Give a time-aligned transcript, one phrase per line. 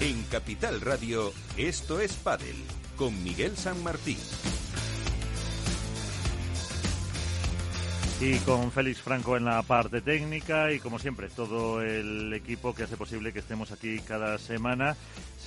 [0.00, 2.56] En Capital Radio, esto es Padel,
[2.96, 4.16] con Miguel San Martín.
[8.18, 12.84] Y con Félix Franco en la parte técnica y como siempre todo el equipo que
[12.84, 14.96] hace posible que estemos aquí cada semana.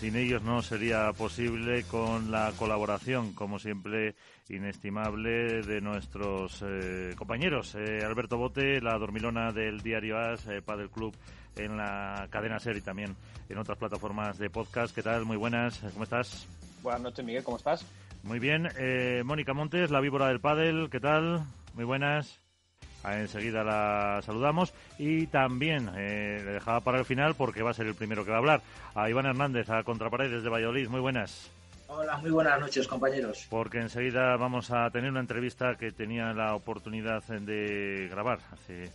[0.04, 4.16] Sin ellos no sería posible con la colaboración, como siempre,
[4.50, 7.74] inestimable de nuestros eh, compañeros.
[7.76, 11.16] Eh, Alberto Bote, la dormilona del diario AS, eh, Padel Club
[11.56, 13.16] en la cadena SER y también
[13.48, 14.94] en otras plataformas de podcast.
[14.94, 15.24] ¿Qué tal?
[15.24, 16.50] Muy buenas, ¿cómo estás?
[16.82, 17.86] Buenas noches, Miguel, ¿cómo estás?
[18.24, 18.68] Muy bien.
[19.24, 21.46] Mónica Montes, la víbora del Padel, ¿qué tal?
[21.76, 22.43] Muy buenas.
[23.06, 27.88] Enseguida la saludamos y también eh, le dejaba para el final porque va a ser
[27.88, 28.62] el primero que va a hablar.
[28.96, 30.88] A Iván Hernández, a Contraparedes de Valladolid.
[30.88, 31.50] Muy buenas.
[31.88, 33.46] Hola, muy buenas noches, compañeros.
[33.50, 38.92] Porque enseguida vamos a tener una entrevista que tenía la oportunidad de grabar hace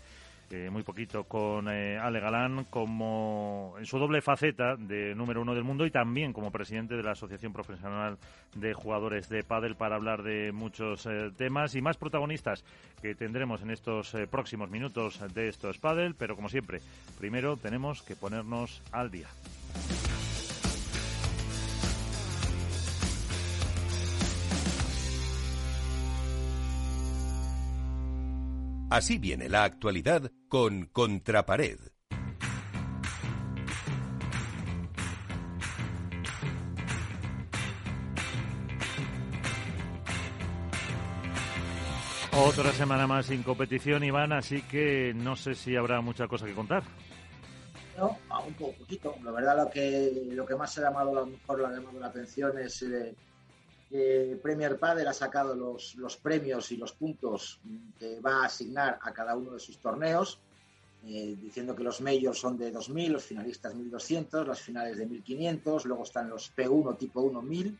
[0.51, 5.55] eh, muy poquito con eh, Ale Galán como en su doble faceta de número uno
[5.55, 8.17] del mundo y también como presidente de la Asociación Profesional
[8.55, 12.65] de Jugadores de Padel para hablar de muchos eh, temas y más protagonistas
[13.03, 16.81] que tendremos en estos próximos minutos de estos Padel, pero como siempre,
[17.19, 19.29] primero tenemos que ponernos al día.
[28.91, 31.79] Así viene la actualidad con Contrapared.
[42.33, 46.55] Otra semana más sin competición, Iván, así que no sé si habrá mucha cosa que
[46.55, 46.83] contar.
[47.99, 48.17] No,
[48.47, 49.17] un poquito.
[49.23, 52.57] La verdad, lo que, lo que más ha llamado a lo mejor la, la atención
[52.59, 53.15] es eh,
[53.91, 57.61] Premier Padel ha sacado los, premios y los puntos
[57.99, 60.39] que va a asignar a cada uno de sus torneos,
[61.07, 65.85] eh, diciendo que los majors son de 2.000, los finalistas 1.200, las finales de 1.500,
[65.85, 67.77] luego están los P1 tipo 1 1.000,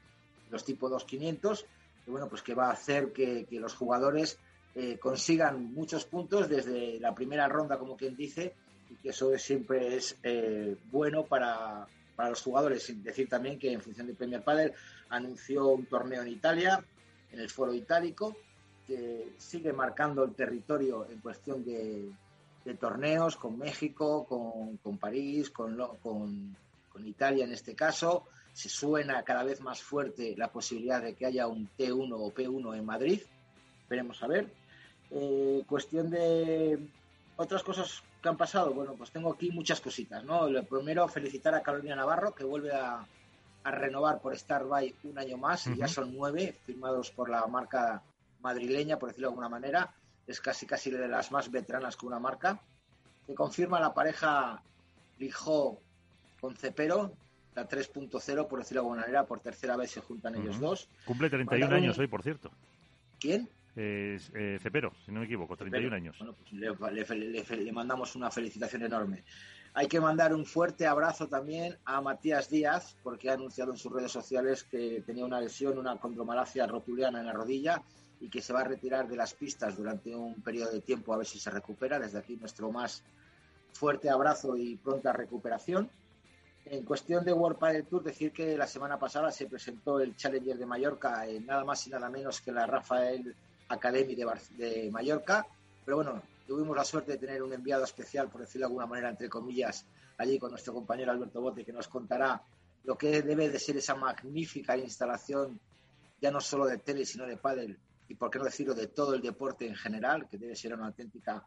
[0.51, 1.67] los tipo 2 500,
[2.07, 4.39] y bueno, pues que va a hacer que, que los jugadores
[4.75, 8.55] eh, consigan muchos puntos desde la primera ronda, como quien dice,
[8.89, 11.87] y que eso siempre es eh, bueno para,
[12.19, 12.93] para los jugadores.
[13.05, 14.73] Decir también que en función de Premier Padel
[15.09, 16.85] anunció un torneo en Italia,
[17.31, 18.37] en el Foro Itálico,
[18.85, 22.11] que sigue marcando el territorio en cuestión de,
[22.81, 26.57] torneos con México, con, París, con, con,
[27.07, 28.25] Italia en este caso.
[28.53, 32.77] Se suena cada vez más fuerte la posibilidad de que haya un T1 o P1
[32.77, 33.23] en Madrid.
[33.89, 34.53] Veremos a ver.
[35.13, 36.81] Eh, cuestión de
[37.37, 38.73] otras cosas que han pasado?
[38.73, 40.49] Bueno, pues tengo aquí muchas cositas, ¿no?
[40.49, 43.07] Lo primero, felicitar a Carolina Navarro, que vuelve a,
[43.65, 48.03] renovar por Starbuy un año más, y ya son nueve firmados por la marca
[48.41, 49.93] madrileña, por decirlo de alguna manera.
[50.27, 52.61] Es casi casi de las más veteranas que una marca.
[53.27, 54.63] Que confirma la pareja
[55.19, 55.79] Lijó
[56.41, 57.13] con Cepero,
[57.55, 60.89] la 3.0, por decirlo de alguna manera, por tercera vez se juntan ellos dos.
[61.05, 62.51] Cumple 31 años hoy, por cierto.
[63.19, 63.51] ¿Quién?
[63.81, 66.17] Eh, Cepero, si no me equivoco, 31 años.
[66.19, 69.23] Bueno, pues le, mandamos una felicitación enorme.
[69.75, 73.93] Hay que mandar un fuerte abrazo también a Matías Díaz, porque ha anunciado en sus
[73.93, 77.83] redes sociales que tenía una lesión, una condromalacia rotuliana en la rodilla
[78.21, 81.19] y que se va a retirar de las pistas durante un periodo de tiempo a
[81.19, 82.01] ver si se recupera.
[82.01, 83.05] Desde aquí nuestro más
[83.73, 85.89] fuerte abrazo y pronta recuperación.
[86.65, 90.59] En cuestión de World Padel Tour, decir que la semana pasada se presentó el Challenger
[90.59, 93.35] de Mallorca, en nada más y nada menos que la Rafael
[93.69, 95.47] Academy de, Mallorca.
[95.85, 99.11] Pero bueno, tuvimos la suerte de tener un enviado especial, por decirlo de alguna manera,
[99.11, 99.87] entre comillas,
[100.19, 102.43] allí con nuestro compañero Alberto Bote, que nos contará
[102.85, 105.61] lo que debe de ser esa magnífica instalación,
[106.21, 107.79] ya no solo de tele, sino de pádel,
[108.09, 110.87] y por qué no decirlo, de todo el deporte en general, que debe ser una
[110.87, 111.47] auténtica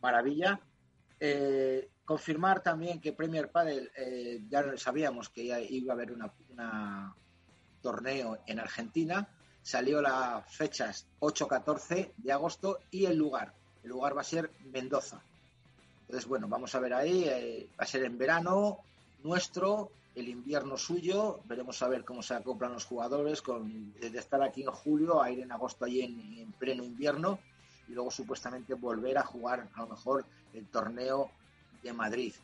[0.00, 0.60] maravilla.
[1.18, 6.22] Eh, confirmar también que Premier Padel, eh, ya sabíamos que iba a haber un
[7.82, 9.28] torneo en Argentina,
[9.66, 13.52] salió las fechas 8-14 de agosto y el lugar.
[13.82, 15.20] El lugar va a ser Mendoza.
[16.02, 18.78] Entonces, bueno, vamos a ver ahí, eh, va a ser en verano
[19.24, 24.40] nuestro, el invierno suyo, veremos a ver cómo se acoplan los jugadores, con, de estar
[24.40, 27.40] aquí en julio a ir en agosto allí en, pleno invierno
[27.88, 30.24] y luego supuestamente volver a jugar a lo mejor
[30.54, 31.28] el torneo
[31.82, 32.34] de Madrid.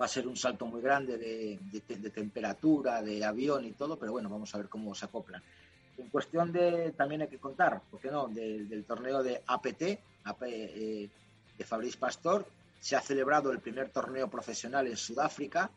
[0.00, 4.12] Va a ser un salto muy grande de, de temperatura, de avión y todo, pero
[4.12, 5.42] bueno, vamos a ver cómo se acoplan.
[5.98, 11.08] En cuestión de, también hay que contar, ¿por qué no?, del torneo de APT, eh,
[11.58, 12.46] de Fabrice Pastor,
[12.80, 15.70] se ha celebrado el primer torneo profesional en Sudáfrica.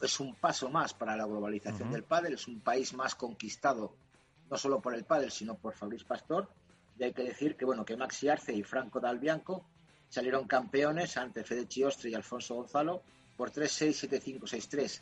[0.00, 3.94] Es un paso más para la globalización del pádel, es un país más conquistado,
[4.50, 6.48] no solo por el pádel, sino por Fabrice Pastor.
[6.98, 9.64] Y hay que decir que, bueno, que Maxi Arce y Franco Dalbianco
[10.08, 13.02] salieron campeones ante Fede Chiostre y Alfonso Gonzalo
[13.36, 15.00] por 3-6, 7-5, 6-3.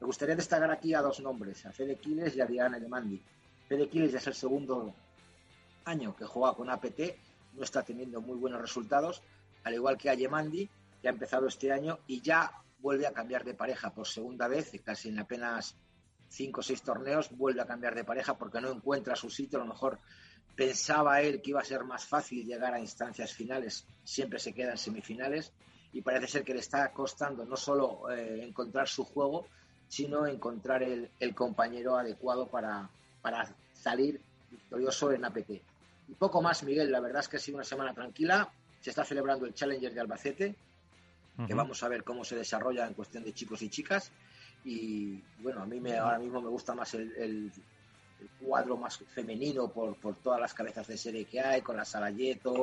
[0.00, 3.22] Me gustaría destacar aquí a dos nombres, a Fede Quiles y a Diana Elemandi.
[3.68, 4.94] Quiles ya es el segundo
[5.84, 7.00] año que juega con APT,
[7.54, 9.22] no está teniendo muy buenos resultados,
[9.64, 10.68] al igual que a Yemandi,
[11.00, 14.70] que ha empezado este año y ya vuelve a cambiar de pareja por segunda vez,
[14.84, 15.76] casi en apenas
[16.28, 19.62] cinco o seis torneos, vuelve a cambiar de pareja porque no encuentra su sitio, a
[19.64, 19.98] lo mejor
[20.54, 24.72] pensaba él que iba a ser más fácil llegar a instancias finales, siempre se queda
[24.72, 25.52] en semifinales
[25.92, 29.46] y parece ser que le está costando no solo eh, encontrar su juego,
[29.88, 32.90] sino encontrar el, compañero adecuado para,
[33.26, 35.50] para salir victorioso en APT.
[35.50, 38.48] Y poco más, Miguel, la verdad es que ha sido una semana tranquila,
[38.80, 40.54] se está celebrando el Challenger de Albacete,
[41.44, 44.12] que vamos a ver cómo se desarrolla en cuestión de chicos y chicas.
[44.64, 47.50] Y bueno, a mí me, ahora mismo me gusta más el,
[48.40, 52.62] cuadro más femenino por, por, todas las cabezas de serie que hay, con la Salayeto,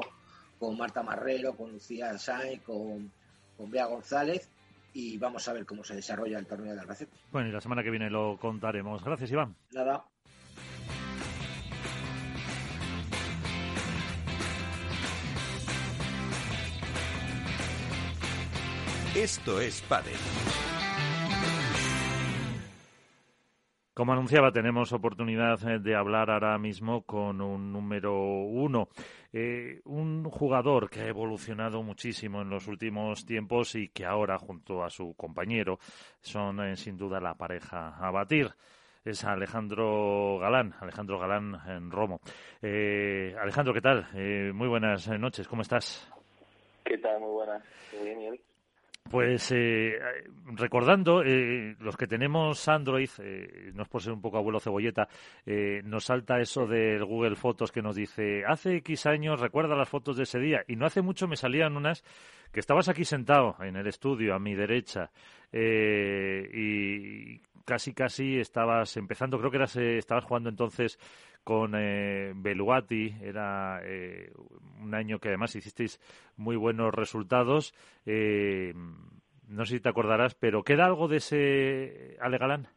[0.58, 3.12] con Marta Marrero, con Lucía Sainz, con,
[3.58, 4.50] con Bea González.
[4.94, 7.18] Y vamos a ver cómo se desarrolla el torneo de Albacete.
[7.34, 9.04] Bueno, y la semana que viene lo contaremos.
[9.04, 9.58] Gracias, Iván.
[9.74, 10.06] Nada.
[19.16, 20.16] Esto es Padel.
[23.94, 28.90] Como anunciaba, tenemos oportunidad eh, de hablar ahora mismo con un número uno,
[29.32, 34.84] eh, un jugador que ha evolucionado muchísimo en los últimos tiempos y que ahora, junto
[34.84, 35.78] a su compañero,
[36.20, 38.50] son eh, sin duda la pareja a batir.
[39.06, 42.20] Es Alejandro Galán, Alejandro Galán en Romo.
[42.64, 44.08] Alejandro, ¿qué tal?
[44.56, 46.10] muy buenas noches, ¿cómo estás?
[46.84, 47.20] ¿Qué tal?
[47.20, 47.64] Muy buenas.
[47.94, 48.40] Muy bien,
[49.10, 50.00] pues eh,
[50.46, 55.08] recordando, eh, los que tenemos Android, eh, no es por ser un poco abuelo cebolleta,
[55.46, 59.90] eh, nos salta eso del Google Fotos que nos dice, hace X años recuerda las
[59.90, 62.04] fotos de ese día, y no hace mucho me salían unas
[62.52, 65.12] que estabas aquí sentado en el estudio a mi derecha
[65.52, 71.00] y casi casi estabas empezando, creo que eras, estabas jugando entonces
[71.44, 74.32] con eh, Beluati, era eh,
[74.82, 76.00] un año que además hicisteis
[76.38, 77.74] muy buenos resultados.
[78.06, 78.74] Eh,
[79.48, 82.68] no sé si te acordarás, pero ¿queda algo de ese Ale Galán?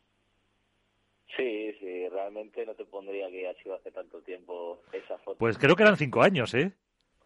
[1.36, 5.38] Sí, sí, realmente no te pondría que ha sido hace tanto tiempo esa foto.
[5.38, 6.72] Pues creo que eran cinco años, ¿eh?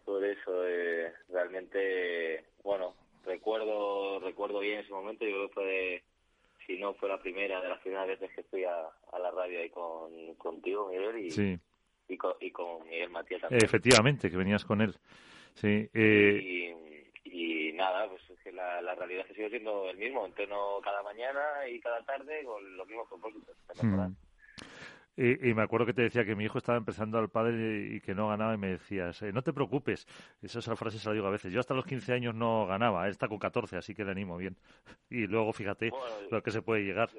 [0.05, 2.93] Por eso, eh, realmente, bueno,
[3.25, 6.03] recuerdo recuerdo bien ese momento, yo creo que fue
[6.71, 8.89] si no fue la primera de las primeras veces que fui a,
[9.19, 13.63] la radio ahí con, contigo, Miguel, y, y, con, y con Miguel Matías también.
[13.63, 14.95] Efectivamente, que venías con él.
[15.55, 15.89] Sí.
[15.93, 16.75] Eh...
[17.25, 20.25] Y, y, nada, pues es que la, la realidad es que sigue siendo el mismo,
[20.25, 23.55] entreno cada mañana y cada tarde con los mismos propósitos.
[23.81, 24.13] Mm.
[25.17, 28.15] Y, me acuerdo que te decía que mi hijo estaba empezando al padre y que
[28.15, 30.07] no ganaba y me decías, eh, no te preocupes,
[30.41, 32.65] esa es la frase se la digo a veces, yo hasta los 15 años no
[32.65, 34.55] ganaba, él está con 14, así que le animo bien.
[35.09, 35.91] Y luego fíjate
[36.29, 37.09] lo que se puede llegar.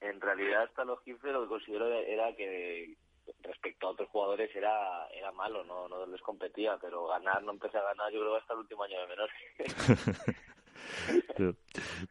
[0.00, 2.96] En realidad hasta los 15 lo que considero era que
[3.42, 7.76] respecto a otros jugadores era era malo, no, no les competía, pero ganar no empecé
[7.76, 9.30] a ganar yo creo hasta el último año de menor.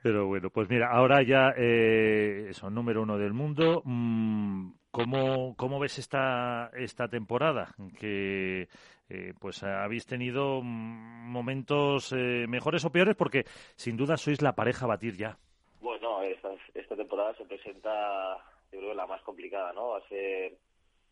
[0.04, 3.82] Pero, bueno, pues mira, ahora ya eh, son número uno del mundo.
[3.86, 7.76] Mm, ¿Cómo, cómo ves esta, esta temporada?
[8.00, 8.70] Que
[9.10, 13.44] eh, pues habéis tenido mm, momentos eh, mejores o peores porque
[13.76, 15.38] sin duda sois la pareja a batir ya.
[15.82, 18.38] Bueno, esta, esta temporada se presenta,
[18.72, 19.90] yo creo, la más complicada, ¿no?
[19.90, 20.58] Va a ser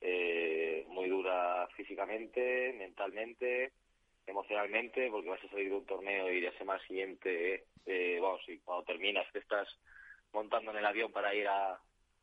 [0.01, 3.73] eh, muy dura físicamente, mentalmente
[4.25, 8.59] emocionalmente porque vas a salir de un torneo y la semana siguiente, eh, vamos, y
[8.59, 9.67] cuando terminas te estás
[10.31, 11.79] montando en el avión para ir a,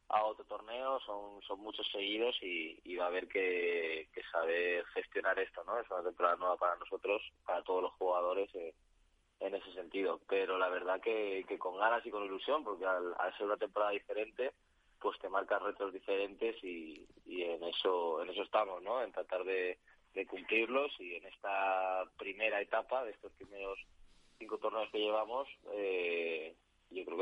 [0.09, 5.39] a otro torneo, son, son muchos seguidos y, y va a haber que, saber gestionar
[5.39, 5.79] esto, ¿no?
[5.79, 8.75] Es una temporada nueva para nosotros, para todos los jugadores eh,
[9.41, 10.21] en ese sentido.
[10.29, 13.57] Pero la verdad que, que con ganas y con ilusión, porque al, al ser una
[13.57, 14.53] temporada diferente,
[15.01, 19.03] pues te marcas retos diferentes y, y en eso en eso estamos, ¿no?
[19.03, 19.79] En tratar de,
[20.15, 23.79] de cumplirlos y en esta primera etapa de estos primeros
[24.39, 26.55] cinco torneos que llevamos eh,
[26.91, 27.19] yo creo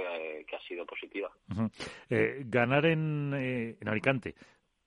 [0.46, 1.30] que, ha sido positiva.
[2.10, 4.34] eh, ganar en, eh, en Alicante,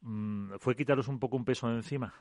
[0.01, 2.13] mm, ¿fue quitaros un poco un peso encima?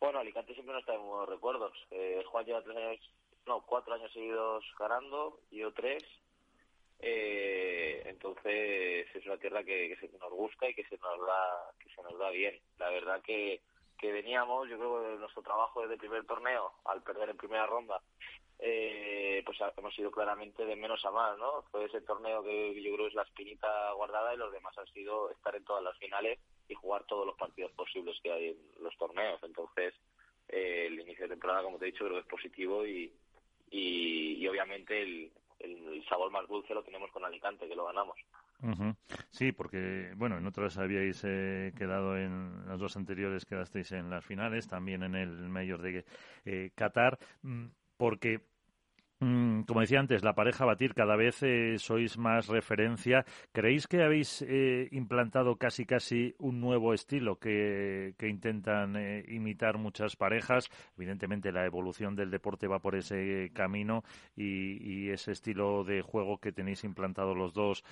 [0.00, 1.72] Bueno, Alicante siempre nos trae buenos recuerdos.
[1.90, 3.14] Eh, Juan lleva tres años,
[3.46, 6.02] no, cuatro años seguidos ganando, yo tres.
[6.98, 11.72] Eh, entonces es una tierra que, que, se nos gusta y que se nos da
[11.78, 12.58] que se nos da bien.
[12.78, 13.60] La verdad que
[13.98, 17.66] que veníamos, yo creo que nuestro trabajo desde el primer torneo, al perder en primera
[17.66, 18.00] ronda,
[18.58, 21.62] eh, pues hemos ido claramente de menos a más, ¿no?
[21.70, 25.30] Fue ese torneo que yo creo es la espinita guardada y los demás han sido
[25.30, 26.38] estar en todas las finales
[26.68, 29.40] y jugar todos los partidos posibles que hay en los torneos.
[29.42, 29.94] Entonces,
[30.48, 33.12] eh, el inicio de temporada, como te he dicho, creo que es positivo y,
[33.70, 38.16] y, obviamente el, el, sabor más dulce lo tenemos con Alicante, que lo ganamos.
[39.30, 44.24] Sí, porque, bueno, en otras habíais eh, quedado en las dos anteriores, quedasteis en las
[44.24, 46.04] finales, también en el mayor de
[46.44, 48.48] eh, Qatar, mm, porque
[49.18, 53.24] como decía antes, la pareja batir cada vez eh, sois más referencia.
[53.52, 60.16] ¿Creéis que habéis eh, implantado casi casi un nuevo estilo que, intentan eh, imitar muchas
[60.16, 60.68] parejas?
[60.98, 64.04] Evidentemente la evolución del deporte va por ese camino
[64.36, 67.84] y, ese estilo de juego que tenéis implantado los dos,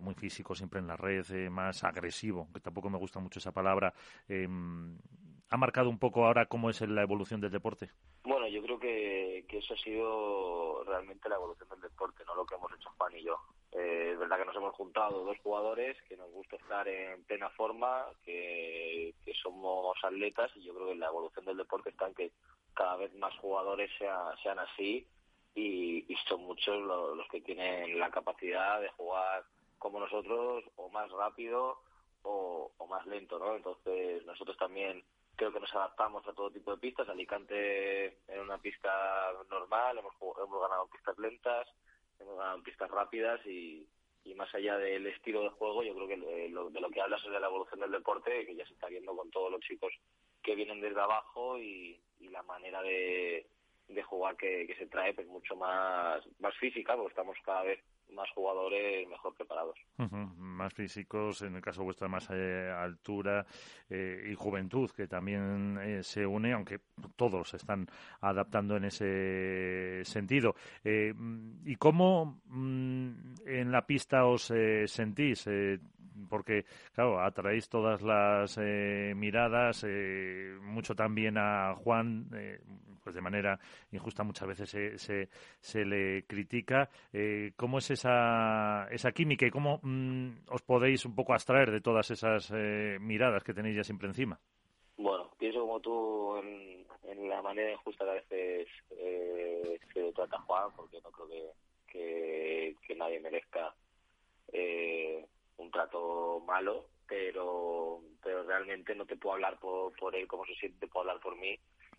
[0.00, 3.92] muy físico siempre en la red, más agresivo, que tampoco me gusta mucho esa palabra,
[4.28, 4.96] em,
[5.50, 7.90] ¿ha marcado un poco ahora cómo es la evolución del deporte?
[8.52, 12.70] Yo creo que, eso ha sido realmente la evolución del deporte, no lo que hemos
[12.74, 13.38] hecho Juan y yo.
[13.72, 17.48] Eh, es verdad que nos hemos juntado dos jugadores que nos gusta estar en plena
[17.50, 22.32] forma, que, somos atletas y yo creo que la evolución del deporte está en que
[22.74, 25.06] cada vez más jugadores sean así
[25.54, 29.44] y, son muchos los, que tienen la capacidad de jugar
[29.78, 31.78] como nosotros o más rápido
[32.22, 33.56] o, o más lento, ¿no?
[33.56, 35.02] Entonces nosotros también
[35.36, 37.08] creo que nos adaptamos a todo tipo de pistas.
[37.08, 41.68] Alicante era una pista normal, hemos, hemos ganado pistas lentas,
[42.18, 43.86] hemos ganado pistas rápidas y,
[44.24, 47.00] y más allá del estilo de juego, yo creo que de lo, de lo que
[47.00, 49.60] hablas es de la evolución del deporte, que ya se está viendo con todos los
[49.60, 49.92] chicos
[50.42, 53.46] que vienen desde abajo y, y la manera de,
[53.88, 57.80] de jugar que, que se trae pues mucho más, más física, porque estamos cada vez
[58.12, 59.78] más jugadores mejor preparados.
[60.36, 63.46] Más físicos, en el caso vuestra más eh, altura
[63.88, 66.80] eh, y juventud, que también eh, se une, aunque
[67.16, 67.86] todos están
[68.20, 70.54] adaptando en ese sentido.
[70.84, 73.10] ¿Y cómo mm,
[73.46, 74.52] en la pista os
[74.86, 75.48] sentís?
[76.28, 79.84] porque, claro, atraéis todas las miradas,
[80.62, 82.28] mucho también a Juan,
[83.02, 83.58] pues de manera
[83.90, 85.28] injusta muchas veces se,
[85.60, 86.88] se, le critica.
[87.12, 91.80] Eh, ¿Cómo es esa, esa química y cómo mm, os podéis un poco abstraer de
[91.80, 94.40] todas esas eh, miradas que tenéis ya siempre encima?
[95.52, 100.98] Pienso como tú en, la manera injusta que a veces eh, se trata Juan, porque
[101.02, 101.52] no creo
[101.88, 103.74] que, que, nadie merezca
[104.50, 105.26] eh,
[105.58, 110.54] un trato malo, pero pero realmente no te puedo hablar por, por él como se
[110.54, 111.58] siente, te puedo hablar por mí.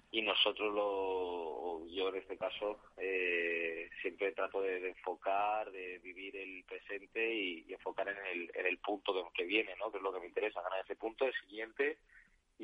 [0.09, 6.63] Y nosotros lo yo en este caso eh, siempre trato de, enfocar de vivir el
[6.63, 10.21] presente y, enfocar en el, en el punto que, viene no que es lo que
[10.21, 10.63] me interesa.
[10.63, 11.99] Ganar ese punto el siguiente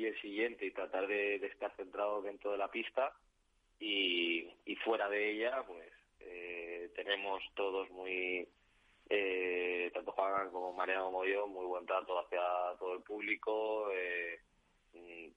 [0.00, 3.12] y el siguiente y tratar de, estar centrado dentro de la pista
[3.78, 4.48] y,
[4.84, 8.48] fuera de ella pues eh, tenemos todos muy
[9.10, 12.40] eh, tanto Juan como Mariano como yo muy buen trato hacia
[12.78, 14.40] todo el público eh,
[14.92, 15.28] Mm,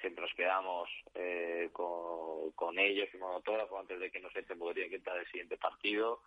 [0.00, 4.74] siempre nos quedamos eh, con, con ellos y autógrafo antes de que nos echen porque
[4.74, 6.20] tiene que entrar el siguiente partido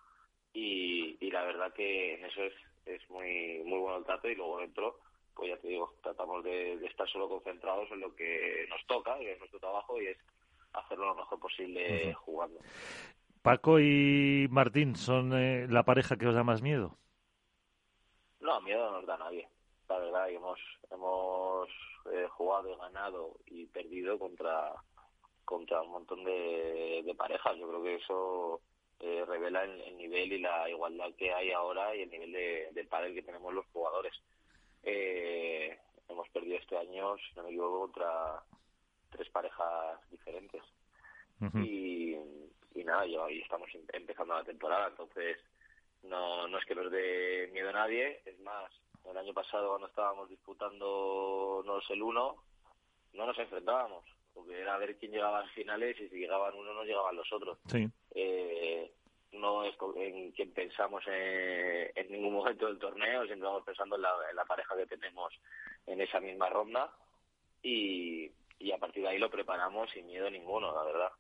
[0.53, 2.53] y, y la verdad que en eso es,
[2.85, 4.99] es muy muy bueno el trato y luego dentro
[5.35, 9.33] pues ya te digo tratamos de, estar solo concentrados en lo que nos toca que
[9.33, 10.17] es nuestro trabajo y es
[10.73, 12.59] hacerlo lo mejor posible jugando.
[13.41, 16.97] Paco y Martín son eh, la pareja que os da más miedo
[18.43, 19.47] no miedo no nos da nadie.
[19.89, 20.59] La verdad hemos
[20.91, 21.69] hemos
[22.11, 24.73] eh, jugado y ganado y perdido contra
[25.45, 27.55] contra un montón de, parejas.
[27.57, 28.61] Yo creo que eso
[28.99, 32.85] eh, revela el, nivel y la igualdad que hay ahora y el nivel de, de
[32.85, 34.13] pádel que tenemos los jugadores
[34.83, 35.77] eh,
[36.09, 38.43] hemos perdido este año si no me equivoco contra
[39.09, 40.61] tres parejas diferentes.
[41.55, 42.15] Y,
[42.73, 45.37] y nada ahí estamos em, empezando la temporada entonces
[46.03, 48.21] no no es que nos dé miedo a nadie.
[48.25, 48.71] Es más
[49.09, 52.37] el año pasado cuando estábamos disputando no el uno,
[53.13, 56.73] no nos enfrentábamos, porque era ver quién llegaba a las finales y si llegaban uno
[56.73, 57.59] no llegaban los otros.
[58.15, 58.91] Eh,
[59.33, 64.45] no es en quien pensamos en, ningún momento del torneo, siempre vamos pensando en la,
[64.45, 65.33] pareja que tenemos
[65.87, 66.91] en esa misma ronda
[67.61, 71.11] y, y a partir de ahí lo preparamos sin miedo ninguno, la verdad.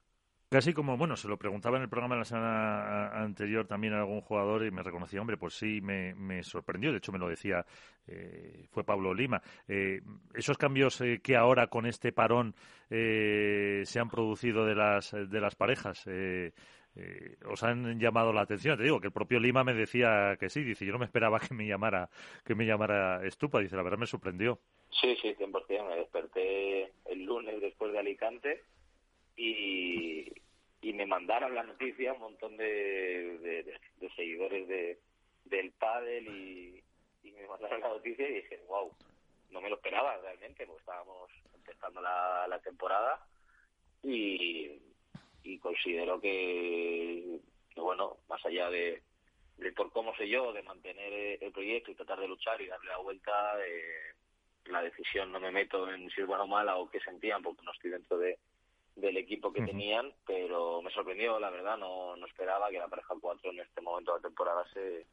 [0.53, 4.21] Casi como, bueno, se lo preguntaba en el programa la semana anterior también a algún
[4.21, 6.91] jugador y me reconocía, hombre, pues sí, me, me sorprendió.
[6.91, 7.65] De hecho, me lo decía,
[8.05, 9.41] eh, fue Pablo Lima.
[9.67, 10.01] Eh,
[10.35, 12.53] esos cambios eh, que ahora con este parón
[12.87, 16.07] se han producido de las, de las parejas,
[17.45, 18.77] os han llamado la atención.
[18.77, 20.63] Te digo que el propio Lima me decía que sí.
[20.63, 22.09] Dice, yo no me esperaba que me llamara,
[22.45, 23.59] que me llamara Estupa.
[23.59, 24.59] Dice, la verdad me sorprendió.
[24.89, 25.89] Sí, sí, 100%.
[25.89, 28.61] Me desperté el lunes después de Alicante
[29.35, 30.31] y,
[30.81, 33.39] y me mandaron la noticia un montón de,
[33.99, 34.99] de, seguidores de,
[35.45, 36.83] del pádel y,
[37.23, 38.91] y, me mandaron la noticia y dije, wow,
[39.49, 43.25] no me lo esperaba realmente, porque estábamos empezando la, la temporada
[44.03, 44.79] y,
[45.43, 47.39] y considero que,
[47.75, 49.03] bueno, más allá de,
[49.57, 52.89] de por cómo sé yo, de mantener el proyecto y tratar de luchar y darle
[52.89, 53.31] la vuelta,
[53.65, 54.13] eh,
[54.65, 57.63] la decisión no me meto en si es buena o mala o qué sentían, porque
[57.63, 58.39] no estoy dentro de,
[58.95, 63.15] del equipo que tenían, pero me sorprendió, la verdad, no, no esperaba que la pareja
[63.19, 65.05] 4 en este momento de la temporada se,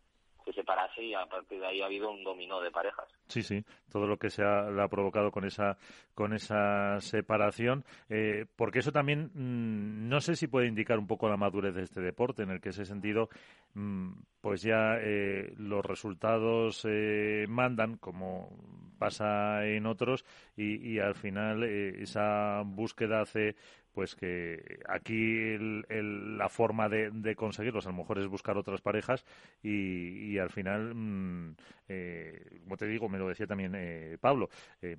[0.45, 3.07] se separase y a partir de ahí ha habido un dominó de parejas.
[3.29, 5.77] Sí, sí, todo lo que se ha, ha provocado con esa
[6.15, 11.29] con esa separación, eh, porque eso también mm, no sé si puede indicar un poco
[11.29, 13.29] la madurez de este deporte, en el que ese sentido,
[13.75, 18.51] mm, pues ya eh, los resultados eh, mandan, como
[18.99, 20.25] pasa en otros,
[20.57, 23.57] y, y al final esa búsqueda hace
[23.93, 29.25] pues que aquí la forma de, conseguirlos a lo mejor es buscar otras parejas
[29.63, 31.57] y, y al final, mm,
[31.89, 34.49] eh, como te digo, me lo decía también eh, Pablo,
[34.83, 34.97] eh,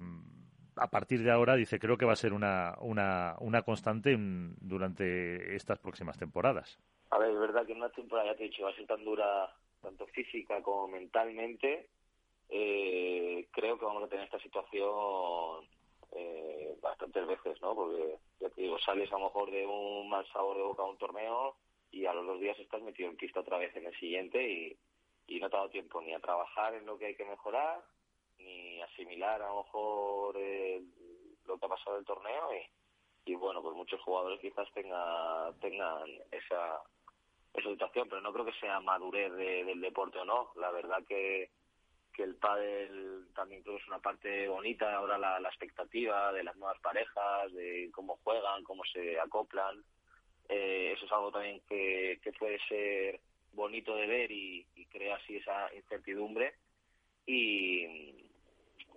[0.75, 5.55] a partir de ahora dice creo que va a ser una, una, una constante durante
[5.55, 6.79] estas próximas temporadas.
[7.11, 9.03] A ver, es verdad que una temporada, ya te he dicho, va a ser tan
[9.03, 11.89] dura tanto física como mentalmente.
[12.47, 15.65] creo que vamos a tener esta situación
[16.11, 17.75] eh, bastantes veces, ¿no?
[17.75, 20.87] Porque, ya te digo, sales a lo mejor de un mal sabor de boca a
[20.87, 21.55] un torneo
[21.91, 24.77] y a los dos días estás metido en pista otra vez en el siguiente y,
[25.27, 27.83] y no te ha dado tiempo ni a trabajar en lo que hay que mejorar,
[28.39, 30.81] ni asimilar a lo mejor eh,
[31.45, 36.09] lo que ha pasado el torneo y, y bueno, pues muchos jugadores quizás tenga, tengan
[36.31, 36.81] esa,
[37.53, 40.51] esa situación, pero no creo que sea madurez del deporte o no.
[40.55, 41.51] La verdad que
[42.11, 46.79] que el pádel también creo es una parte bonita, ahora la, expectativa de las nuevas
[46.79, 49.83] parejas, de cómo juegan, cómo se acoplan,
[50.49, 53.21] eh, eso es algo también que, que puede ser
[53.53, 56.55] bonito de ver y, crea así esa incertidumbre.
[57.25, 57.85] Y,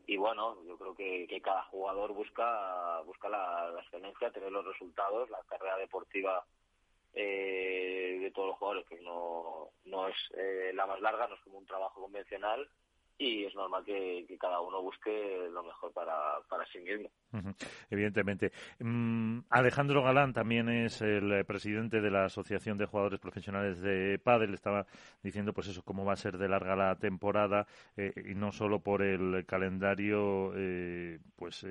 [0.06, 4.64] y bueno, yo creo que, que cada jugador busca busca la, la, excelencia, tener los
[4.64, 6.44] resultados, la carrera deportiva
[7.12, 11.40] eh, de todos los jugadores que no, no es eh, la más larga, no es
[11.42, 12.68] como un trabajo convencional
[13.18, 17.08] y es normal que, cada uno busque lo mejor para, para sí mismo.
[17.90, 18.52] Evidentemente.
[18.80, 24.18] Mm, Alejandro Galán también es el eh, presidente de la Asociación de Jugadores Profesionales de
[24.18, 24.54] Padel.
[24.54, 24.86] Estaba
[25.22, 28.80] diciendo, pues eso, cómo va a ser de larga la temporada eh, y no solo
[28.80, 31.66] por el calendario, eh, pues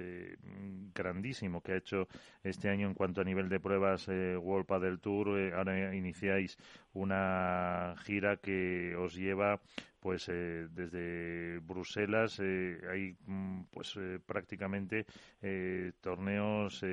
[0.94, 2.08] grandísimo que ha hecho
[2.44, 5.54] este año en cuanto a nivel de pruebas World Padel Tour.
[5.54, 6.58] ahora iniciáis
[6.94, 9.60] una gira que os lleva
[10.04, 15.06] pues eh, desde Bruselas eh, hay mm, pues eh, prácticamente
[16.02, 16.84] torneos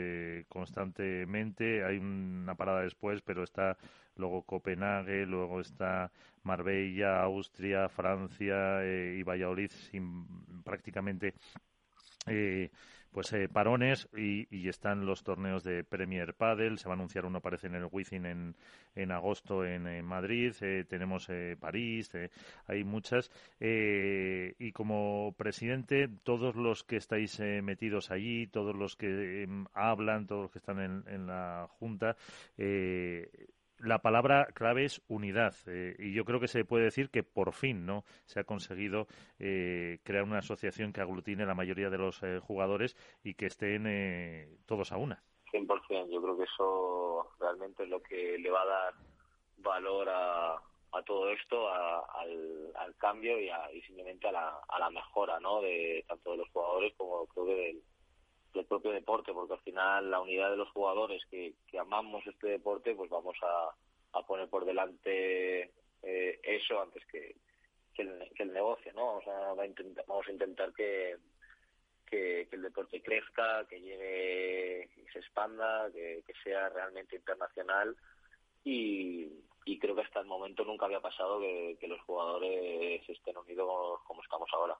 [0.48, 1.84] constantemente.
[1.84, 3.76] Hay una parada después pero está
[4.14, 6.12] luego Copenhague luego está
[6.44, 11.34] Marbella Austria Francia y Valladolid sin prácticamente
[13.12, 16.78] pues eh, parones y, están los torneos de Premier Padel.
[16.78, 18.56] Se va a anunciar uno, parece, en el Wizzing en,
[18.94, 20.54] en agosto en, Madrid.
[20.60, 22.10] Eh, tenemos eh, París,
[22.66, 23.30] hay muchas.
[23.58, 30.42] y como presidente, todos los que estáis metidos allí, todos los que em, hablan, todos
[30.42, 32.16] los que están en, en la Junta,
[33.82, 37.52] la palabra clave es unidad eh, y yo creo que se puede decir que por
[37.52, 39.06] fin no se ha conseguido
[39.38, 44.60] eh, crear una asociación que aglutine la mayoría de los eh, jugadores y que estén
[44.66, 45.22] todos a una.
[45.52, 48.94] 100%, yo creo que eso realmente es lo que le va a dar
[49.58, 54.78] valor a, a todo esto, al, al, cambio y, a, y simplemente a la, a
[54.78, 55.60] la mejora ¿no?
[55.60, 57.82] de tanto de los jugadores como creo que del,
[58.54, 62.94] del propio deporte, porque al final la unidad de los jugadores que, amamos este deporte,
[62.94, 67.36] pues vamos a, a poner por delante eh, eso antes que,
[67.94, 68.02] que,
[68.42, 69.16] el, negocio, ¿no?
[69.16, 71.16] O sea, va a intentar, vamos a intentar que,
[72.06, 77.96] que, el deporte crezca, que llegue se expanda, que, sea realmente internacional
[78.64, 79.28] y,
[79.64, 84.22] y creo que hasta el momento nunca había pasado que, los jugadores estén unidos como
[84.22, 84.78] estamos ahora.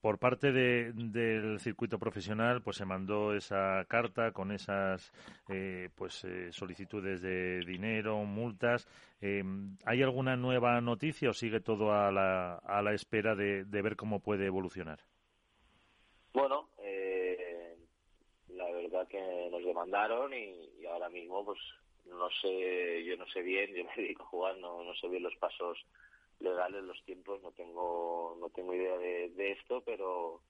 [0.00, 5.12] Por parte de, del circuito profesional, pues se mandó esa carta con esas
[5.48, 8.86] eh, pues eh, solicitudes de dinero, multas.
[9.20, 9.42] Eh,
[9.84, 13.96] ¿Hay alguna nueva noticia o sigue todo a la, a la espera de, de ver
[13.96, 15.00] cómo puede evolucionar?
[16.32, 16.68] Bueno,
[18.48, 21.58] la verdad que nos demandaron y, y, ahora mismo, pues
[22.06, 25.22] no sé, yo no sé bien, yo me dedico a jugar, no, no sé bien
[25.22, 25.78] los pasos
[26.40, 30.40] legales los tiempos no tengo no tengo idea de, esto pero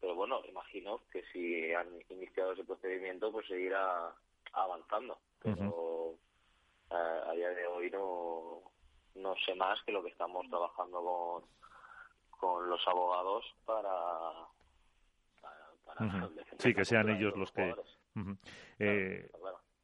[0.00, 4.12] pero bueno imagino que si han iniciado ese procedimiento pues seguirá
[4.52, 5.18] avanzando.
[5.42, 6.14] Pero
[6.90, 8.62] a, día de hoy no
[9.14, 11.44] no sé más que lo que estamos trabajando con
[12.38, 13.88] con los abogados para,
[16.58, 17.74] sí que sean ellos los que
[18.78, 19.30] eh,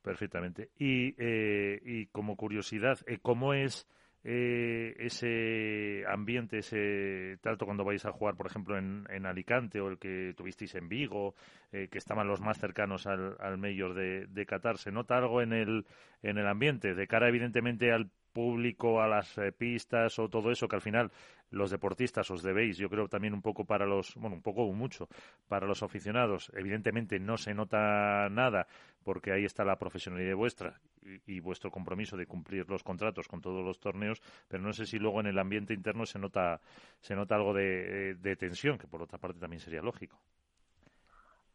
[0.02, 0.70] Perfectamente.
[0.78, 3.86] Y, eh, y como curiosidad, eh, ¿cómo es
[4.24, 9.88] eh, ese ambiente, ese trato cuando vais a jugar, por ejemplo, en, en Alicante o
[9.88, 11.34] el que tuvisteis en Vigo,
[11.72, 14.78] eh, que estaban los más cercanos al, al mayor de, de, Qatar?
[14.78, 15.86] ¿Se nota algo en el,
[16.22, 16.94] en el ambiente?
[16.94, 21.10] De cara, evidentemente, al público, a las eh, pistas o todo eso, que al final
[21.50, 24.72] los deportistas os debéis, yo creo también un poco para los, bueno, un poco o
[24.72, 25.08] mucho
[25.48, 26.48] para los aficionados.
[26.54, 28.68] Evidentemente no se nota nada
[29.02, 30.80] porque ahí está la profesionalidad vuestra
[31.26, 35.00] y, vuestro compromiso de cumplir los contratos con todos los torneos, pero no sé si
[35.00, 36.60] luego en el ambiente interno se nota,
[37.00, 40.16] se nota algo de, de tensión, que por otra parte también sería lógico.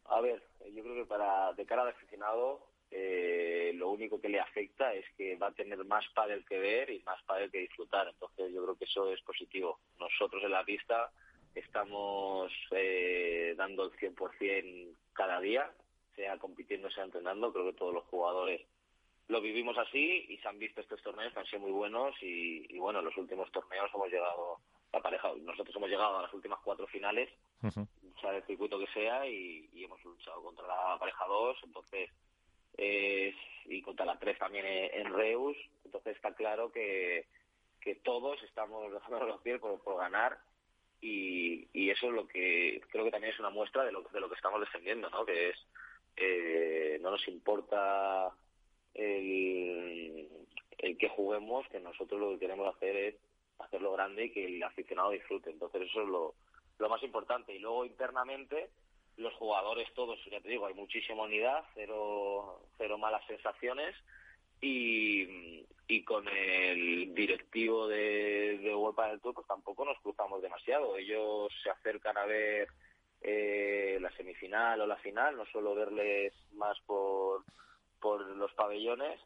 [0.04, 0.44] A ver,
[0.74, 5.04] yo creo que para de cara al aficionado eh, lo único que le afecta es
[5.18, 8.08] que va a tener más pádel que ver y más pádel que disfrutar.
[8.08, 9.80] Entonces yo creo que eso es positivo.
[10.00, 11.10] Nosotros en la pista
[11.56, 15.72] estamos eh, dando el 100% cada día,
[16.16, 17.52] sea compitiendo, sea entrenando.
[17.52, 18.62] Creo que todos los jugadores
[19.28, 22.68] lo vivimos así y se han visto estos torneos que han sido muy buenos y,
[22.70, 24.60] y bueno, en los últimos torneos hemos llegado,
[24.92, 27.30] la pareja, nosotros hemos llegado a las últimas cuatro finales,
[27.64, 27.88] uh -huh.
[28.22, 32.12] sea el circuito que sea y, y hemos luchado contra la pareja 2, entonces
[32.78, 35.58] eh, y contra la 3 también en Reus.
[35.86, 37.28] Entonces está claro que,
[37.82, 40.40] que todos estamos dejando los pies por, por ganar
[41.02, 44.22] y, y, eso es lo que creo que también es una muestra de lo, de
[44.22, 45.26] lo que estamos defendiendo, ¿no?
[45.26, 45.58] Que es,
[46.16, 48.32] eh, no nos importa
[48.94, 50.30] el,
[50.78, 53.16] el que juguemos, que nosotros lo que queremos hacer es
[53.60, 55.50] hacerlo grande y que el aficionado disfrute.
[55.50, 56.36] Entonces eso es lo,
[56.80, 57.54] lo más importante.
[57.54, 58.70] Y luego internamente
[59.18, 63.96] los jugadores todos, ya te digo, hay muchísima unidad, cero, cero malas sensaciones.
[64.62, 70.98] Y, y con el directivo de, de UEFA del Tour pues tampoco nos cruzamos demasiado.
[70.98, 72.70] Ellos se acercan a ver
[73.22, 77.44] eh, la semifinal o la final, no suelo verles más por,
[78.00, 79.20] por los pabellones.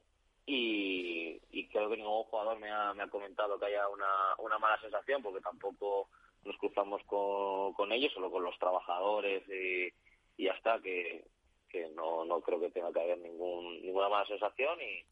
[0.45, 4.07] Y, y creo que ningún jugador me ha, me ha comentado que haya una,
[4.39, 6.09] una mala sensación porque tampoco
[6.47, 9.93] nos cruzamos con, con ellos, solo con los trabajadores y,
[10.37, 11.25] y ya está, que,
[11.69, 15.03] que no, no creo que tenga que haber ningún, ninguna mala sensación y,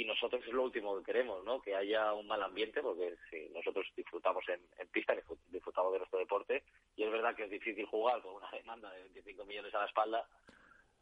[0.00, 1.62] y nosotros es lo último que queremos, ¿no?
[1.62, 5.14] Que haya un mal ambiente, porque si nosotros disfrutamos en, en pista,
[5.50, 6.64] disfrutamos de nuestro deporte,
[6.96, 9.86] y es verdad que es difícil jugar con una demanda de 25 millones a la
[9.86, 10.26] espalda,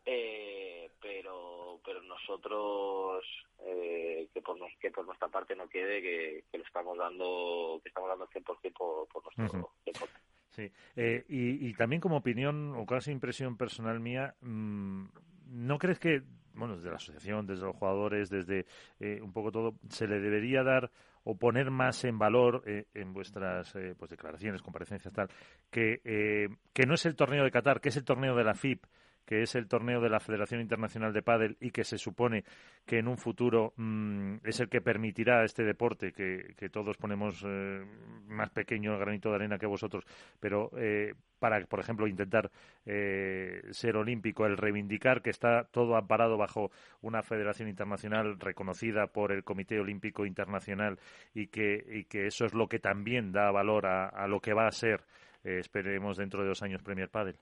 [0.05, 3.25] eh, pero pero nosotros
[3.61, 7.89] eh, que por que por nuestra parte no quede que, que le estamos dando que
[7.89, 9.71] estamos dando el 100% por, por nuestro uh -huh.
[9.85, 10.15] deporte.
[10.49, 15.07] Sí, eh, y, y, también como opinión o casi impresión personal mía, mmm,
[15.47, 16.21] ¿no crees que,
[16.53, 18.67] bueno, desde la asociación, desde los jugadores, desde
[19.01, 20.91] eh, un poco todo, se le debería dar
[21.25, 25.29] o poner más en valor eh, en vuestras eh, pues declaraciones, comparecencias, tal,
[25.71, 28.55] que, eh, que no es el torneo de Qatar, que es el torneo de la
[28.55, 28.85] FIP,
[29.25, 32.45] que es el torneo de la Federación Internacional de Pádel y que se supone
[32.87, 36.97] que en un futuro mmm, es el que permitirá a este deporte que, que todos
[36.97, 37.85] ponemos eh,
[38.27, 40.05] más pequeño el granito de arena que vosotros,
[40.41, 42.51] pero eh, para, por ejemplo, intentar
[42.87, 49.33] eh, ser olímpico, el reivindicar que está todo amparado bajo una federación internacional reconocida por
[49.33, 50.99] el Comité Olímpico Internacional
[51.35, 54.55] y que, y que eso es lo que también da valor a, a lo que
[54.55, 55.05] va a ser,
[55.45, 57.37] eh, esperemos, dentro de dos años Premier Padel.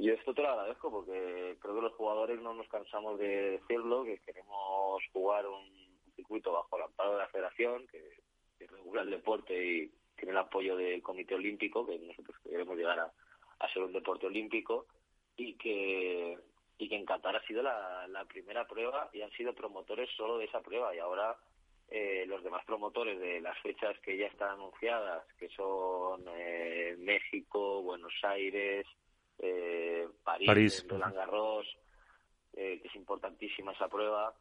[0.00, 4.02] Yo esto te lo agradezco porque creo que los jugadores no nos cansamos de decirlo,
[4.02, 5.68] que queremos jugar un
[6.16, 8.18] circuito bajo el amparo de la federación, que,
[8.66, 13.12] regula el deporte y tiene el apoyo del Comité Olímpico, que nosotros queremos llegar a,
[13.58, 14.86] a ser un deporte olímpico,
[15.36, 16.38] y que,
[16.78, 20.38] y que en Qatar ha sido la, la primera prueba y han sido promotores solo
[20.38, 20.94] de esa prueba.
[20.94, 21.36] Y ahora
[21.88, 27.82] eh, los demás promotores de las fechas que ya están anunciadas, que son eh, México,
[27.82, 28.86] Buenos Aires,
[29.40, 30.86] eh, París, París.
[30.88, 31.66] Roland Garros,
[32.52, 34.34] eh, que es importantísima esa prueba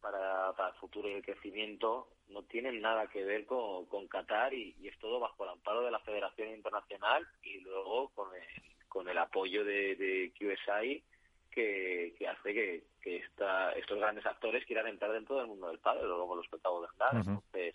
[0.00, 4.52] para, para el futuro y el crecimiento, no tienen nada que ver con, con Qatar
[4.54, 8.42] y, y, es todo bajo el amparo de la Federación Internacional y luego con el,
[8.88, 11.02] con el apoyo de, de QSI
[11.50, 15.78] que, que hace que, que esta, estos grandes actores quieran entrar dentro del mundo del
[15.78, 17.14] padre, como los hablar.
[17.14, 17.28] Uh -huh.
[17.28, 17.74] Entonces,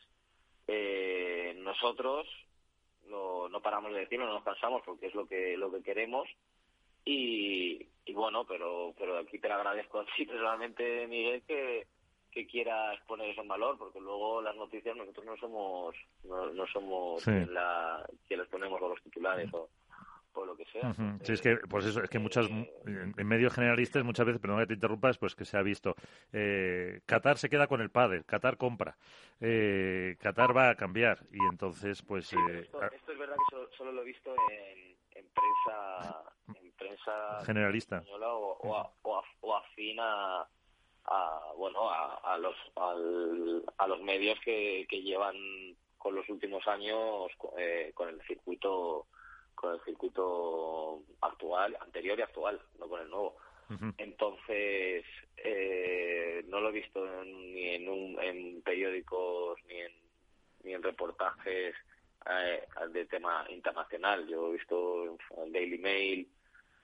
[0.68, 2.28] eh, nosotros
[3.12, 6.28] no, no paramos de decirlo, no nos cansamos porque es lo que lo que queremos
[7.06, 11.88] y, y bueno, pero pero aquí te lo agradezco a ti personalmente, Miguel, que,
[12.32, 16.66] que quieras poner eso en valor, porque luego las noticias nosotros no somos no, no
[16.68, 17.32] somos sí.
[17.32, 19.70] quien, la, quien les ponemos a los titulares o,
[20.34, 20.90] o lo que sea.
[20.90, 21.20] Uh -huh.
[21.24, 24.54] Sí, es que, pues eso, es que muchas, eh, en medios generalistas muchas veces, pero
[24.54, 25.96] no que te interrumpas, pues que se ha visto,
[26.34, 28.98] eh, Qatar se queda con el padre, Qatar compra,
[29.40, 32.28] eh, Qatar va a cambiar, y entonces, pues...
[32.28, 36.24] Sí, eh, esto, esto, es verdad que solo, solo lo he visto en, en prensa
[36.48, 40.48] en prensa generalista o, o, o, o afín a,
[41.06, 42.56] a bueno a, los
[43.78, 45.36] a los medios que, que llevan
[45.98, 49.08] con los últimos años eh, con el circuito
[49.62, 53.38] con el circuito actual anterior y actual no con el nuevo.
[53.98, 55.06] Entonces
[55.38, 59.92] eh, no lo he visto ni en un, en periódicos ni en
[60.64, 61.74] ni en reportajes
[62.30, 64.28] eh, de tema internacional.
[64.28, 66.28] Yo he visto en Daily Mail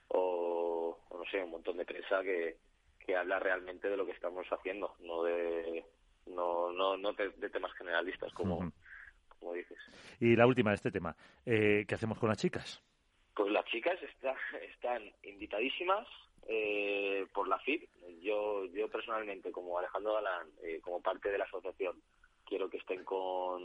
[0.08, 2.58] o, no sé un montón de prensa que
[3.06, 5.84] que habla realmente de lo que estamos haciendo, no de
[6.28, 8.72] no no no de, temas generalistas como,
[9.40, 9.78] como dices.
[10.20, 12.82] Y la última de este tema, eh, ¿qué hacemos con las chicas?
[13.36, 14.00] Pues las chicas
[14.74, 16.08] están invitadísimas
[16.48, 17.90] eh, por la FIP.
[18.22, 22.02] Yo yo personalmente, como Alejandro Galán, eh, como parte de la asociación,
[22.46, 23.62] quiero que estén con,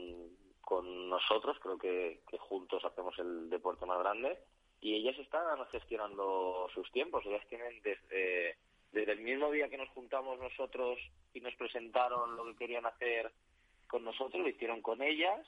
[0.61, 1.57] con nosotros.
[1.61, 4.39] Creo que, que juntos hacemos el deporte más grande.
[4.81, 7.25] Y ellas están gestionando sus tiempos.
[7.25, 8.57] Ellas tienen desde
[8.93, 10.99] desde el mismo día que nos juntamos nosotros
[11.33, 13.33] y nos presentaron lo que querían hacer
[13.87, 15.47] con nosotros, lo hicieron con ellas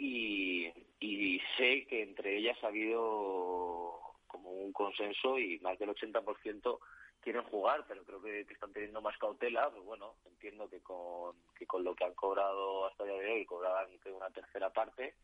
[0.00, 6.78] y, sé que entre ellas ha habido como un consenso y más del 80%
[7.20, 9.70] quieren jugar, pero creo que, están teniendo más cautela.
[9.70, 13.32] Pues bueno, entiendo que con, que con lo que han cobrado hasta el día de
[13.32, 15.14] hoy, cobraban una tercera parte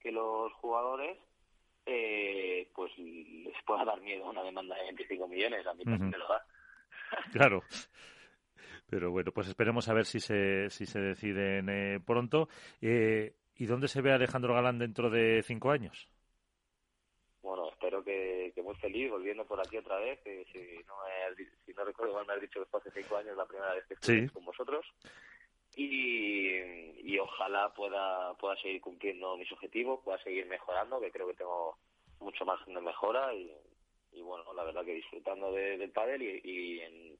[0.00, 1.18] que los jugadores,
[1.86, 5.66] eh, pues les pueda dar miedo una demanda de 25 millones.
[5.66, 6.44] A mí también me lo da.
[7.32, 7.62] Claro.
[8.88, 12.48] Pero bueno, pues esperemos a ver si se, si se deciden eh, pronto.
[12.80, 16.08] Eh, ¿Y dónde se ve Alejandro Galán dentro de cinco años?
[17.42, 20.18] Bueno, espero que, que muy feliz volviendo por aquí otra vez.
[20.24, 20.94] Que si, no
[21.64, 23.86] si no recuerdo mal, me has dicho que fue hace cinco años la primera vez
[23.86, 24.84] que estoy con vosotros.
[25.76, 26.48] Y,
[27.08, 31.78] y ojalá pueda, pueda seguir cumpliendo mis objetivos, pueda seguir mejorando, que creo que tengo
[32.18, 33.48] mucho más de mejora y,
[34.10, 37.16] y bueno, la verdad que disfrutando del pádel y, en,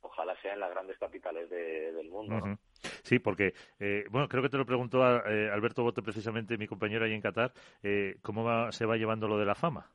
[0.00, 2.56] ojalá sea en las grandes capitales del mundo.
[3.04, 7.04] Sí, porque, eh, bueno, creo que te lo preguntó eh, Alberto Bote precisamente, mi compañero
[7.04, 9.90] ahí en Qatar, eh, ¿cómo se va llevando lo de la fama?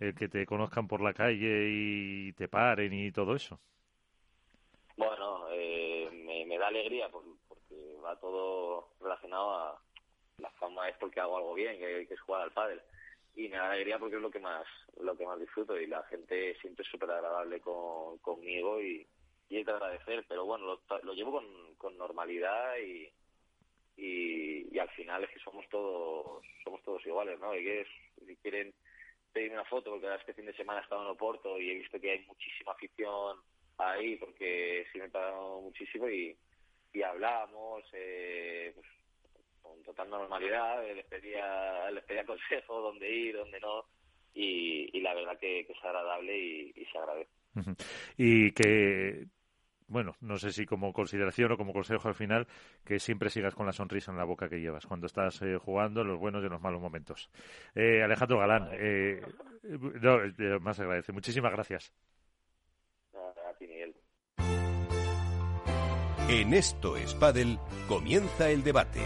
[0.00, 3.60] El que te conozcan por la calle y te paren y todo eso.
[4.96, 7.36] Bueno, me, da alegría porque
[8.04, 9.80] va todo relacionado a
[10.38, 12.80] la fama es porque hago algo bien, que, que es jugar al pádel
[13.36, 14.66] y me da alegría porque es lo que más
[14.98, 19.06] lo que más disfruto y la gente siempre es súper agradable con, conmigo y,
[19.48, 23.08] y es de agradecer pero bueno lo, lo llevo con, con normalidad y,
[23.96, 27.86] y, al final es que somos todos somos todos iguales no y que
[28.26, 28.74] si quieren
[29.32, 32.00] pedirme una foto porque este fin de semana he estado en Oporto y he visto
[32.00, 33.38] que hay muchísima afición
[33.78, 36.36] ahí porque sí me he pagado muchísimo y,
[36.92, 38.86] y hablamos eh, pues,
[39.62, 43.84] con total normalidad, les pedía, les pedía consejo dónde ir, dónde no,
[44.34, 47.30] y, la verdad que, es agradable y, se agradece.
[48.16, 49.26] Y que,
[49.88, 52.46] bueno, no sé si como consideración o como consejo al final,
[52.84, 56.02] que siempre sigas con la sonrisa en la boca que llevas cuando estás eh, jugando
[56.02, 57.30] en los buenos y en los malos momentos.
[57.74, 59.22] Eh, Alejandro Galán, eh,
[59.62, 61.12] no, más agradece.
[61.12, 61.92] Muchísimas gracias.
[66.28, 67.14] En esto es
[67.86, 69.00] comienza el debate.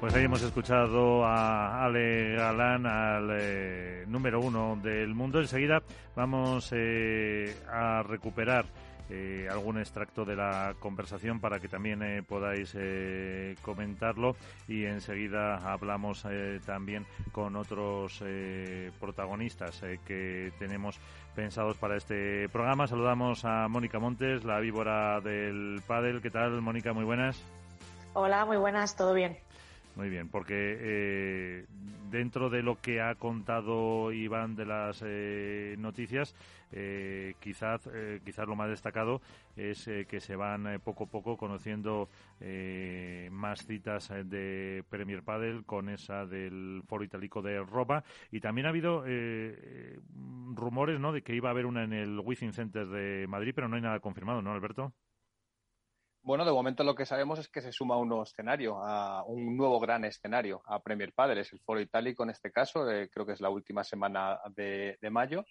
[0.00, 5.40] Pues ahí hemos escuchado a Ale Galán, al eh, número uno del mundo.
[5.40, 5.82] Enseguida
[6.16, 8.64] vamos eh, a recuperar
[9.10, 12.74] eh, algún extracto de la conversación para que también podáis
[13.60, 14.36] comentarlo
[14.66, 16.24] y enseguida hablamos
[16.64, 18.24] también con otros
[18.98, 20.98] protagonistas que tenemos
[21.34, 22.86] pensados para este programa.
[22.86, 26.22] Saludamos a Mónica Montes, la víbora del pádel.
[26.22, 26.94] ¿Qué tal, Mónica?
[26.94, 27.38] Muy buenas.
[28.14, 29.36] Hola, muy buenas, ¿todo bien?
[30.00, 31.66] Muy bien, porque eh,
[32.10, 36.34] dentro de lo que ha contado Iván de las eh, noticias,
[36.72, 37.86] eh, quizás,
[38.24, 39.20] quizás lo más destacado
[39.56, 42.08] es que se van poco a poco conociendo
[43.30, 48.70] más citas de Premier Padel con esa del Foro Itálico de Roma y también ha
[48.70, 49.04] habido
[50.54, 51.12] rumores ¿no?
[51.12, 53.82] de que iba a haber una en el Within Center de Madrid, pero no hay
[53.82, 54.94] nada confirmado, ¿no, Alberto?
[56.22, 59.56] Bueno, de momento lo que sabemos es que se suma un nuevo escenario, a un
[59.56, 63.32] nuevo gran escenario a Premier Padel, es el Foro Itálico en este caso, creo que
[63.32, 65.46] es la última semana de, mayo,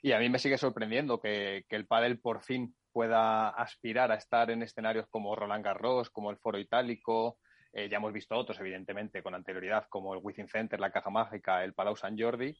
[0.00, 4.50] y a mí me sigue sorprendiendo que, el Padel por fin pueda aspirar a estar
[4.50, 7.38] en escenarios como Roland Garros, como el Foro Itálico,
[7.72, 11.64] Eh, ya hemos visto otros, evidentemente, con anterioridad, como el Within Center, la Caja Mágica,
[11.64, 12.54] el Palau San Jordi,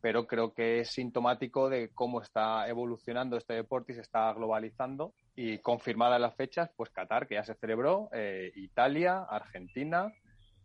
[0.00, 5.14] pero creo que es sintomático de cómo está evolucionando este deporte y se está globalizando.
[5.36, 10.12] Y confirmadas las fechas, pues Qatar, que ya se celebró, eh, Italia, Argentina,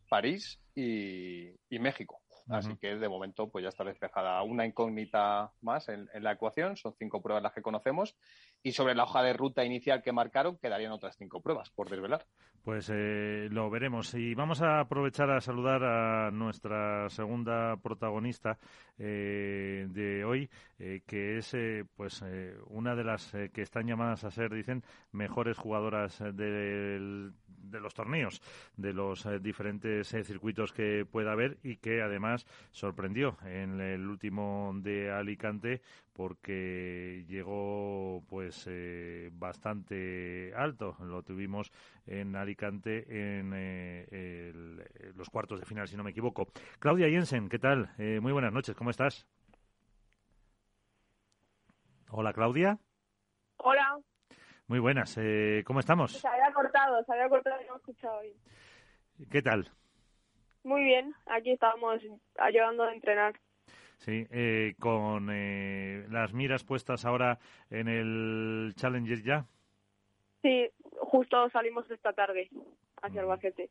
[0.09, 2.19] París y, México.
[2.49, 6.75] Así que de momento pues ya está despejada una incógnita más en, la ecuación.
[6.77, 8.17] Son cinco pruebas las que conocemos.
[8.61, 12.25] Y sobre la hoja de ruta inicial que marcaron, quedarían otras cinco pruebas por desvelar.
[12.63, 14.13] Pues eh, lo veremos.
[14.13, 18.57] Y vamos a aprovechar a saludar a nuestra segunda protagonista
[18.97, 21.55] eh, de hoy, eh, que es
[21.95, 22.23] pues
[22.67, 27.31] una de las que están llamadas a ser, dicen, mejores jugadoras de
[27.71, 28.41] los torneos,
[28.75, 35.11] de los diferentes circuitos que pueda haber y que además sorprendió en el último de
[35.11, 35.81] Alicante
[36.19, 38.69] porque llegó pues
[39.31, 40.97] bastante alto.
[40.99, 41.71] Lo tuvimos
[42.05, 44.51] en Alicante en eh,
[45.15, 46.49] los cuartos de final, si no me equivoco.
[46.79, 47.91] Claudia Jensen, ¿qué tal?
[47.97, 49.29] Eh, muy buenas noches, ¿cómo estás?
[52.09, 52.77] Hola, Claudia.
[53.55, 53.97] Hola.
[54.67, 56.11] Muy buenas, eh, ¿cómo estamos?
[56.19, 58.35] Se había cortado, se había cortado y no he escuchado bien.
[59.31, 59.71] ¿Qué tal?
[60.63, 62.01] Muy bien, aquí estamos
[62.37, 63.39] ayudando a entrenar.
[63.99, 64.27] Sí,
[64.79, 65.27] con
[66.11, 67.37] las miras puestas ahora
[67.69, 69.45] en el Challenger ya.
[70.41, 72.49] Sí, justo salimos esta tarde
[73.01, 73.69] hacia Albacete.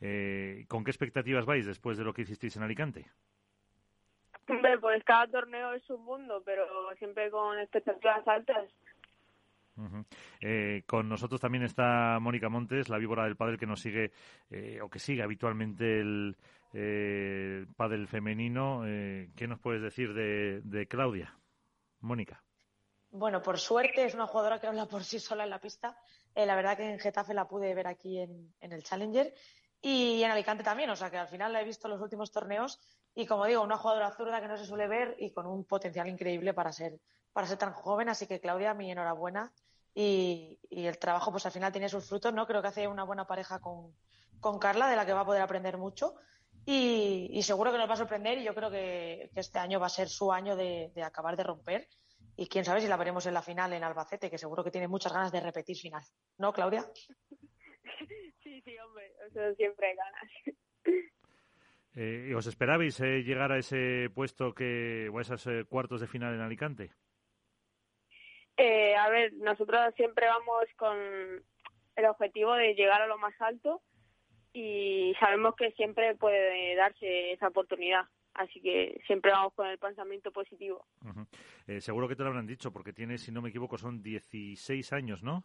[0.00, 3.06] Eh, ¿Con qué expectativas vais después de lo que hicisteis en Alicante?
[4.80, 6.64] pues cada torneo es un mundo, pero
[6.98, 8.68] siempre con expectativas altas.
[10.40, 14.12] Eh, con nosotros también está Mónica Montes, la víbora del pádel que nos sigue
[14.50, 16.36] eh, o que sigue habitualmente el
[16.72, 18.82] eh, pádel femenino.
[18.84, 21.36] ¿Qué nos puedes decir de, Claudia?
[22.00, 22.42] Mónica.
[23.10, 25.96] Bueno, por suerte es una jugadora que habla por sí sola en la pista.
[26.34, 29.34] Eh, la verdad que en Getafe la pude ver aquí en, el Challenger
[29.80, 30.90] y en Alicante también.
[30.90, 32.78] O sea que al final la he visto en los últimos torneos
[33.14, 36.08] y como digo, una jugadora zurda que no se suele ver y con un potencial
[36.08, 37.00] increíble para ser,
[37.32, 38.08] para ser tan joven.
[38.08, 39.52] Así que Claudia, mi enhorabuena.
[39.94, 42.46] Y, el trabajo pues al final tiene sus frutos, ¿no?
[42.46, 45.76] Creo que hace una buena pareja con, Carla, de la que va a poder aprender
[45.78, 46.14] mucho.
[46.64, 49.90] Y, seguro que nos va a sorprender y yo creo que, este año va a
[49.90, 51.88] ser su año de acabar de romper
[52.40, 54.88] y quién sabe si la veremos en la final en Albacete, que seguro que tiene
[54.88, 56.02] muchas ganas de repetir final.
[56.38, 56.84] ¿No, Claudia?
[58.42, 61.06] Sí, sí, hombre, eso siempre hay ganas.
[61.94, 66.06] Eh, ¿Os esperabais eh, llegar a ese puesto que, o a esos eh, cuartos de
[66.06, 66.90] final en Alicante?
[68.62, 70.94] Eh, a ver, nosotros siempre vamos con
[71.96, 73.80] el objetivo de llegar a lo más alto
[74.52, 78.02] y sabemos que siempre puede darse esa oportunidad.
[78.34, 80.84] Así que siempre vamos con el pensamiento positivo.
[81.66, 84.92] Eh, seguro que te lo habrán dicho, porque tienes, si no me equivoco, son 16
[84.92, 85.42] años, ¿no?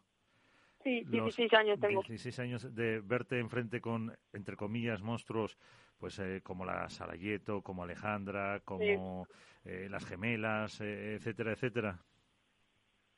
[0.83, 2.01] Sí, 16 años tengo.
[2.01, 5.57] 16 años de verte enfrente con, entre comillas, monstruos,
[5.97, 9.25] pues eh, como la Sarayeto, como Alejandra, como
[9.63, 11.97] eh, las gemelas, etcétera, etcétera.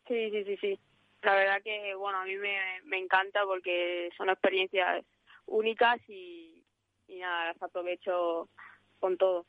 [0.07, 0.79] Sí, sí, sí, sí.
[1.21, 5.03] La verdad que, bueno, a mí me, me encanta porque son experiencias
[5.45, 6.63] únicas y,
[7.07, 8.49] y nada, las aprovecho
[8.99, 9.45] con todo.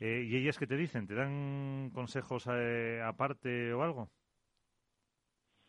[0.00, 1.06] Eh, ¿Y ellas qué te dicen?
[1.06, 4.08] ¿Te dan consejos eh, aparte o algo?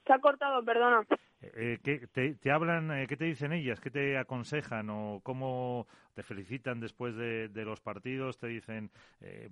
[0.05, 1.05] Se ha cortado, perdona.
[1.41, 3.79] Eh, ¿qué, te, hablan, qué te dicen ellas?
[3.79, 8.39] ¿Qué te aconsejan o cómo te felicitan después de, los partidos?
[8.39, 8.89] ¿Te dicen,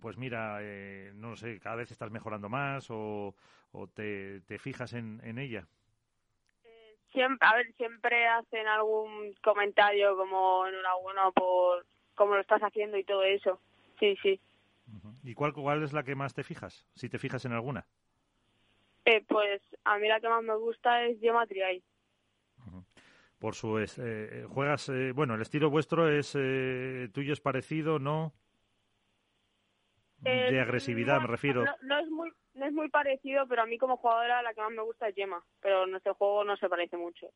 [0.02, 0.60] pues mira,
[1.14, 3.36] no sé, cada vez estás mejorando más o,
[3.94, 5.68] te, fijas en, en ella?
[7.16, 13.06] Siempre, a ver, siempre hacen algún comentario como enhorabuena por cómo lo estás haciendo y
[13.06, 13.62] todo eso.
[14.00, 14.42] Sí, sí.
[15.24, 16.86] ¿Y cuál, cuál es la que más te fijas?
[16.94, 17.86] Si te fijas en alguna.
[19.06, 21.84] Eh, pues a mí la que más me gusta es Geometry
[23.38, 26.32] Por su eh, eh, juegas eh, bueno el estilo vuestro es
[27.14, 28.34] tuyo es parecido no
[30.22, 31.64] de agresividad me refiero.
[31.84, 34.72] no, es muy no es muy parecido pero a mí como jugadora la que más
[34.72, 37.28] me gusta es Gemma pero nuestro juego no se parece mucho.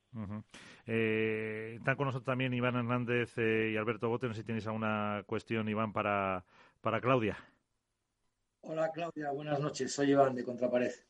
[0.88, 5.70] Están con nosotros también Iván Hernández y Alberto Bote no sé si tenéis alguna cuestión
[5.70, 6.44] Iván para
[6.82, 7.38] para Claudia.
[8.62, 9.94] Hola Claudia, buenas noches.
[9.94, 11.09] Soy Iván de Contrapared.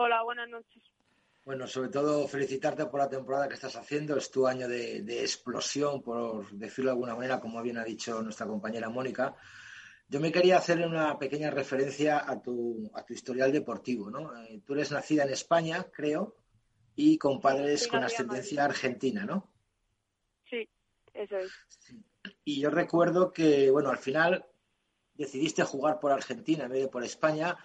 [0.00, 0.80] Hola, buenas noches.
[1.44, 4.16] Bueno, sobre todo felicitarte por la temporada que estás haciendo.
[4.16, 8.46] Es tu año de, explosión, por decirlo de alguna manera, como bien ha dicho nuestra
[8.46, 9.34] compañera Mónica.
[10.06, 14.08] Yo me quería hacer una pequeña referencia a tu, a tu historial deportivo.
[14.08, 14.40] ¿no?
[14.44, 16.36] Eh, tú eres nacida en España, creo,
[16.94, 19.52] y con padres con ascendencia argentina, ¿no?
[20.48, 20.68] Sí,
[21.12, 21.50] eso es.
[22.44, 24.46] Y yo recuerdo que, bueno, al final
[25.14, 27.58] decidiste jugar por Argentina en vez de por España,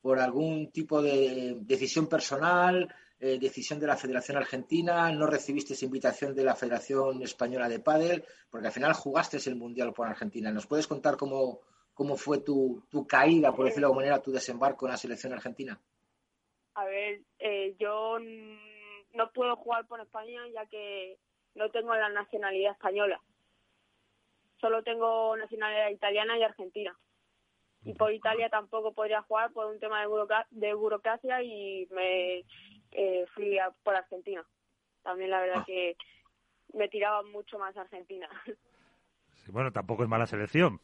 [0.00, 5.84] por algún tipo de decisión personal, eh, decisión de la Federación Argentina, no recibiste esa
[5.84, 10.50] invitación de la Federación Española de Pádel, porque al final jugaste el Mundial por Argentina.
[10.50, 11.60] ¿Nos puedes contar cómo,
[11.92, 15.34] cómo fue tu, tu caída, por decirlo de alguna manera, tu desembarco en la selección
[15.34, 15.78] argentina?
[16.74, 18.18] A ver, eh, yo
[19.12, 21.18] no puedo jugar por España ya que
[21.54, 23.20] no tengo la nacionalidad española.
[24.60, 26.96] Solo tengo nacionalidad italiana y argentina.
[27.82, 30.02] Y por Italia tampoco podría jugar por un tema
[30.50, 32.44] de, burocracia y me
[32.92, 34.44] eh, fui por Argentina.
[35.02, 35.64] También la verdad ah.
[35.66, 35.96] que
[36.74, 38.28] me tiraba mucho más Argentina.
[39.48, 40.80] bueno, tampoco es mala selección.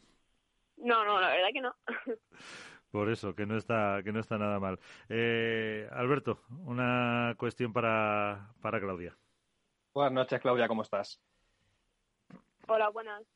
[0.76, 1.74] No, no, la verdad que no.
[2.90, 4.78] Por eso, que no está, que no está nada mal.
[5.08, 9.16] Eh, Alberto, una cuestión para, para Claudia.
[9.92, 11.20] Buenas noches, Claudia, ¿cómo estás?
[12.68, 13.35] Hola, buenas.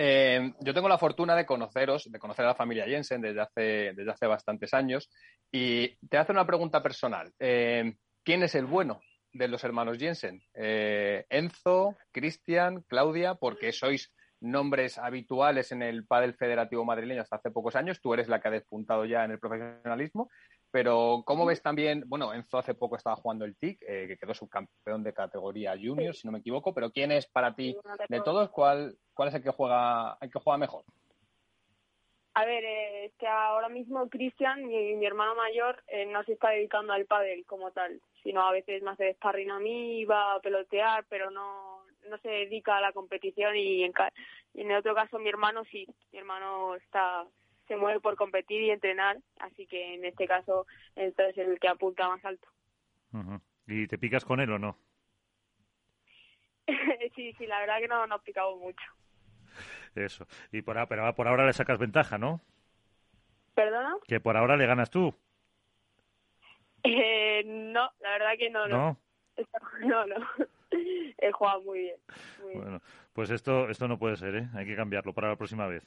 [0.00, 3.62] Eh, yo tengo la fortuna de conoceros, de conocer a la familia Jensen desde hace,
[3.96, 5.10] desde hace bastantes años
[5.50, 7.32] y te hace una pregunta personal.
[7.40, 9.00] Eh, ¿Quién es el bueno
[9.32, 10.40] de los hermanos Jensen?
[10.54, 13.34] Eh, ¿Enzo, Cristian, Claudia?
[13.34, 18.00] Porque sois nombres habituales en el pádel federativo madrileño hasta hace pocos años.
[18.00, 20.30] Tú eres la que ha despuntado ya en el profesionalismo.
[20.70, 22.04] Pero, ¿cómo ves también?
[22.06, 26.14] Bueno, Enzo hace poco estaba jugando el TIC, eh, que quedó subcampeón de categoría junior,
[26.14, 26.74] si no me equivoco.
[26.74, 27.76] Pero, ¿quién es para ti
[28.08, 28.50] de todos?
[28.50, 30.84] ¿Cuál, cuál es el que juega, el que juega mejor?
[32.34, 36.34] A ver, eh, es que ahora mismo Cristian, mi, mi, hermano mayor, eh, no se
[36.34, 40.34] está dedicando al pádel como tal, sino a veces me hace sparring a mí, va
[40.34, 43.92] a pelotear, pero no, no se dedica a la competición y en,
[44.54, 47.26] y en otro caso mi hermano sí, mi hermano está
[47.68, 50.66] se mueve por competir y entrenar, así que en este caso
[50.96, 52.48] entonces es el que apunta más alto.
[53.66, 54.76] ¿Y te picas con él o no?
[57.14, 58.84] sí, sí, la verdad que no nos picamos mucho.
[59.94, 60.26] Eso.
[60.52, 62.40] Y por, pero por ahora le sacas ventaja, ¿no?
[63.54, 63.96] ¿Perdona?
[64.06, 65.14] Que por ahora le ganas tú.
[66.84, 68.68] Eh, no, la verdad que no.
[68.68, 68.98] No,
[69.80, 70.06] no.
[70.06, 70.26] no.
[71.18, 71.96] He jugado muy bien,
[72.54, 72.80] Bueno,
[73.12, 74.48] pues esto, esto no puede ser, ¿eh?
[74.54, 75.86] Hay que cambiarlo para la próxima vez.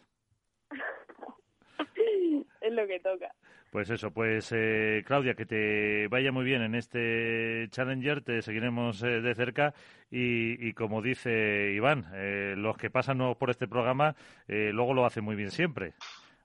[2.62, 3.34] es lo que toca.
[3.72, 9.02] Pues eso, pues eh, Claudia, que te vaya muy bien en este Challenger, te seguiremos
[9.02, 9.74] eh, de cerca
[10.10, 14.16] y, como dice Iván, eh, los que pasan nuevos por este programa
[14.48, 15.94] luego lo hacen muy bien siempre.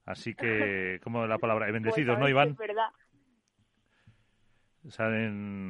[0.05, 2.51] Así que, como la palabra, bendecidos, ¿no, Iván?
[2.51, 2.91] Es verdad.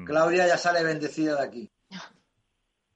[0.04, 1.70] Claudia ya sale bendecida de aquí.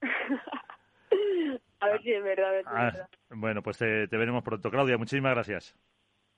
[1.79, 2.61] a ver si es verdad.
[2.67, 4.69] Ah, bueno, pues te, veremos pronto.
[4.69, 5.75] Claudia, muchísimas gracias.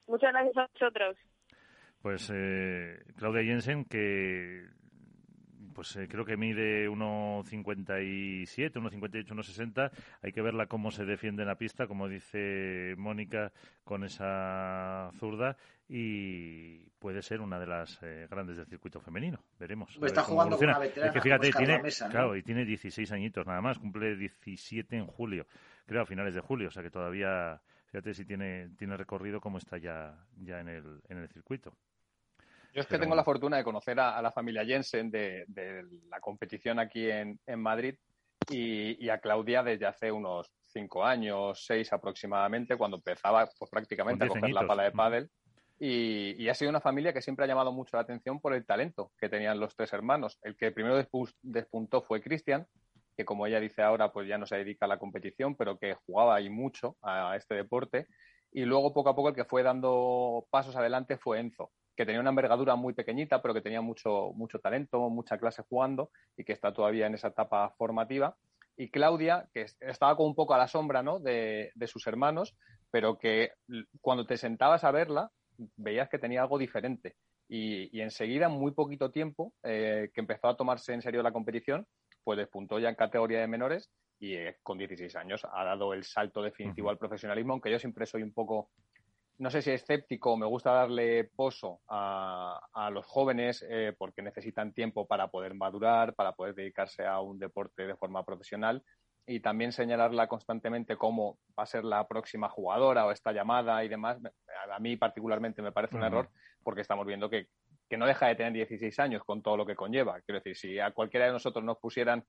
[0.07, 1.17] Muchas gracias a vosotros.
[2.01, 4.67] Pues eh, Claudia Jensen, que
[5.73, 9.91] pues eh, creo que mide 1,57, 1,58, 1,60.
[10.21, 13.51] Hay que verla cómo se defiende en la pista, como dice Mónica,
[13.83, 15.57] con esa zurda.
[15.89, 19.43] Y puede ser una de las eh, grandes del circuito femenino.
[19.59, 19.97] Veremos.
[20.01, 23.61] está jugando con una veterana, es que fíjate, tiene, claro, y tiene 16 añitos nada
[23.61, 23.79] más.
[23.79, 25.45] Cumple 17 en julio,
[25.85, 26.69] creo a finales de julio.
[26.69, 27.61] O sea que todavía,
[27.93, 31.77] fíjate si tiene, tiene recorrido como está ya, ya en, el, en el circuito.
[32.73, 35.45] Yo es que tengo la fortuna de conocer a, la familia Jensen de,
[36.09, 37.93] la competición aquí en, Madrid
[38.49, 44.27] y, a Claudia desde hace unos cinco años, seis aproximadamente, cuando empezaba pues, prácticamente a
[44.27, 45.29] coger la pala de pádel.
[45.79, 49.11] Y, ha sido una familia que siempre ha llamado mucho la atención por el talento
[49.19, 50.39] que tenían los tres hermanos.
[50.41, 50.95] El que primero
[51.43, 52.65] despuntó fue Cristian,
[53.15, 55.95] que como ella dice ahora, pues ya no se dedica a la competición, pero que
[56.05, 58.07] jugaba ahí mucho a este deporte.
[58.51, 62.21] Y luego, poco a poco, el que fue dando pasos adelante fue Enzo, que tenía
[62.21, 66.53] una envergadura muy pequeñita, pero que tenía mucho, mucho talento, mucha clase jugando y que
[66.53, 68.35] está todavía en esa etapa formativa.
[68.75, 71.19] Y Claudia, que estaba como un poco a la sombra ¿no?
[71.19, 72.55] de, sus hermanos,
[72.89, 73.51] pero que
[74.01, 75.31] cuando te sentabas a verla,
[75.75, 77.15] veías que tenía algo diferente.
[77.47, 81.85] Y, enseguida, en muy poquito tiempo, eh, que empezó a tomarse en serio la competición,
[82.23, 86.03] pues despuntó ya en categoría de menores y eh, con 16 años ha dado el
[86.03, 88.69] salto definitivo al profesionalismo, aunque yo siempre soy un poco
[89.39, 95.07] no sé si escéptico, me gusta darle poso a, los jóvenes eh, porque necesitan tiempo
[95.07, 98.83] para poder madurar, para poder dedicarse a un deporte de forma profesional
[99.25, 103.87] y también señalarla constantemente como va a ser la próxima jugadora o esta llamada y
[103.87, 104.19] demás.
[104.71, 106.29] A mí particularmente me parece un error
[106.63, 107.47] porque estamos viendo que,
[107.93, 110.19] que no deja de tener 16 años con todo lo que conlleva.
[110.21, 112.25] Quiero decir, si a cualquiera de nosotros nos pusieran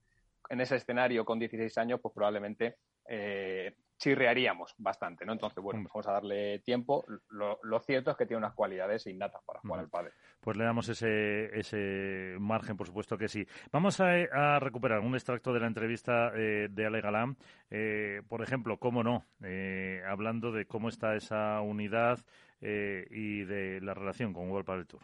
[0.50, 2.76] en ese escenario con 16 años, pues probablemente
[3.08, 5.32] eh, chirrearíamos bastante, ¿no?
[5.32, 7.06] Entonces, bueno, vamos a darle tiempo.
[7.30, 10.12] Lo, cierto es que tiene unas cualidades innatas para jugar al padre.
[10.38, 13.46] Pues le damos ese, ese margen, por supuesto que sí.
[13.72, 17.38] Vamos a, recuperar un extracto de la entrevista eh, de Ale Galán.
[17.70, 22.18] Eh, por ejemplo, cómo no, eh, hablando de cómo está esa unidad
[22.60, 25.02] y de la relación con World Padel Tour.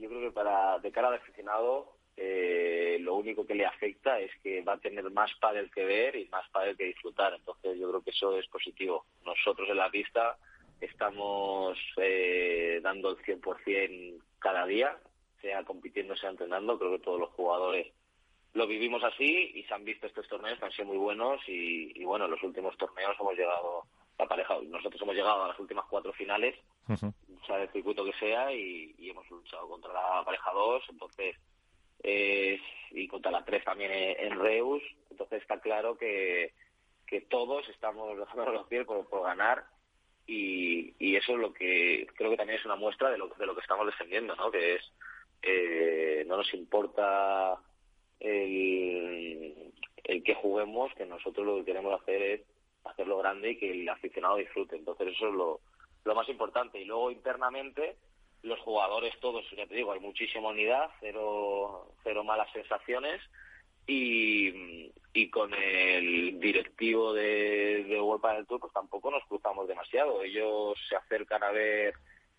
[0.00, 4.30] Yo creo que para de cara al aficionado eh, lo único que le afecta es
[4.42, 7.34] que va a tener más pádel que ver y más pádel que disfrutar.
[7.34, 9.04] Entonces yo creo que eso es positivo.
[9.24, 10.36] Nosotros en la pista
[10.80, 14.96] estamos eh, dando el 100% cada día,
[15.40, 16.78] sea compitiendo, sea entrenando.
[16.78, 17.92] Creo que todos los jugadores
[18.56, 22.02] lo vivimos así y se han visto estos torneos que han sido muy buenos y,
[22.04, 23.82] bueno, en los últimos torneos hemos llegado
[24.18, 26.56] la pareja, nosotros hemos llegado a las últimas cuatro finales,
[27.46, 31.36] sea el circuito que sea, y, hemos luchado contra la pareja 2, entonces,
[32.02, 36.52] y contra la 3 también en, Reus, entonces está claro que,
[37.06, 39.64] que todos estamos dejando los pies por, por ganar
[40.26, 43.46] y, y, eso es lo que creo que también es una muestra de lo, de
[43.46, 44.50] lo que estamos defendiendo, ¿no?
[44.50, 44.92] Que es,
[45.42, 47.60] eh, no nos importa
[48.18, 49.72] el,
[50.02, 52.40] el que juguemos, que nosotros lo que queremos hacer es
[52.84, 54.74] hacerlo grande y que el aficionado disfrute.
[54.74, 55.60] Entonces eso es lo,
[56.06, 56.80] lo más importante.
[56.80, 57.96] Y luego internamente,
[58.42, 63.20] los jugadores todos, ya te digo, hay muchísima unidad, cero, cero malas sensaciones.
[63.88, 70.22] Y, y con el directivo de, de World del Tour, pues tampoco nos cruzamos demasiado.
[70.22, 71.94] Ellos se acercan a ver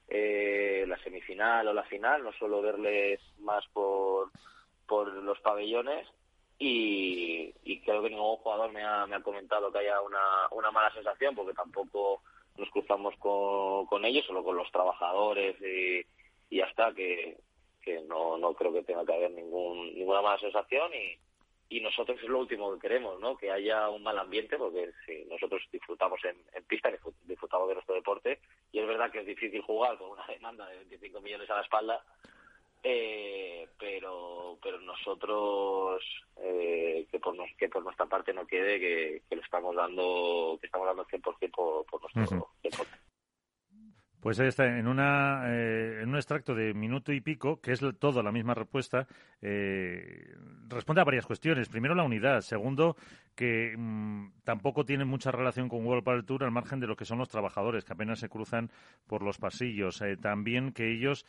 [0.10, 4.32] eh, la semifinal o la final, no suelo verles más por,
[4.88, 6.08] por los pabellones
[6.60, 7.54] y,
[7.86, 10.20] creo que ningún jugador me ha, me ha comentado que haya una,
[10.52, 12.22] una mala sensación porque tampoco
[12.58, 16.06] nos cruzamos con, con ellos, solo con los trabajadores y,
[16.50, 17.38] y ya está, que,
[18.08, 21.18] no, no creo que tenga que haber ningún, ninguna mala sensación y,
[21.70, 23.38] y nosotros es lo último que queremos, ¿no?
[23.38, 26.92] Que haya un mal ambiente, porque si nosotros disfrutamos en pista,
[27.24, 28.40] disfrutamos de nuestro deporte,
[28.72, 31.62] y es verdad que es difícil jugar con una demanda de 25 millones a la
[31.62, 32.04] espalda,
[32.84, 36.04] eh, pero pero nosotros
[36.38, 40.68] eh, que por que por nuestra parte no quede que, que, lo estamos dando que
[40.68, 43.07] estamos dando 100% por, por nuestro deporte.
[44.28, 47.80] Pues ahí está, en, una, eh, en un extracto de minuto y pico, que es
[47.98, 49.08] todo la misma respuesta,
[49.42, 50.36] eh,
[50.68, 51.70] responde a varias cuestiones.
[51.70, 52.42] Primero, la unidad.
[52.42, 52.98] Segundo,
[53.34, 57.06] que mm, tampoco tiene mucha relación con World Power Tour al margen de lo que
[57.06, 58.70] son los trabajadores, que apenas se cruzan
[59.08, 60.02] por los pasillos.
[60.02, 61.26] Eh, también que ellos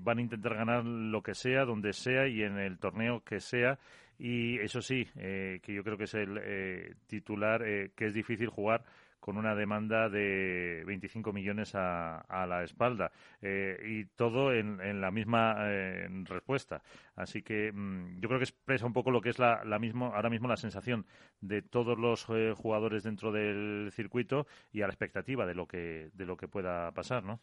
[0.00, 3.78] van a intentar ganar lo que sea, donde sea y en el torneo que sea.
[4.18, 7.62] Y eso sí, que yo creo que es el titular,
[7.94, 8.84] que es difícil jugar
[9.20, 13.10] con una demanda de 25 millones a, la espalda
[13.42, 16.82] eh, y todo en, la misma eh, respuesta.
[17.16, 20.30] Así que mm, yo creo que expresa un poco lo que es la, mismo, ahora
[20.30, 21.06] mismo la sensación
[21.40, 26.10] de todos los eh, jugadores dentro del circuito y a la expectativa de lo que,
[26.12, 27.40] de lo que pueda pasar, ¿no?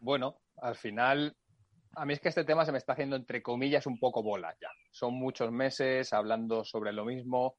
[0.00, 1.36] Bueno, al final
[1.94, 4.54] a mí es que este tema se me está haciendo, entre comillas, un poco bola
[4.60, 4.68] ya.
[4.90, 7.56] Son muchos meses hablando sobre lo mismo.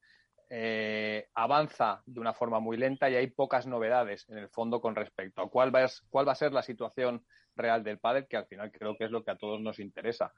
[0.52, 4.96] Eh, avanza de una forma muy lenta y hay pocas novedades en el fondo con
[4.96, 7.24] respecto a cuál va a, cuál va a ser la situación
[7.56, 10.34] real del pádel, que al final creo que es lo que a todos nos interesa.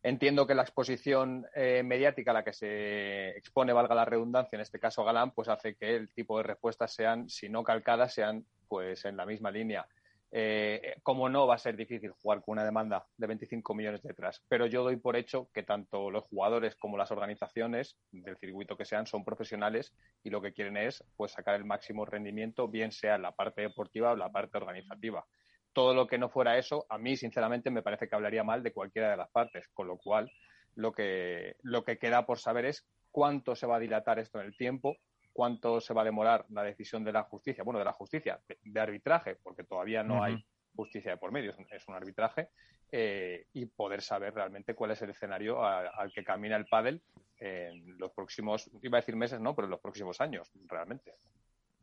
[0.00, 4.60] Entiendo que la exposición eh, mediática a la que se expone, valga la redundancia, en
[4.60, 8.46] este caso Galán, pues hace que el tipo de respuestas sean, si no calcadas, sean
[8.68, 9.88] pues en la misma línea.
[10.30, 14.42] Eh, como no va a ser difícil jugar con una demanda de 25 millones detrás.
[14.48, 18.84] Pero yo doy por hecho que tanto los jugadores como las organizaciones del circuito que
[18.84, 23.16] sean son profesionales y lo que quieren es pues sacar el máximo rendimiento, bien sea
[23.16, 25.24] la parte deportiva o la parte organizativa.
[25.72, 28.72] Todo lo que no fuera eso, a mí sinceramente me parece que hablaría mal de
[28.72, 30.30] cualquiera de las partes, con lo cual
[30.74, 34.46] lo que, lo que queda por saber es cuánto se va a dilatar esto en
[34.46, 34.96] el tiempo,
[35.38, 38.80] cuánto se va a demorar la decisión de la justicia, bueno, de la justicia, de,
[38.80, 42.48] arbitraje, porque todavía no hay justicia de por medio, es un, arbitraje,
[42.90, 47.00] eh, y poder saber realmente cuál es el escenario al que camina el pádel
[47.38, 51.14] en los próximos, iba a decir meses, no, pero en los próximos años, realmente.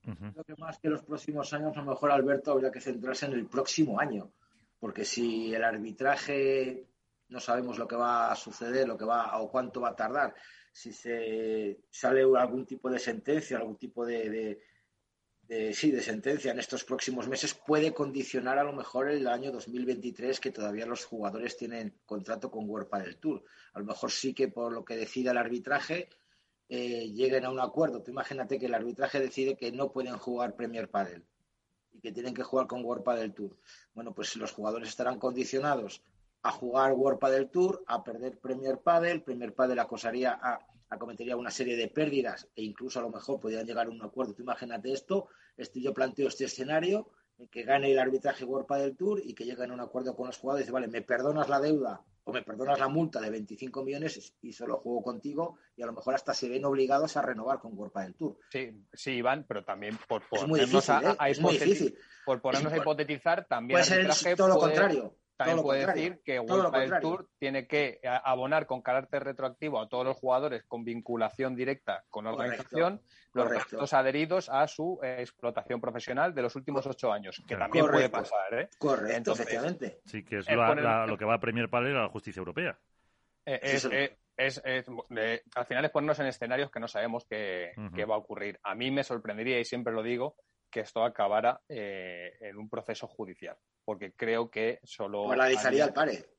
[0.01, 3.35] Creo que más que los próximos años, a lo mejor Alberto habría que centrarse en
[3.35, 4.33] el próximo año,
[4.81, 6.83] porque si el arbitraje
[7.29, 10.35] no sabemos lo que va a suceder, lo que va o cuánto va a tardar,
[10.75, 14.59] si se sale algún tipo de sentencia, algún tipo de,
[15.71, 20.37] sí, de sentencia en estos próximos meses, puede condicionar a lo mejor el año 2023,
[20.41, 23.45] que todavía los jugadores tienen contrato con World del Tour.
[23.71, 26.09] A lo mejor sí que por lo que decida el arbitraje
[26.67, 28.03] eh, lleguen a un acuerdo.
[28.03, 31.23] Tú imagínate que el arbitraje decide que no pueden jugar Premier Padel
[31.93, 33.57] y que tienen que jugar con World del Tour.
[33.93, 36.03] Bueno, pues los jugadores estarán condicionados
[36.45, 41.49] a jugar World Padel Tour, a perder Premier Padel, Premier Padel acosaría a, acometería una
[41.49, 44.35] serie de pérdidas e incluso a lo mejor podrían llegar a un acuerdo.
[44.35, 45.27] Tú imagínate esto,
[45.57, 49.43] este, yo planteo este escenario en que gane el arbitraje World Padel Tour y que
[49.43, 52.31] lleguen a un acuerdo con los jugadores y dice, vale, me perdonas la deuda o
[52.31, 56.13] me perdonas la multa de 25 millones y solo juego contigo y a lo mejor
[56.13, 58.37] hasta se ven obligados a renovar con World Padel Tour.
[58.51, 61.95] Sí, sí, Iván, pero también por ponernos, a, ¿eh?
[62.23, 66.75] Por ponernos a hipotetizar, también puede ser todo lo contrario también puede decir que World
[66.75, 72.03] del Tour tiene que abonar con carácter retroactivo a todos los jugadores con vinculación directa
[72.09, 73.01] con la organización
[73.35, 77.85] los restos adheridos a su eh, explotación profesional de los últimos ocho años, que también
[77.85, 78.53] puede pasar.
[78.53, 78.69] ¿eh?
[78.77, 79.99] Correcto, efectivamente.
[80.05, 82.79] Sí, que es lo que va a premiar para a la justicia europea.
[83.45, 83.85] Eh, es,
[84.37, 84.89] es,
[85.55, 88.59] al final es ponernos en escenarios que no sabemos qué, va a ocurrir.
[88.63, 90.35] A mí me sorprendería, y siempre lo digo,
[90.69, 95.27] que esto acabara eh, en un proceso judicial, porque creo que solo...
[95.27, 96.35] Paralizaría al pare.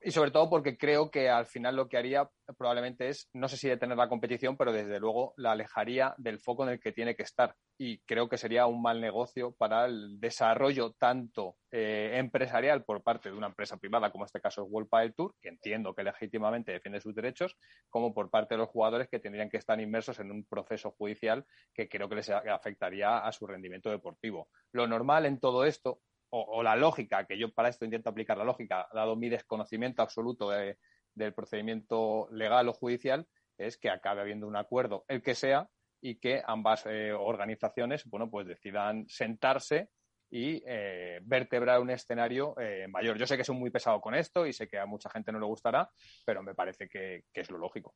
[0.00, 3.56] Y sobre todo porque creo que al final lo que haría probablemente es, no sé
[3.56, 7.16] si detener la competición, pero desde luego la alejaría del foco en el que tiene
[7.16, 7.56] que estar.
[7.76, 13.30] Y creo que sería un mal negocio para el desarrollo tanto eh, empresarial por parte
[13.30, 16.04] de una empresa privada, como en este caso es World Padel Tour, que entiendo que
[16.04, 17.56] legítimamente defiende sus derechos,
[17.90, 21.44] como por parte de los jugadores que tendrían que estar inmersos en un proceso judicial
[21.74, 24.48] que creo que les afectaría a su rendimiento deportivo.
[24.70, 26.00] Lo normal en todo esto,
[26.30, 30.50] o, la lógica, que yo para esto intento aplicar la lógica, dado mi desconocimiento absoluto
[30.50, 33.26] del procedimiento legal o judicial,
[33.56, 35.68] es que acabe habiendo un acuerdo, el que sea,
[36.00, 39.90] y que ambas eh, organizaciones, bueno, pues decidan sentarse
[40.30, 43.18] y eh, vertebrar un escenario eh, mayor.
[43.18, 45.40] Yo sé que soy muy pesado con esto y sé que a mucha gente no
[45.40, 45.90] le gustará,
[46.24, 47.94] pero me parece que, es lo lógico.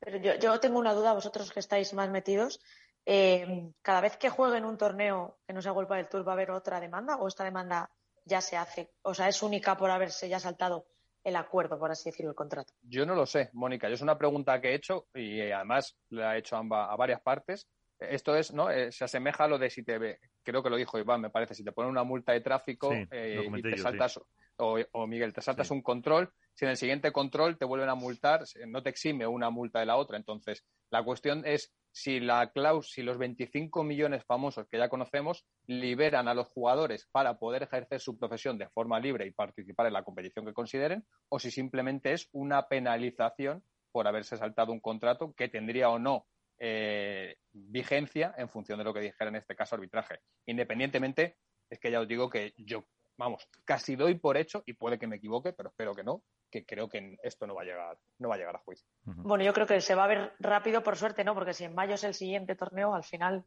[0.00, 2.60] Pero yo, tengo una duda, vosotros que estáis más metidos,
[3.06, 6.34] eh, cada vez que jueguen un torneo que no sea Golpa del Tour, ¿va a
[6.34, 7.90] haber otra demanda o esta demanda
[8.24, 8.92] ya se hace?
[9.02, 10.86] O sea, ¿es única por haberse ya saltado
[11.24, 12.72] el acuerdo, por así decirlo, el contrato?
[12.82, 13.88] Yo no lo sé, Mónica.
[13.88, 17.20] Yo es una pregunta que he hecho y eh, además la he hecho a, varias
[17.20, 17.68] partes.
[17.98, 18.70] Esto es, ¿no?
[18.70, 21.28] Eh, se asemeja a lo de si te ve, creo que lo dijo Iván, me
[21.28, 24.18] parece, si te ponen una multa de tráfico y te saltas,
[24.56, 28.44] o, Miguel, te saltas un control, si en el siguiente control te vuelven a multar,
[28.68, 30.16] no te exime una multa de la otra.
[30.16, 35.44] Entonces, la cuestión es si la claus, si los 25 millones famosos que ya conocemos
[35.66, 39.94] liberan a los jugadores para poder ejercer su profesión de forma libre y participar en
[39.94, 45.34] la competición que consideren, o si simplemente es una penalización por haberse saltado un contrato
[45.34, 46.26] que tendría o no
[46.58, 50.20] eh, vigencia en función de lo que dijera en este caso arbitraje.
[50.46, 51.38] Independientemente,
[51.68, 52.84] es que ya os digo que yo,
[53.16, 56.64] vamos, casi doy por hecho, y puede que me equivoque, pero espero que no, que
[56.64, 58.88] creo que esto no va a llegar, no va a llegar a juicio.
[59.04, 61.34] Bueno, yo creo que se va a ver rápido, por suerte, ¿no?
[61.34, 63.44] Porque si en mayo es el siguiente torneo, al final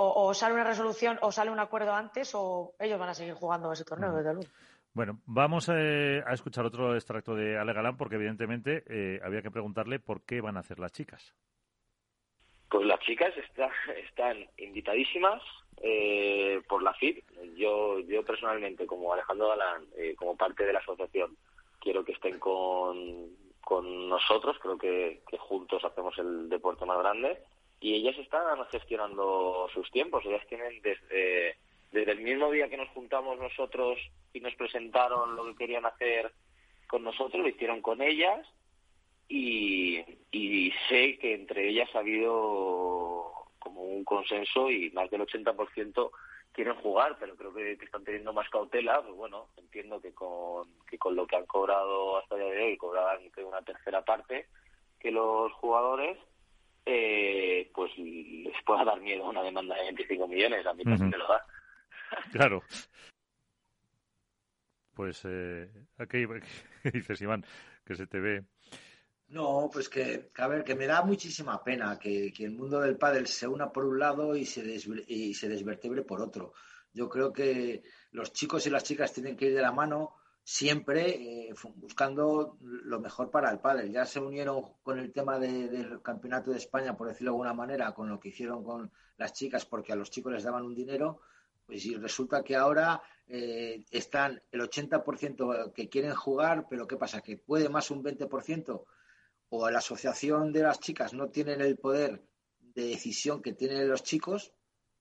[0.00, 3.72] o, sale una resolución o sale un acuerdo antes o ellos van a seguir jugando
[3.72, 4.48] ese torneo, desde luego.
[4.94, 9.50] Bueno, vamos eh, a escuchar otro extracto de Ale Galán porque evidentemente eh, había que
[9.50, 11.34] preguntarle por qué van a hacer las chicas.
[12.70, 13.32] Pues las chicas
[14.04, 15.42] están invitadísimas
[15.82, 17.18] eh, por la FID.
[17.56, 19.84] Yo, yo personalmente, como Alejandro Galán,
[20.16, 21.36] como parte de la asociación,
[21.80, 27.38] quiero que estén con, con nosotros, creo que, juntos hacemos el deporte más grande.
[27.80, 31.56] Y ellas están gestionando sus tiempos, ellas tienen desde,
[31.92, 33.98] desde el mismo día que nos juntamos nosotros
[34.32, 36.32] y nos presentaron lo que querían hacer
[36.88, 38.46] con nosotros, lo hicieron con ellas.
[39.28, 40.02] Y,
[40.32, 46.10] y sé que entre ellas ha habido como un consenso y más del 80%
[46.58, 49.00] quieren jugar, pero creo que, están teniendo más cautela.
[49.00, 52.62] Pues bueno, entiendo que con, que con lo que han cobrado hasta el día de
[52.64, 54.48] hoy, cobraban una tercera parte
[54.98, 56.18] que los jugadores,
[56.84, 60.66] eh, pues les pueda dar miedo una demanda de 25 millones.
[60.66, 61.46] A mí también me lo da.
[62.32, 62.62] Claro.
[64.94, 65.70] Pues, eh,
[66.10, 66.26] ¿qué,
[66.92, 67.44] dices, Iván?
[67.86, 68.42] Que se te ve
[69.28, 73.26] no, pues que, a ver, que me da muchísima pena que, el mundo del pádel
[73.26, 74.62] se una por un lado y se,
[75.06, 76.54] y se desvertebre por otro.
[76.94, 81.48] Yo creo que los chicos y las chicas tienen que ir de la mano siempre
[81.50, 83.92] eh, buscando lo mejor para el pádel.
[83.92, 87.92] Ya se unieron con el tema del campeonato de España, por decirlo de alguna manera,
[87.92, 91.20] con lo que hicieron con las chicas, porque a los chicos les daban un dinero.
[91.66, 97.20] Pues y resulta que ahora eh, están el 80% que quieren jugar, pero ¿qué pasa?
[97.20, 98.86] Que puede más un 20%
[99.50, 102.22] o la asociación de las chicas no tienen el poder
[102.74, 104.52] de decisión que tienen los chicos,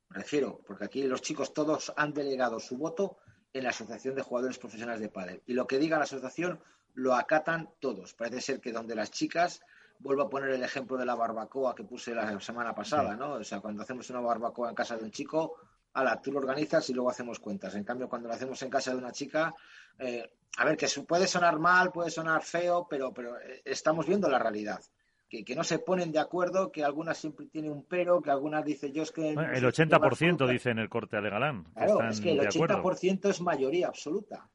[0.09, 3.17] me refiero, porque aquí los chicos todos han delegado su voto
[3.53, 5.43] en la Asociación de Jugadores Profesionales de Padel.
[5.45, 6.61] Y lo que diga la asociación
[6.93, 8.13] lo acatan todos.
[8.13, 9.61] Parece ser que donde las chicas,
[9.99, 13.33] vuelvo a poner el ejemplo de la barbacoa que puse la semana pasada, ¿no?
[13.33, 15.55] O sea, cuando hacemos una barbacoa en casa de un chico,
[15.97, 17.73] ala, tú lo organizas y luego hacemos cuentas.
[17.75, 19.53] En cambio, cuando lo hacemos en casa de una chica,
[19.97, 24.29] eh, a ver, que puede sonar mal, puede sonar feo, pero, pero eh, estamos viendo
[24.29, 24.79] la realidad.
[25.27, 28.63] Que, que, no se ponen de acuerdo, que algunas siempre tienen un pero, que algunas
[28.63, 29.31] dicen yo es que...
[29.31, 31.65] el 80% dice en el corte de Galán.
[31.73, 34.47] Claro, es que el 80% es mayoría absoluta.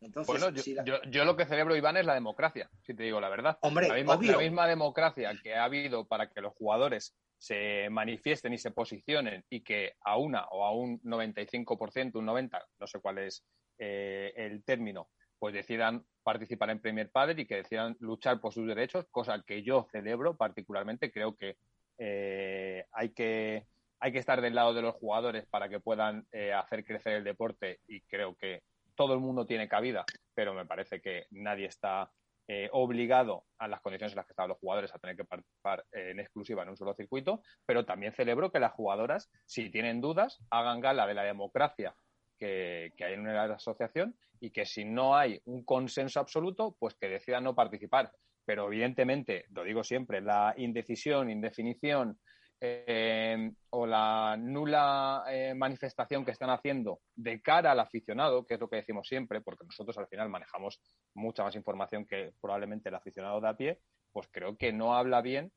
[0.00, 3.58] Entonces, bueno, yo, lo que celebro, Iván, es la democracia, si te digo la verdad.
[3.62, 8.52] Hombre, la misma, la misma democracia que ha habido para que los jugadores se manifiesten
[8.52, 13.00] y se posicionen y que a una o a un 95%, un 90%, no sé
[13.00, 13.44] cuál es
[13.78, 15.08] eh, el término,
[15.38, 19.62] pues decidan participar en Premier Padel y que decidan luchar por sus derechos, cosa que
[19.62, 21.12] yo celebro particularmente.
[21.12, 21.56] Creo que
[21.98, 23.66] eh, hay que
[24.00, 27.24] hay que estar del lado de los jugadores para que puedan eh, hacer crecer el
[27.24, 28.62] deporte y creo que
[28.94, 32.10] todo el mundo tiene cabida, pero me parece que nadie está
[32.50, 35.84] eh, obligado a las condiciones en las que estaban los jugadores a tener que participar
[35.92, 40.40] en exclusiva en un solo circuito, pero también celebro que las jugadoras, si tienen dudas,
[40.50, 41.94] hagan gala de la democracia
[42.38, 46.94] que, que hay en la asociación y que si no hay un consenso absoluto, pues
[46.94, 48.12] que decidan no participar.
[48.46, 52.18] Pero evidentemente, lo digo siempre, la indecisión, indefinición,
[52.60, 58.60] eh, o la nula eh, manifestación que están haciendo de cara al aficionado, que es
[58.60, 60.80] lo que decimos siempre, porque nosotros al final manejamos
[61.14, 63.78] mucha más información que probablemente el aficionado de a pie,
[64.12, 65.52] pues creo que no habla bien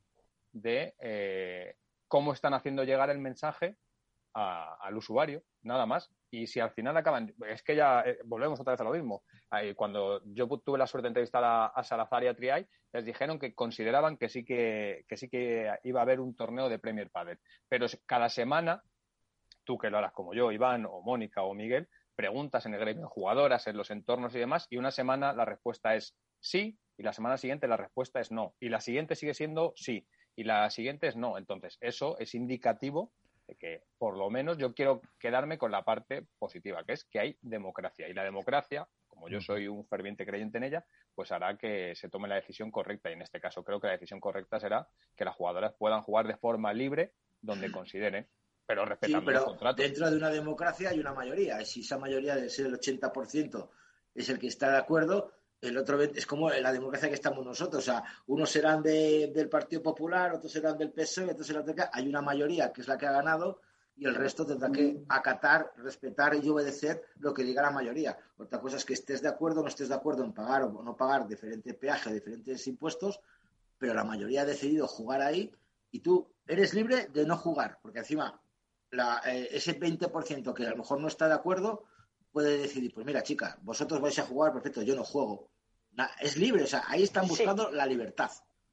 [0.52, 1.74] de eh,
[2.06, 3.76] cómo están haciendo llegar el mensaje
[4.34, 6.10] al usuario, nada más.
[6.30, 9.22] Y si al final acaban, es que ya eh, volvemos otra vez a lo mismo.
[9.76, 13.54] cuando yo tuve la suerte de entrevistar a, Salazar y a Triay, les dijeron que
[13.54, 17.38] consideraban que sí que, que sí que iba a haber un torneo de Premier Padel.
[17.68, 18.82] Pero cada semana,
[19.64, 23.08] tú que lo harás como yo, Iván, o Mónica, o Miguel, preguntas en el gremio
[23.08, 27.12] jugadoras, en los entornos y demás, y una semana la respuesta es sí, y la
[27.12, 30.06] semana siguiente la respuesta es no, y la siguiente sigue siendo sí,
[30.36, 31.38] y la siguiente es no.
[31.38, 33.12] Entonces, eso es indicativo
[33.58, 37.38] que por lo menos yo quiero quedarme con la parte positiva, que es que hay
[37.42, 38.08] democracia.
[38.08, 40.84] Y la democracia, como yo soy un ferviente creyente en ella,
[41.14, 43.10] pues hará que se tome la decisión correcta.
[43.10, 46.26] Y en este caso creo que la decisión correcta será que las jugadoras puedan jugar
[46.26, 48.26] de forma libre donde consideren
[48.66, 51.62] pero respetando sí, pero Dentro de una democracia hay una mayoría.
[51.64, 53.68] Si esa mayoría de ser el 80%
[54.14, 55.32] es el que está de acuerdo,
[55.62, 57.82] el otro es como la democracia que estamos nosotros.
[57.82, 61.76] O sea, unos serán del Partido Popular, otros serán del PSOE, otros serán del...
[61.92, 63.60] Hay una mayoría que es la que ha ganado
[63.96, 68.18] y el resto tendrá que acatar, respetar y obedecer lo que diga la mayoría.
[68.38, 70.82] Otra cosa es que estés de acuerdo o no estés de acuerdo en pagar o
[70.82, 73.20] no pagar diferente peaje, diferentes impuestos,
[73.78, 75.54] pero la mayoría ha decidido jugar ahí
[75.92, 78.40] y tú eres libre de no jugar, porque encima
[78.90, 81.84] la, eh, ese 20% que a lo mejor no está de acuerdo
[82.32, 85.51] puede decidir, pues mira, chica, vosotros vais a jugar, perfecto, yo no juego.
[86.20, 88.30] Es libre, o sea, ahí están buscando la libertad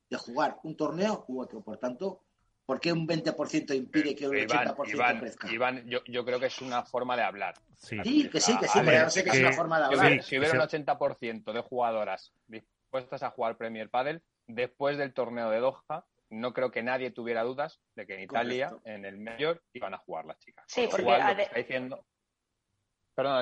[0.10, 1.62] de jugar un torneo u otro.
[1.62, 2.24] Por tanto,
[2.66, 5.52] ¿por qué un 20% impide que un 80% Iván, crezca?
[5.52, 7.56] Iván, yo, yo, creo que es una forma de hablar.
[7.78, 10.24] Sí, que sí, que sí, pero no sé que, es una forma de hablar.
[10.24, 15.60] si hubiera un 80% de jugadoras dispuestas a jugar Premier Padel, después del torneo de
[15.60, 19.94] Doha, no creo que nadie tuviera dudas de que en Italia, en el mayor, iban
[19.94, 20.66] a jugar las chicas.
[20.68, 22.06] Sí, porque está diciendo
[23.20, 23.42] Perdona,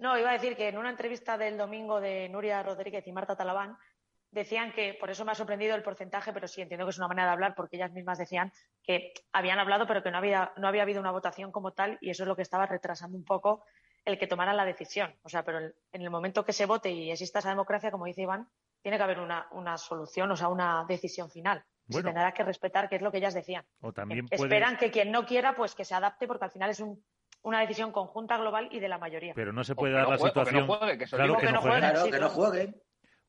[0.00, 3.36] No, iba a decir que en una entrevista del domingo de Nuria Rodríguez y Marta
[3.36, 3.78] Talabán
[4.32, 7.06] decían que, por eso me ha sorprendido el porcentaje, pero sí entiendo que es una
[7.06, 8.52] manera de hablar, porque ellas mismas decían
[8.82, 12.10] que habían hablado, pero que no había, no había habido una votación como tal, y
[12.10, 13.64] eso es lo que estaba retrasando un poco
[14.04, 15.14] el que tomaran la decisión.
[15.22, 18.22] O sea, pero en el momento que se vote y exista esa democracia, como dice
[18.22, 18.48] Iván,
[18.82, 21.64] tiene que haber una, solución, o sea, una decisión final.
[21.88, 23.64] se tendrá que respetar, que es lo que ellas decían.
[23.80, 26.80] O también Esperan que quien no quiera, pues que se adapte, porque al final es
[26.80, 27.04] un
[27.42, 29.34] una decisión conjunta global y de la mayoría.
[29.34, 30.66] Pero no se puede dar la situación.
[30.66, 32.10] claro que, no jueguen.
[32.10, 32.82] que no jueguen.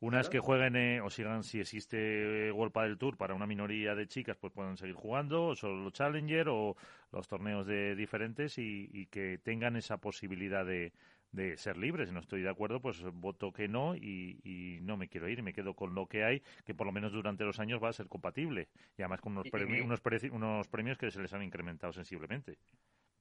[0.03, 3.95] Una es que jueguen eh, o sigan, si existe World del Tour para una minoría
[3.95, 6.75] de chicas, pues pueden seguir jugando, o solo los Challenger o
[7.13, 10.91] los torneos de diferentes y, que tengan esa posibilidad de,
[11.31, 12.09] de, ser libres.
[12.09, 15.53] Si no estoy de acuerdo, pues voto que no y, no me quiero ir, me
[15.53, 18.09] quedo con lo que hay, que por lo menos durante los años va a ser
[18.09, 18.67] compatible.
[18.97, 20.01] Y además con unos, unos,
[20.33, 22.57] unos premios que se les han incrementado sensiblemente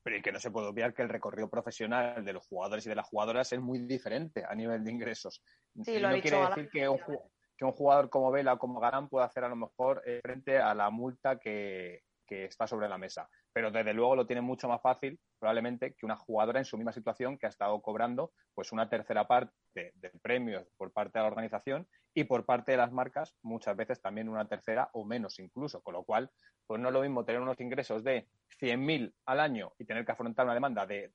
[0.03, 2.97] pero que no se puede obviar que el recorrido profesional de los jugadores y de
[2.97, 5.43] las jugadoras es muy diferente a nivel de ingresos.
[5.85, 6.99] Sí, lo no quiere decir que un,
[7.57, 10.59] que un, jugador como Vela o como Galán pueda hacer a lo mejor eh, frente
[10.59, 13.29] a la multa que, que está sobre la mesa.
[13.53, 16.93] Pero desde luego lo tiene mucho más fácil, probablemente, que una jugadora en su misma
[16.93, 21.29] situación que ha estado cobrando pues una tercera parte del premio por parte de la
[21.29, 25.83] organización y por parte de las marcas, muchas veces también una tercera o menos incluso.
[25.83, 26.31] Con lo cual,
[26.67, 28.29] pues no es lo mismo tener unos ingresos de
[28.61, 31.13] 100.000 al año y tener que afrontar una demanda de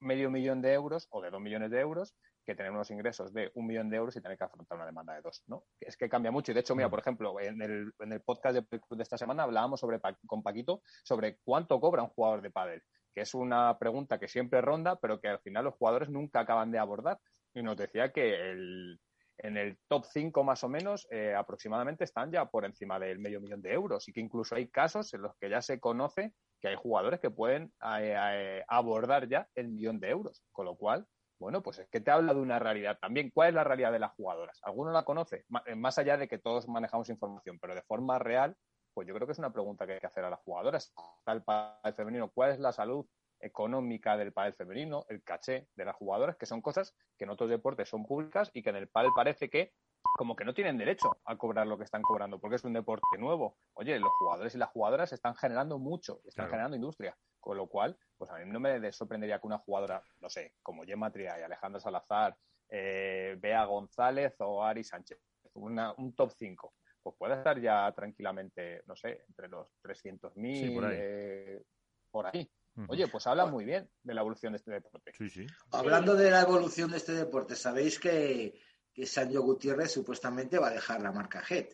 [0.00, 3.50] medio millón de euros o de dos millones de euros que tener unos ingresos de
[3.54, 5.64] un millón de euros y tener que afrontar una demanda de dos, ¿no?
[5.78, 6.52] Es que cambia mucho.
[6.52, 9.42] Y de hecho, mira, por ejemplo, en el, en el podcast de, de esta semana
[9.42, 12.82] hablábamos sobre, con Paquito sobre cuánto cobra un jugador de pádel,
[13.14, 16.70] que es una pregunta que siempre ronda, pero que al final los jugadores nunca acaban
[16.70, 17.20] de abordar.
[17.52, 19.00] Y nos decía que el,
[19.42, 23.40] en el top 5 más o menos eh, aproximadamente están ya por encima del medio
[23.40, 26.68] millón de euros y que incluso hay casos en los que ya se conoce que
[26.68, 31.06] hay jugadores que pueden eh, eh, abordar ya el millón de euros, con lo cual,
[31.38, 33.30] bueno, pues es que te habla de una realidad también.
[33.32, 34.60] ¿Cuál es la realidad de las jugadoras?
[34.62, 35.46] ¿Alguno la conoce?
[35.48, 38.54] Más allá de que todos manejamos información, pero de forma real,
[38.92, 40.92] pues yo creo que es una pregunta que hay que hacer a las jugadoras,
[41.24, 41.42] tal
[41.84, 43.06] el femenino, ¿cuál es la salud
[43.40, 47.50] económica del pádel femenino, el caché de las jugadoras, que son cosas que en otros
[47.50, 49.72] deportes son públicas y que en el pádel parece que
[50.16, 53.06] como que no tienen derecho a cobrar lo que están cobrando, porque es un deporte
[53.18, 53.56] nuevo.
[53.74, 57.96] Oye, los jugadores y las jugadoras están generando mucho, están generando industria, con lo cual,
[58.16, 61.42] pues a mí no me sorprendería que una jugadora, no sé, como Gemma Tria y
[61.42, 62.36] Alejandra Salazar,
[62.68, 65.18] eh, Bea González o Ari Sánchez,
[65.54, 71.62] un top 5, pues pueda estar ya tranquilamente, no sé, entre los 300.000 por, eh,
[72.10, 72.50] por ahí.
[72.88, 75.12] Oye, pues habla muy bien de la evolución de este deporte.
[75.16, 75.46] Sí, sí.
[75.72, 78.54] Hablando de la evolución de este deporte, sabéis que,
[78.92, 81.68] que Sancho Gutiérrez supuestamente va a dejar la marca Head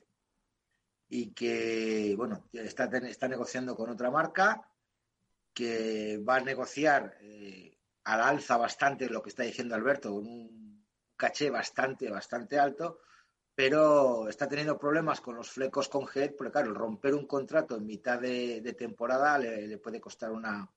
[1.09, 4.69] y que, bueno, está, está negociando con otra marca
[5.53, 10.87] que va a negociar eh, al alza bastante lo que está diciendo Alberto, con un
[11.17, 13.01] caché bastante, bastante alto,
[13.55, 17.87] pero está teniendo problemas con los flecos con Head, porque claro, romper un contrato en
[17.87, 20.71] mitad de, temporada le, puede costar una,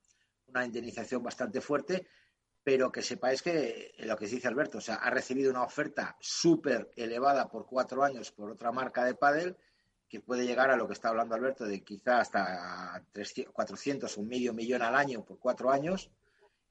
[0.50, 2.06] una indemnización bastante fuerte,
[2.62, 6.90] pero que sepáis que lo que dice Alberto, o sea, ha recibido una oferta súper
[6.96, 9.56] elevada por cuatro años por otra marca de pádel
[10.08, 14.28] que puede llegar a lo que está hablando Alberto de quizá hasta 300, 400, un
[14.28, 16.10] medio millón al año por cuatro años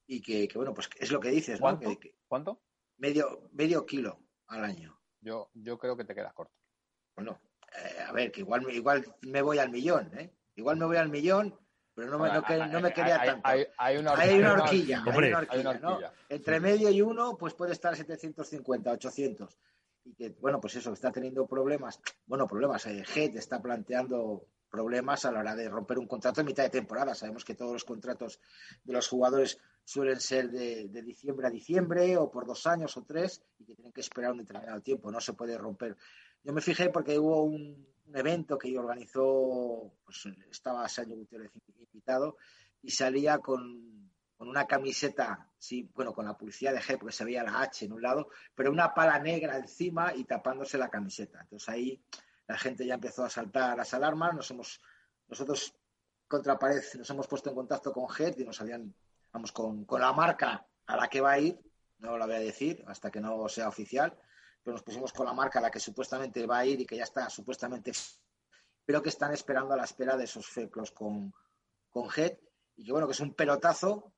[0.06, 1.90] y que, bueno, pues es lo que dices, ¿Cuánto?
[1.90, 1.98] ¿no?
[2.28, 2.62] ¿Cuánto?
[2.98, 5.00] Medio, medio kilo al año.
[5.22, 6.54] Yo, yo creo que te quedas corto.
[7.16, 7.40] Bueno,
[7.78, 10.34] eh, a ver, que igual, igual me voy al millón, ¿eh?
[10.56, 11.58] Igual me voy al millón
[12.00, 12.30] pero no me,
[12.72, 13.42] no, me quería tanto.
[13.78, 14.30] Hay, una horquilla.
[14.30, 19.58] Hay una horquilla, Entre medio y uno, pues puede estar 750, 800.
[20.06, 22.00] Y que, bueno, pues eso, está teniendo problemas.
[22.26, 22.86] Bueno, problemas.
[22.86, 26.70] Eh, Head está planteando problemas a la hora de romper un contrato en mitad de
[26.70, 27.14] temporada.
[27.14, 28.40] Sabemos que todos los contratos
[28.86, 33.04] de los jugadores suelen ser de, de, diciembre a diciembre o por dos años o
[33.04, 35.12] tres y que tienen que esperar un determinado tiempo.
[35.12, 35.98] No se puede romper.
[36.44, 41.52] Yo me fijé porque hubo un, un evento que organizó, pues estaba Sancho Gutiérrez
[41.94, 42.38] invitado
[42.82, 44.00] y salía con,
[44.40, 47.92] una camiseta, sí, bueno, con la publicidad de G, porque se veía la H en
[47.92, 51.42] un lado, pero una pala negra encima y tapándose la camiseta.
[51.42, 52.02] Entonces ahí
[52.48, 54.82] la gente ya empezó a saltar las alarmas, nos hemos,
[55.28, 55.76] nosotros
[56.28, 58.94] contra pared nos hemos puesto en contacto con G y nos habían,
[59.34, 61.60] vamos, con, con la marca a la que va a ir,
[62.00, 64.18] no la voy a decir hasta que no sea oficial,
[64.64, 66.98] pero nos pusimos con la marca a la que supuestamente va a ir y que
[66.98, 67.92] ya está supuestamente,
[68.86, 71.34] pero que están esperando a la espera de esos feclos con,
[71.90, 72.38] con Head
[72.76, 74.14] y que bueno, que es un pelotazo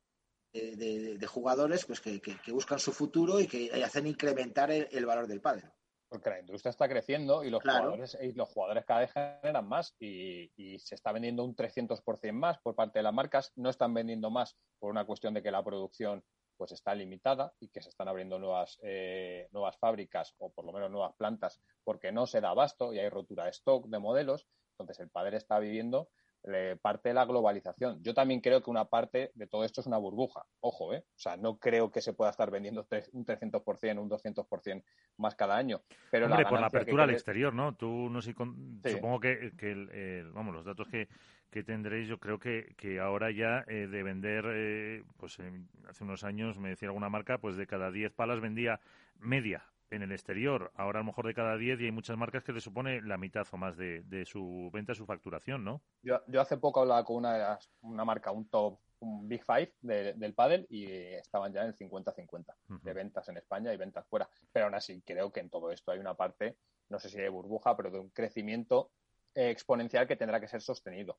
[0.52, 5.70] de, jugadores pues que, buscan su futuro y que hacen incrementar el, valor del padre.
[6.08, 9.96] Porque la industria está creciendo y los, jugadores, y los jugadores cada vez generan más
[9.98, 13.52] y, y, se está vendiendo un 300% más por parte de las marcas.
[13.56, 16.22] No están vendiendo más por una cuestión de que la producción
[16.56, 20.72] pues está limitada y que se están abriendo nuevas, eh, nuevas fábricas o por lo
[20.72, 24.46] menos nuevas plantas porque no se da abasto y hay rotura de stock de modelos.
[24.72, 26.08] Entonces el padre está viviendo
[26.44, 28.02] eh, parte de la globalización.
[28.02, 30.44] Yo también creo que una parte de todo esto es una burbuja.
[30.60, 31.04] Ojo, ¿eh?
[31.06, 34.84] O sea, no creo que se pueda estar vendiendo un 300%, un 200%
[35.18, 35.82] más cada año.
[36.10, 37.76] Pero Hombre, por la apertura al exterior, ¿no?
[37.76, 41.06] Tú no sé, supongo que, que vamos, los datos que,
[41.52, 45.38] que tendréis, yo creo que, que ahora ya eh, de vender, eh, pues
[45.86, 48.80] hace unos años me decía alguna marca, pues de cada 10 palas vendía
[49.18, 50.72] media en el exterior.
[50.74, 53.18] Ahora a lo mejor de cada 10 y hay muchas marcas que le supone la
[53.18, 55.82] mitad o más de, de su venta, su facturación, ¿no?
[56.02, 60.32] Yo, yo hace poco hablaba con una, una marca, un top, un Big Five del
[60.32, 64.26] pádel y estaban ya en 50-50 de ventas en España y ventas fuera.
[64.52, 66.56] Pero aún así creo que en todo esto hay una parte,
[66.88, 68.90] no sé si de burbuja, pero de un crecimiento
[69.34, 71.18] exponencial que tendrá que ser sostenido.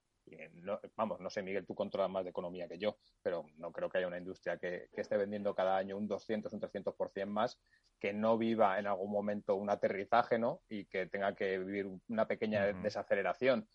[0.95, 3.97] vamos, no sé, Miguel, tú controlas más de economía que yo, pero no creo que
[3.97, 7.59] haya una industria que, esté vendiendo cada año un 200, un 300% más,
[7.99, 10.61] que no viva en algún momento un aterrizaje, ¿no?
[10.70, 13.68] Y que tenga que vivir una pequeña desaceleración.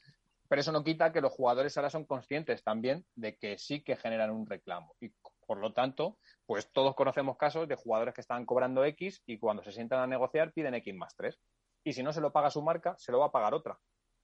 [0.48, 3.96] Pero eso no quita que los jugadores ahora son conscientes también de que sí que
[3.96, 4.94] generan un reclamo.
[5.00, 5.12] Y
[5.46, 9.62] por lo tanto, pues todos conocemos casos de jugadores que están cobrando X y cuando
[9.62, 11.38] se sientan a negociar piden X más 3.
[11.84, 13.78] Y si no se lo paga su marca, se lo va a pagar otra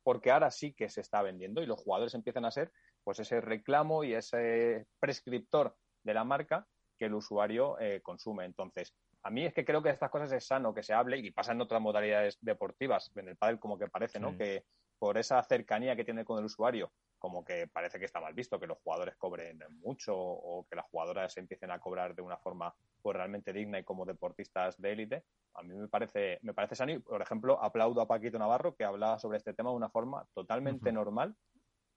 [0.04, 2.70] porque ahora sí que se está vendiendo y los jugadores empiezan a ser
[3.02, 6.66] pues ese reclamo y ese prescriptor de la marca
[6.98, 8.44] que el usuario eh, consume.
[8.44, 11.18] Entonces, a mí es que creo que de estas cosas es sano que se hable
[11.18, 14.36] y pasa en otras modalidades deportivas, en el pádel como que parece, ¿no?
[14.36, 14.64] Que
[14.98, 16.92] por esa cercanía que tiene con el usuario,
[17.24, 20.84] como que parece que está mal visto que los jugadores cobren mucho o que las
[20.90, 25.24] jugadoras empiecen a cobrar de una forma pues realmente digna y como deportistas de élite,
[25.54, 27.00] a mí me parece, me parece sano.
[27.00, 30.92] por ejemplo, aplaudo a Paquito Navarro que hablaba sobre este tema de una forma totalmente
[30.92, 31.34] normal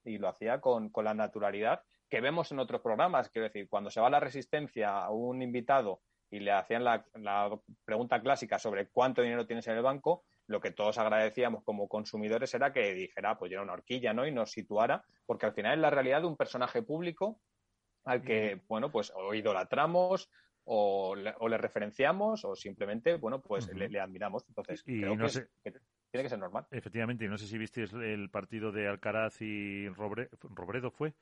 [0.05, 3.29] y lo hacía con, con la naturalidad que vemos en otros programas.
[3.29, 5.99] Quiero decir, cuando se va a la resistencia a un invitado
[6.31, 10.59] y le hacían la, la, pregunta clásica sobre cuánto dinero tienes en el banco, lo
[10.61, 14.25] que todos agradecíamos como consumidores era que dijera, pues era una horquilla, ¿no?
[14.25, 17.41] Y nos situara, porque al final es la realidad de un personaje público
[18.05, 20.29] al que, bueno, pues o idolatramos
[20.63, 24.45] o le, o le referenciamos o simplemente, bueno, pues le, le, admiramos.
[24.47, 25.71] Entonces, y creo no que, sé- que
[26.11, 26.67] tiene que ser normal.
[26.71, 31.13] Efectivamente, y no sé si visteis el partido de Alcaraz y Robre- Robredo, ¿fue?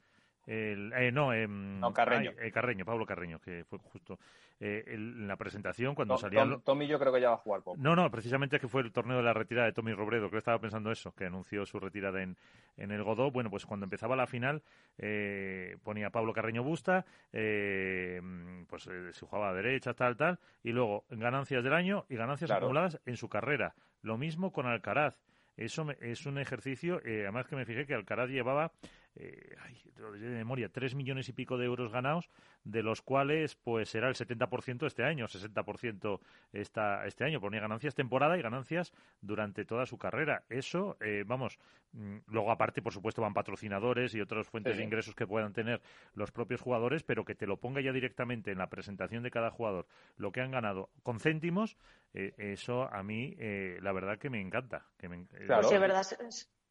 [0.47, 2.31] El, eh, no, em, No, Carreño.
[2.39, 4.19] ay, eh, Carreño, Pablo Carreño, que fue justo
[4.59, 6.49] eh, el- en la presentación cuando Tom, salían...
[6.51, 7.61] Tom- Tommy yo creo que ya va a jugar.
[7.77, 10.59] No, no, precisamente que fue el torneo de la retirada de Tommy Robredo, que estaba
[10.59, 12.37] pensando eso, que anunció su retirada en,
[12.77, 13.31] en el Godó.
[13.31, 14.61] Bueno, pues cuando empezaba la final
[14.97, 18.21] eh, ponía Pablo Carreño Busta, eh,
[18.69, 22.65] pues se jugaba a derecha, tal, tal, y luego ganancias del año y ganancias Claro.
[22.67, 23.73] acumuladas en su carrera.
[24.03, 25.19] Lo mismo con Alcaraz.
[25.57, 28.71] Eso me- es un ejercicio, eh, además que me fijé que Alcaraz llevaba,
[29.15, 32.29] eh, ay, lo diré de memoria, tres millones y pico de euros ganados,
[32.63, 36.19] de los cuales pues será el 70% este año, 60%
[36.53, 37.39] esta, este año.
[37.39, 40.43] Ponía ganancias temporada y ganancias durante toda su carrera.
[40.49, 41.59] Eso, eh, vamos,
[41.93, 45.53] mm, luego aparte, por supuesto, van patrocinadores y otras fuentes Sí, de ingresos que puedan
[45.53, 45.81] tener
[46.13, 49.51] los propios jugadores, pero que te lo ponga ya directamente en la presentación de cada
[49.51, 49.87] jugador
[50.17, 51.77] lo que han ganado con céntimos,
[52.13, 54.85] eh, eso a mí, eh, la verdad que me encanta.
[54.97, 55.61] Que me, eh, Claro.
[55.61, 56.05] Pues sí, es verdad.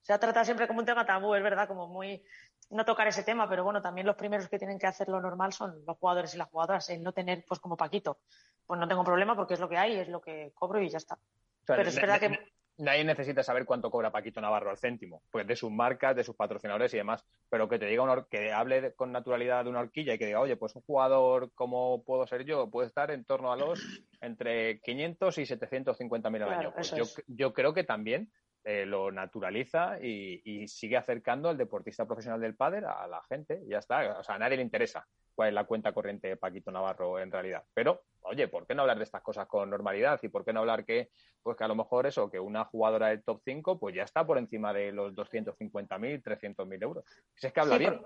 [0.05, 2.23] Se, ha tratado siempre como un tema tabú, es verdad, como muy.
[2.71, 5.53] No tocar ese tema, pero bueno, también los primeros que tienen que hacer lo normal
[5.53, 6.89] son los jugadores y las jugadoras.
[6.91, 8.19] El no tener, pues como Paquito,
[8.67, 10.99] pues no tengo problema porque es lo que hay, es lo que cobro y ya
[10.99, 11.15] está.
[11.15, 12.39] O sea, Pero es verdad que.
[12.77, 16.35] Nadie necesita saber cuánto cobra Paquito Navarro al céntimo, pues de sus marcas, de sus
[16.35, 17.25] patrocinadores y demás.
[17.49, 20.41] Pero que te diga una que hable con naturalidad de una horquilla y que diga,
[20.41, 23.81] oye, pues un jugador como puedo ser yo puede estar en torno a los
[24.21, 26.75] entre 500 y 750 mil al Claro, año.
[26.75, 28.33] Pues yo, yo creo que también
[28.65, 33.63] eh, lo naturaliza y, y sigue acercando al deportista profesional del pádel a la gente.
[33.65, 34.19] y Ya está.
[34.19, 37.31] O sea, a nadie le interesa cuál es la cuenta corriente de Paquito Navarro en
[37.31, 37.63] realidad.
[37.75, 40.19] Pero, oye, ¿por qué no hablar de estas cosas con normalidad?
[40.23, 41.11] ¿Y por qué no hablar que,
[41.43, 44.25] pues que a lo mejor eso, que una jugadora del top 5, pues ya está
[44.27, 47.05] por encima de los 250.000, 300.000 euros?
[47.35, 48.01] Si es que habla Sí, bien.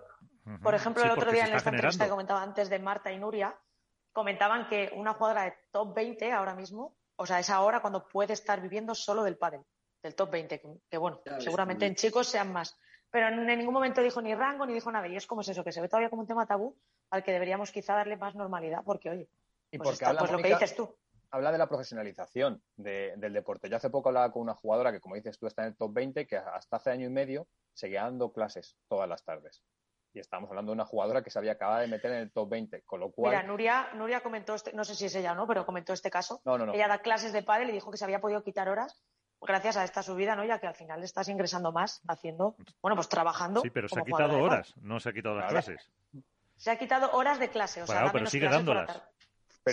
[0.62, 3.18] por- ejemplo, Sí, el otro día en esta entrevista que comentaba antes de Marta y
[3.18, 3.56] Nuria,
[4.12, 8.32] comentaban que una jugadora de top 20 ahora mismo, o sea, es ahora cuando puede
[8.32, 9.60] estar viviendo solo del pádel,
[10.02, 12.78] del top 20, que, que bueno, Ya seguramente en chicos sean más.
[13.10, 15.08] Pero en, ningún momento dijo ni rango ni dijo nada.
[15.08, 16.76] Y es como es eso, que se ve todavía como un tema tabú
[17.10, 19.28] al que deberíamos quizá darle más normalidad, porque oye,
[19.70, 20.94] Y pues, porque habla, pues lo que dices tú.
[21.30, 23.68] habla de la profesionalización de- del deporte.
[23.70, 25.92] Yo hace poco hablaba con una jugadora que, como dices tú, está en el top
[25.94, 29.62] 20, que hasta hace año y medio seguía dando clases todas las tardes.
[30.12, 32.48] Y estamos hablando de una jugadora que se había acabado de meter en el top
[32.50, 33.30] 20, con lo cual...
[33.34, 36.10] Mira, Nuria, Nuria comentó, este, no sé si es ella o no, pero comentó este
[36.10, 36.40] caso.
[36.44, 36.74] no, no, no.
[36.74, 39.02] Ella da clases de pádel y dijo que se había podido quitar horas
[39.40, 40.44] gracias a esta subida, ¿no?
[40.44, 43.60] Ya que al final estás ingresando más haciendo, bueno, pues trabajando.
[43.60, 45.90] Sí, pero se ha quitado horas, no se ha quitado las clases.
[46.56, 48.86] Se ha quitado horas de clase, o sea, Claro, da pero menos sigue dándolas.
[48.88, 49.08] Pero,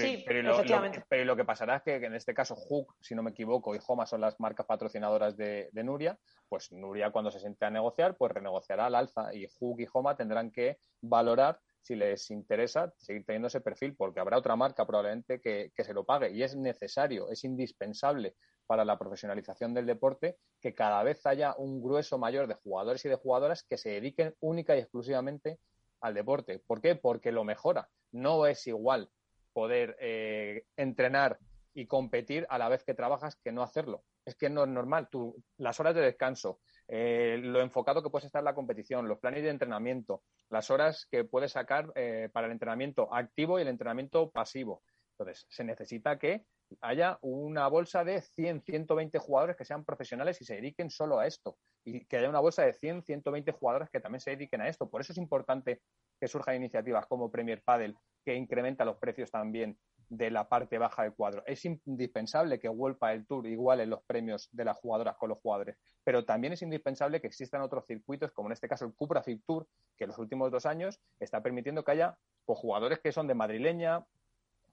[0.05, 0.61] Sí, pero lo,
[1.07, 3.73] pero lo que pasará es que, que en este caso Hook, si no me equivoco,
[3.73, 7.69] y Homa son las marcas patrocinadoras de, de Nuria, pues Nuria cuando se siente a
[7.69, 12.91] negociar, pues renegociará al alza y Hook y Homa tendrán que valorar si les interesa
[12.97, 16.43] seguir teniendo ese perfil, porque habrá otra marca probablemente que, que se lo pague y
[16.43, 18.35] es necesario, es indispensable
[18.65, 23.09] para la profesionalización del deporte que cada vez haya un grueso mayor de jugadores y
[23.09, 25.59] de jugadoras que se dediquen única y exclusivamente
[26.01, 26.59] al deporte.
[26.59, 26.95] ¿Por qué?
[26.95, 27.89] Porque lo mejora.
[28.11, 29.09] No es igual
[29.53, 31.39] poder eh, entrenar
[31.73, 34.03] y competir a la vez que trabajas que no hacerlo.
[34.25, 35.09] Es que no es normal.
[35.11, 39.19] Tú, las horas de descanso, eh, lo enfocado que puedes estar en la competición, los
[39.19, 43.67] planes de entrenamiento, las horas que puedes sacar eh, para el entrenamiento activo y el
[43.67, 44.83] entrenamiento pasivo.
[45.11, 46.45] Entonces, se necesita que
[46.81, 51.27] haya una bolsa de 100, 120 jugadores que sean profesionales y se dediquen solo a
[51.27, 51.57] esto.
[51.83, 54.89] Y que haya una bolsa de 100, 120 jugadores que también se dediquen a esto.
[54.89, 55.81] Por eso es importante
[56.19, 59.77] que surjan iniciativas como Premier Padel, que incrementa los precios también
[60.09, 61.43] de la parte baja del cuadro.
[61.45, 65.77] Es indispensable que World Padel Tour iguale los premios de las jugadoras con los jugadores,
[66.03, 69.43] pero también es indispensable que existan otros circuitos, como en este caso el Cupra Fit
[69.45, 69.67] Tour,
[69.97, 73.33] que en los últimos dos años está permitiendo que haya pues, jugadores que son de
[73.33, 74.05] madrileña,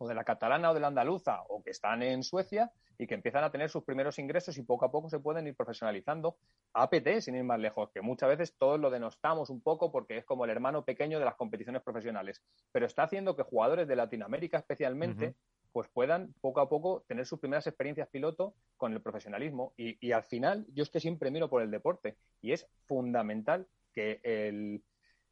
[0.02, 3.14] o de la catalana o de la andaluza o que están en Suecia y que
[3.14, 6.36] empiezan a tener sus primeros ingresos y poco a poco se pueden ir profesionalizando.
[6.74, 10.24] APT, sin ir más lejos, que muchas veces todos lo denostamos un poco porque es
[10.24, 12.42] como el hermano pequeño de las competiciones profesionales,
[12.72, 15.34] pero está haciendo que jugadores de Latinoamérica especialmente
[15.72, 20.12] pues puedan poco a poco tener sus primeras experiencias piloto con el profesionalismo y, y
[20.12, 24.82] al final yo es que siempre miro por el deporte y es fundamental que el-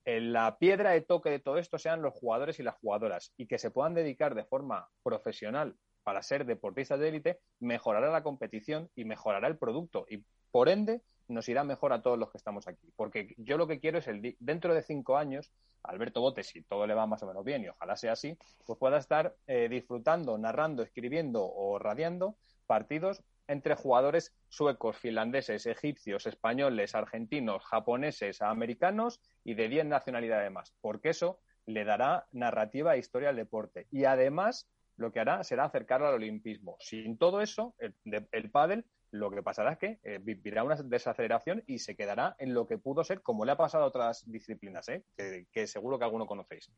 [0.04, 3.58] la piedra de toque de todo esto sean los jugadores y las jugadoras y que
[3.58, 9.04] se puedan dedicar de forma profesional para ser deportistas de élite, mejorará la competición y
[9.04, 12.92] mejorará el producto y por ende nos irá mejor a todos los que estamos aquí.
[12.96, 16.86] Porque yo lo que quiero es el dentro de cinco años, Alberto Bote, si todo
[16.86, 18.36] le va más o menos bien y ojalá sea así,
[18.66, 22.36] pues pueda estar eh, disfrutando, narrando, escribiendo o radiando
[22.66, 30.74] partidos entre jugadores suecos, finlandeses, egipcios, españoles, argentinos, japoneses, americanos y de 10 nacionalidades más.
[30.80, 33.86] Porque eso le dará narrativa e historia al deporte.
[33.90, 36.76] Y además, lo que hará será acercarlo al olimpismo.
[36.80, 37.94] Sin todo eso, el,
[38.32, 42.54] el pádel lo que pasará es que eh, vivirá una desaceleración y se quedará en
[42.54, 45.04] lo que pudo ser, como le ha pasado a otras disciplinas, ¿eh?
[45.16, 46.70] que, seguro que alguno conocéis.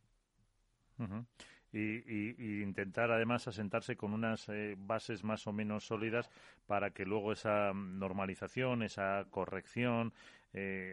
[1.73, 6.29] Y, intentar además asentarse con unas eh, bases más o menos sólidas
[6.66, 10.12] para que luego esa normalización, esa corrección,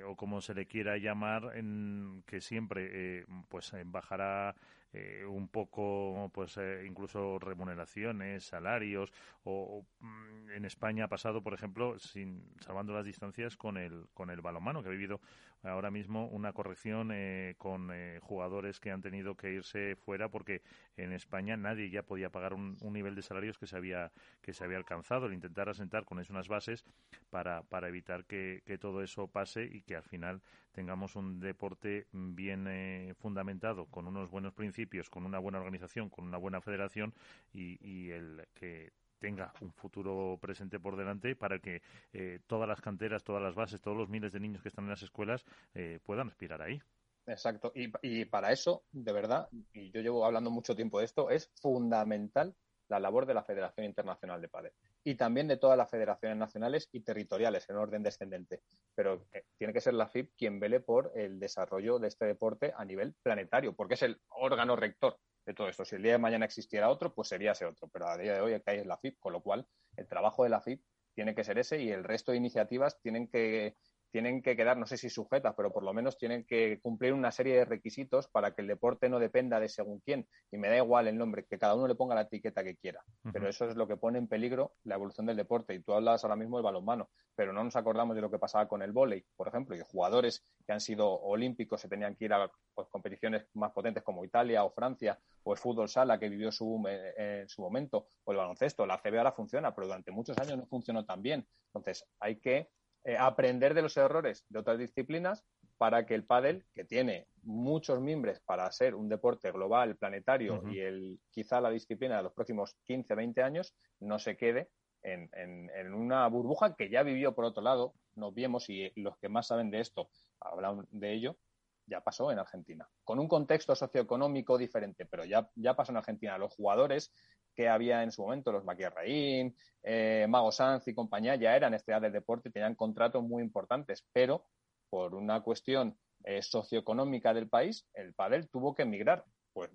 [0.08, 4.56] o como se le quiera llamar, en, que siempre pues bajará
[4.92, 9.14] eh, un poco, pues eh, incluso remuneraciones, salarios,
[9.44, 14.32] o, mm, en España ha pasado, por ejemplo, sin salvando las distancias con el con
[14.32, 15.22] el balonmano, que ha vivido
[15.64, 17.90] ahora mismo una corrección eh, con
[18.22, 20.62] jugadores que han tenido que irse fuera porque
[20.98, 24.64] en España nadie ya podía pagar un, nivel de salarios que se había que se
[24.64, 25.26] había alcanzado.
[25.26, 26.86] El intentar asentar con eso unas bases
[27.30, 30.42] para, para evitar que, que todo eso pase y que al final
[30.72, 36.38] tengamos un deporte bien fundamentado con unos buenos principios con una buena organización, con una
[36.38, 37.14] buena federación
[37.54, 41.82] y, el que tenga un futuro presente por delante para que
[42.14, 44.92] eh, todas las canteras, todas las bases, todos los miles de niños que están en
[44.92, 46.82] las escuelas eh, puedan aspirar ahí.
[47.28, 47.72] Exacto.
[47.76, 52.56] Y, para eso, de verdad, y yo llevo hablando mucho tiempo de esto, es fundamental
[52.88, 56.90] la labor de la Federación Internacional de Padel y también de todas las federaciones nacionales
[56.92, 58.62] y territoriales en orden descendente.
[58.96, 62.74] Pero eh, tiene que ser la FIP quien vele por el desarrollo de este deporte
[62.76, 65.20] a nivel planetario, porque es el órgano rector
[65.50, 65.84] de todo esto.
[65.84, 67.88] Si el día de mañana existiera otro, pues sería ese otro.
[67.88, 70.50] Pero a día de hoy acá es la FIP, con lo cual el trabajo de
[70.50, 70.82] la FIP
[71.14, 73.76] tiene que ser ese y el resto de iniciativas tienen que
[74.12, 77.32] tienen que quedar, no sé si sujetas, pero por lo menos tienen que cumplir una
[77.32, 80.28] serie de requisitos para que el deporte no dependa de según quién.
[80.52, 83.04] Y me da igual el nombre, que cada uno le ponga la etiqueta que quiera.
[83.32, 85.74] Pero eso es lo que pone en peligro la evolución del deporte.
[85.74, 88.68] Y tú hablas ahora mismo del balonmano, pero no nos acordamos de lo que pasaba
[88.68, 92.34] con el vóley, por ejemplo, y jugadores que han sido olímpicos se tenían que ir
[92.34, 96.52] a pues, competiciones más potentes como Italia o Francia, o el fútbol sala que vivió
[96.52, 98.86] su, en su momento, o el baloncesto.
[98.86, 101.48] La CB ahora funciona, pero durante muchos años no funcionó tan bien.
[101.68, 102.70] Entonces, hay que
[103.04, 105.46] eh, aprender de los errores de otras disciplinas
[105.78, 110.80] para que el pádel, que tiene muchos mimbres para ser un deporte global, planetario y
[110.80, 114.70] el, quizá la disciplina de los próximos 15, 20 años, no se quede
[115.02, 117.94] en, en, una burbuja que ya vivió por otro lado.
[118.16, 120.10] Nos vemos y los que más saben de esto
[120.42, 121.38] hablan de ello.
[121.86, 126.38] Ya pasó en Argentina, con un contexto socioeconómico diferente, pero ya, ya pasó en Argentina.
[126.38, 127.12] Los jugadores
[127.56, 132.02] que había en su momento, los Maquierraín, eh, Mago Sanz y compañía, ya eran estrellas
[132.02, 134.46] del deporte y tenían contratos muy importantes, pero
[134.90, 139.24] por una cuestión eh, socioeconómica del país, el pádel tuvo que emigrar.
[139.54, 139.72] Pues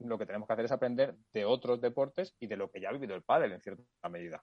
[0.00, 2.88] lo que tenemos que hacer es aprender de otros deportes y de lo que ya
[2.88, 4.42] ha vivido el pádel en cierta medida.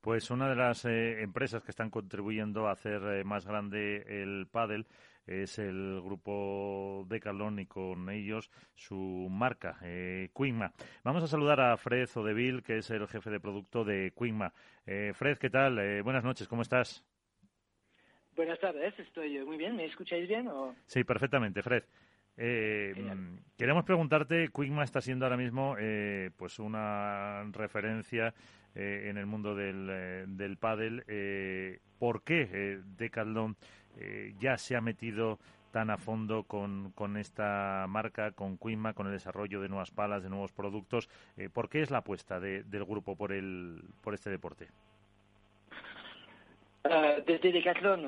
[0.00, 4.48] Pues una de las eh, empresas que están contribuyendo a hacer eh, más grande el
[4.50, 4.86] pádel
[5.26, 10.30] es el grupo Decathlon y con ellos su marca, eh,
[11.02, 14.52] Vamos a saludar a Fred Odeville, que es el jefe de producto de Quigma.
[14.86, 15.78] Eh, Fred, ¿qué tal?
[15.78, 17.04] Eh, buenas noches, ¿cómo estás?
[18.36, 19.76] Buenas tardes, estoy muy bien.
[19.76, 20.48] ¿Me escucháis bien?
[20.48, 20.74] O...
[20.86, 21.84] Sí, perfectamente, Fred.
[22.36, 22.92] Eh,
[23.56, 28.34] queremos preguntarte, Quigma está siendo ahora mismo eh, pues una referencia
[28.74, 31.04] eh, en el mundo del, eh, del pádel.
[31.98, 33.56] ¿Por qué Decathlon
[34.38, 35.38] ya se ha metido
[35.70, 40.22] tan a fondo con, con esta marca, con Quigma, con el desarrollo de nuevas palas,
[40.22, 41.08] de nuevos productos?
[41.52, 44.68] ¿Por qué es la apuesta del grupo por, el, por este deporte?
[46.84, 48.04] Ah, desde Decathlon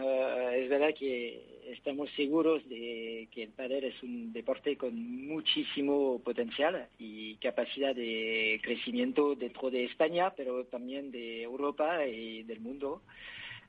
[0.53, 6.87] es verdad que estamos seguros de que el pádel es un deporte con muchísimo potencial
[6.99, 13.03] y capacidad de crecimiento dentro de España, pero también de Europa y del mundo.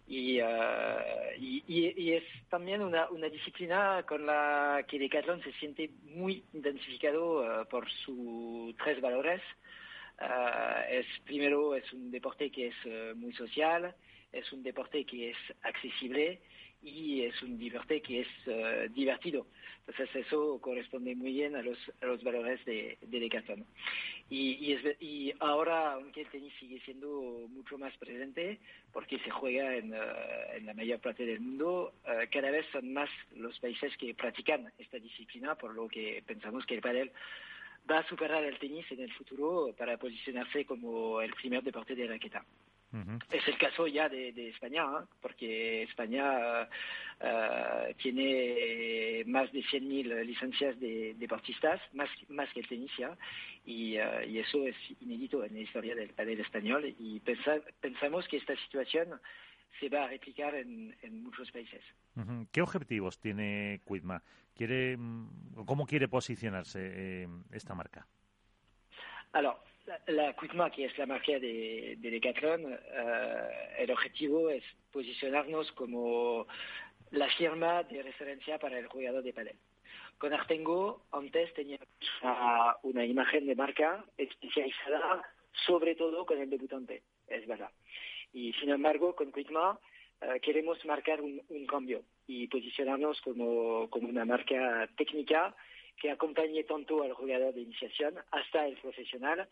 [0.08, 0.46] Y, uh,
[1.38, 7.66] y, es también una, una, disciplina con la que Decathlon se siente muy identificado uh,
[7.68, 9.42] por sus tres valores.
[10.22, 13.94] Uh, es primero es un deporte que es muy social,
[14.32, 16.40] es un deporte que es accesible
[16.82, 19.48] y es un deporte que es uh, divertido.
[19.88, 21.78] Entonces eso corresponde muy bien a los,
[22.24, 23.66] valores de, de Decathlon.
[24.30, 28.60] Y, ahora, aunque el tenis sigue siendo mucho más presente,
[28.92, 33.10] porque se juega en, uh, la mayor parte del mundo, uh, cada vez son más
[33.36, 37.12] los países que practican esta disciplina, por lo que pensamos que el pádel
[37.90, 42.08] va a superar el tenis en el futuro para posicionarse como el primer deporte de
[42.08, 42.44] raqueta.
[43.32, 45.06] Es el caso ya de, España, ¿eh?
[45.22, 46.68] porque España
[47.22, 52.92] uh, tiene más de 100.000 licencias de deportistas, más, más que el tenis
[53.66, 58.38] y, uh, y, eso es inédito en la historia del padel español y pensamos que
[58.38, 59.20] esta situación
[59.80, 61.84] se va a replicar en, muchos países.
[62.52, 64.24] ¿Qué objetivos tiene Quidma?
[64.56, 66.80] ¿Quiere, mm, ¿Cómo quiere posicionarse
[67.24, 68.08] eh, esta marca?
[69.34, 69.58] Alors,
[70.08, 76.48] la, Quidma, que es la marca de, de Decathlon, eh, el objetivo es posicionarnos como
[77.12, 79.58] la firma de referencia para el jugador de padel.
[80.18, 81.80] Con Artengo antes tenía
[82.84, 85.22] una imagen de marca especializada
[85.66, 87.72] sobre todo con el debutante, es verdad.
[88.34, 89.80] Y sin embargo, con Quickma
[90.22, 95.56] eh, queremos marcar un, cambio y posicionarnos como, como una marca técnica
[96.00, 99.48] que acompañe tanto al jugador de iniciación hasta el profesional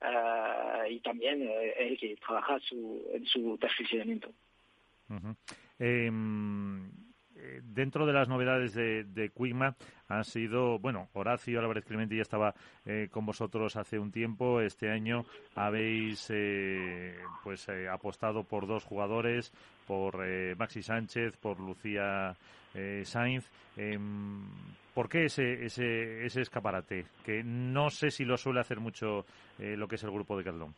[0.00, 4.30] uh, y también el que trabaja su, en su perfeccionamiento.
[5.08, 5.34] Uh
[7.42, 9.74] eh, dentro de las novedades de, de Quigma
[10.08, 12.54] han sido, bueno, Horacio Álvarez Clemente ya estaba
[12.84, 14.60] eh, con vosotros hace un tiempo.
[14.60, 15.24] Este año
[15.54, 19.52] habéis eh, pues apostado por dos jugadores,
[19.90, 20.24] por
[20.56, 22.32] Maxi Sánchez, por Lucía
[23.02, 23.50] Sainz.
[23.76, 24.46] Em,
[24.94, 27.06] ¿Por qué ese, ese, ese escaparate?
[27.24, 29.24] Que no sé si lo suele hacer mucho
[29.58, 30.74] lo que es el grupo de Cardón.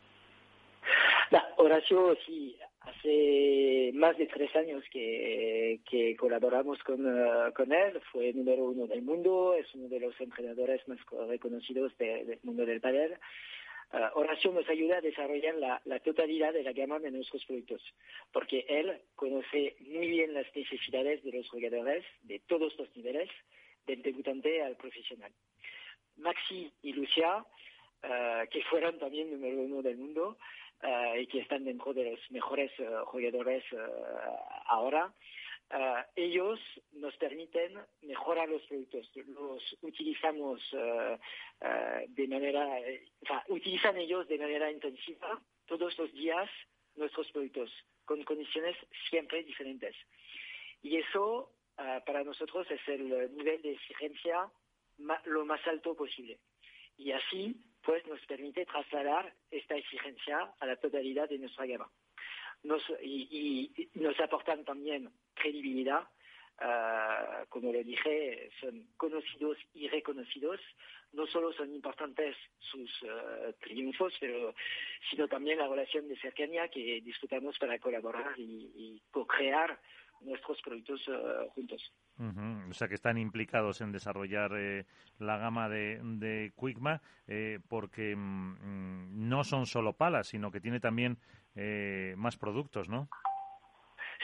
[1.57, 5.79] Horacio sí Hace más de tres años que,
[6.19, 10.85] colaboramos con, eh, con, él, fue número uno del mundo, es uno de los entrenadores
[10.89, 10.99] más
[11.29, 13.13] reconocidos del mundo del padel.
[13.93, 15.53] Uh, Horacio nos ayuda a desarrollar
[15.85, 17.79] la, totalidad de la gama de nuestros productos,
[18.31, 23.29] porque él conoce muy bien las necesidades de los jugadores de todos los niveles,
[23.85, 25.31] del debutante al profesional.
[26.17, 30.39] Maxi y Lucia, uh, que fueron también número uno del mundo,
[30.81, 32.71] uh, y que están dentro de los mejores
[33.05, 33.63] jugadores
[35.73, 36.59] ahora, ellos
[36.91, 39.09] nos permiten mejorar los productos.
[39.15, 42.67] Los utilizamos de manera,
[43.21, 46.49] o sea, utilizan ellos de manera intensiva todos los días
[46.95, 47.71] nuestros productos
[48.05, 48.77] con condiciones
[49.09, 49.95] siempre diferentes.
[50.81, 54.51] Y eso para nosotros es el nivel de exigencia
[55.25, 56.39] lo más alto posible.
[56.97, 61.89] Y así pues nos permite trasladar esta exigencia a la totalidad de nuestra gama.
[62.63, 66.07] Nos, y, nos aportan también credibilidad,
[66.61, 70.61] uh, como lo dije, son conocidos y reconocidos.
[71.11, 74.55] No solo son importantes sus uh, triunfos, pero,
[75.09, 79.77] sino también la relación de cercanía que disfrutamos para colaborar y, y co-crear
[80.25, 81.91] nuestros productos uh, juntos.
[82.69, 84.85] O sea que están implicados en desarrollar eh,
[85.19, 90.79] la gama de, de Quickma, eh, porque mm, no son solo palas, sino que tiene
[90.79, 91.17] también
[91.55, 93.09] eh, más productos, ¿no?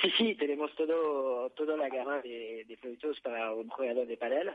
[0.01, 4.51] Sí, sí, tenemos todo, toda la gama de, productos para un jugador de panel.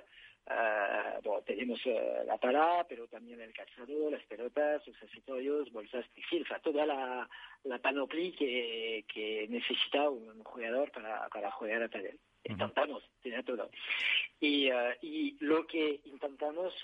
[0.46, 6.04] Uh, bueno, tenemos uh, la pala, pero también el calzado, las pelotas, los accesorios, bolsas
[6.14, 7.28] textiles, toda la,
[7.64, 12.18] la panoplia que, que necesita un jugador para, para jugar a panel.
[12.44, 13.70] Intentamos tener todo.
[14.38, 16.74] Y, uh, y lo que intentamos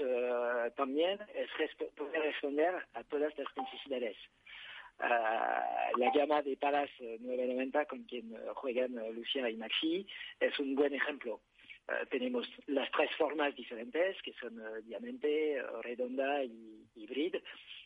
[0.75, 1.51] también es
[1.95, 4.17] poder responder a todas las necesidades.
[4.99, 10.07] la gama de palas 990 con quien juegan Lucia y Maxi
[10.41, 11.43] es un buen ejemplo
[11.91, 17.41] eh, tenemos las tres formas diferentes, que son uh, diamante, eh, redonda y híbrida,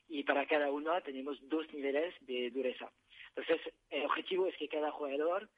[0.08, 2.90] y para cada una tenemos dos niveles de dureza.
[3.34, 5.48] Entonces, el objetivo es que cada jugador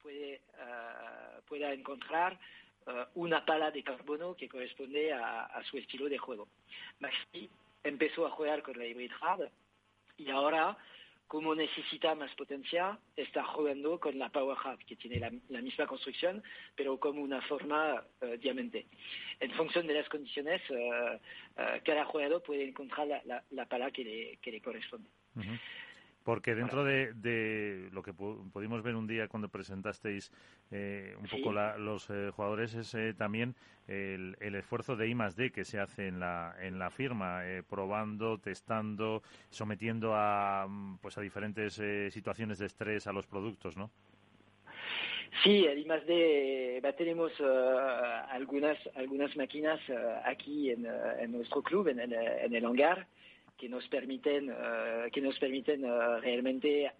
[0.00, 0.40] puede,
[1.46, 2.38] pueda encontrar
[3.14, 6.48] una pala de carbono que corresponde a, a, su estilo de juego.
[7.00, 7.50] Maxi
[7.82, 9.50] empezó a jugar con la Hybrid Hard
[10.16, 10.76] y ahora
[11.26, 16.42] como necesita más potencia, está jugando con la Power Hub, que tiene la, misma construcción,
[16.76, 18.86] pero como una forma uh, diamante.
[19.40, 23.90] En función de las condiciones, uh, uh, cada jugador puede encontrar la, la, la pala
[23.90, 25.08] que le, que le corresponde.
[26.24, 30.32] Porque dentro de, de, lo que pudimos ver un día cuando presentasteis
[30.70, 33.54] eh, un poco la, los eh, jugadores es eh, también
[33.86, 37.46] el, el, esfuerzo de I más D que se hace en la, en la firma,
[37.46, 40.66] eh, probando, testando, sometiendo a,
[41.02, 43.90] pues a diferentes eh, situaciones de estrés a los productos, ¿no?
[45.42, 47.44] Sí, el I más D, tenemos uh,
[48.30, 49.94] algunas, algunas máquinas uh,
[50.24, 53.06] aquí en, uh, en, nuestro club, en, en, en el hangar,
[53.56, 56.90] que nos permiten, uh, que nos permiten uh, realmente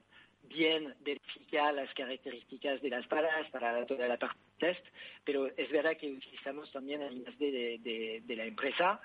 [0.48, 4.86] bien verificar las características de las palas para toda la parte test,
[5.24, 9.01] pero es verdad que utilizamos también el de, de, de la empresa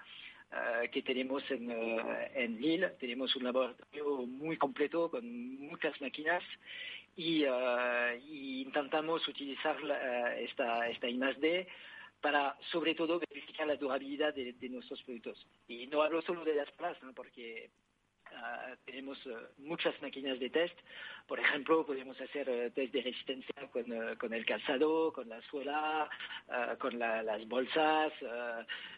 [0.51, 1.71] uh, que tenemos en,
[2.35, 2.89] en Lille.
[2.99, 5.26] Tenemos un laboratorio muy completo con
[5.59, 6.43] muchas máquinas
[7.15, 7.43] y,
[8.30, 9.76] y intentamos utilizar
[10.38, 11.67] esta, esta I+D
[12.22, 15.48] para sobre todo verificar la durabilidad de, nuestros productos.
[15.68, 17.14] Y no hablo solo de las palas, ¿no?
[17.14, 17.70] porque
[18.32, 20.78] Uh, tenemos uh, muchas máquinas de test.
[21.28, 23.86] Por ejemplo, podemos hacer uh, test de resistencia con,
[24.18, 26.08] con, el calzado, con la suela,
[26.80, 28.14] con la, las bolsas,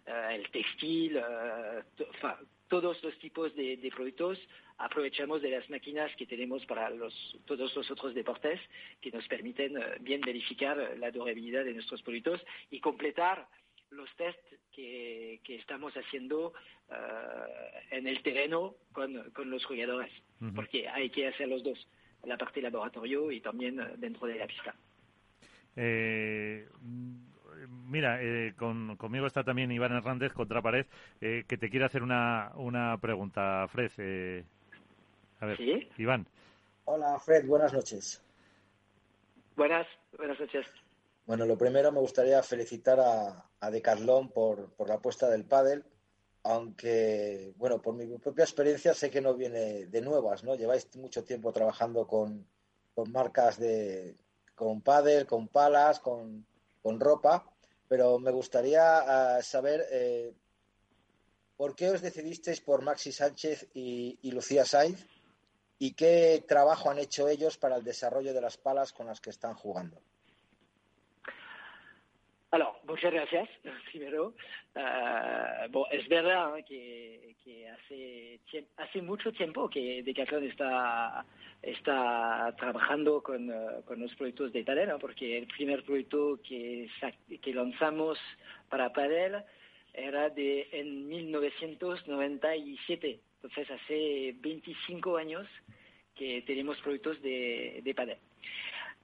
[0.05, 1.17] el textil,
[2.71, 4.39] todos los tipos de, de, productos.
[4.77, 7.13] Aprovechamos de las máquinas que tenemos para los,
[7.45, 8.61] todos los otros deportes
[9.01, 12.39] que nos permiten bien verificar la durabilidad de nuestros productos
[12.71, 13.45] y completar
[13.89, 14.39] los test
[14.73, 16.53] que, que estamos haciendo
[16.89, 16.93] uh,
[17.91, 20.55] en el terreno con, con los jugadores, uh -huh.
[20.55, 21.77] porque hay que hacer los dos,
[22.23, 24.73] la parte laboratorio y también dentro de la pista.
[25.75, 26.65] Eh,
[27.67, 30.85] mira, eh, con, conmigo está también Iván Hernández, contra pared,
[31.19, 33.91] eh, que te quiere hacer una, una pregunta, Fred.
[33.97, 34.43] Eh,
[35.39, 35.89] a ver, ¿Sí?
[35.97, 36.27] Iván.
[36.85, 38.21] Hola, Fred, buenas noches.
[39.55, 40.65] Buenas, buenas noches.
[41.25, 45.83] Bueno, lo primero me gustaría felicitar a, a Decathlon por, por la apuesta del pádel,
[46.43, 50.55] aunque, bueno, por mi propia experiencia sé que no viene de nuevas, ¿no?
[50.55, 52.45] Lleváis mucho tiempo trabajando con,
[52.95, 54.15] con marcas de,
[54.55, 56.45] con pádel, con palas, con,
[56.81, 57.50] con ropa,
[57.91, 60.33] pero me gustaría uh, saber eh,
[61.57, 65.05] por qué os decidisteis por Maxi Sánchez y, y Lucía Sainz
[65.77, 69.29] y qué trabajo han hecho ellos para el desarrollo de las palas con las que
[69.29, 70.01] están jugando.
[72.51, 73.49] Alors, muchas gracias,
[73.91, 74.33] primero.
[74.75, 76.63] Uh, es verdad ¿eh?
[76.63, 77.35] que,
[77.69, 78.41] hace,
[78.75, 81.25] hace mucho tiempo que Decathlon está,
[81.61, 83.49] está trabajando con,
[83.85, 86.89] con los proyectos de Padel, porque el primer proyecto que,
[87.41, 88.19] que lanzamos
[88.69, 89.41] para Padel
[89.93, 93.21] era de en 1997.
[93.35, 95.47] Entonces, hace 25 años
[96.15, 98.17] que tenemos proyectos de, de Padel.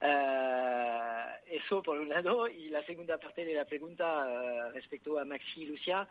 [0.00, 5.24] Uh, eso por un lado y la segunda parte de la pregunta uh, respecto a
[5.24, 6.08] Maxi y Lucia.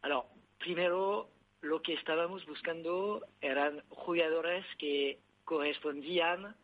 [0.00, 0.24] Alors,
[0.58, 1.28] primero
[1.60, 6.54] lo que estábamos buscando eran jugadores que correspondían uh,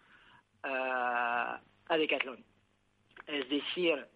[0.65, 2.43] a Decathlon.
[3.27, 4.07] Es decir,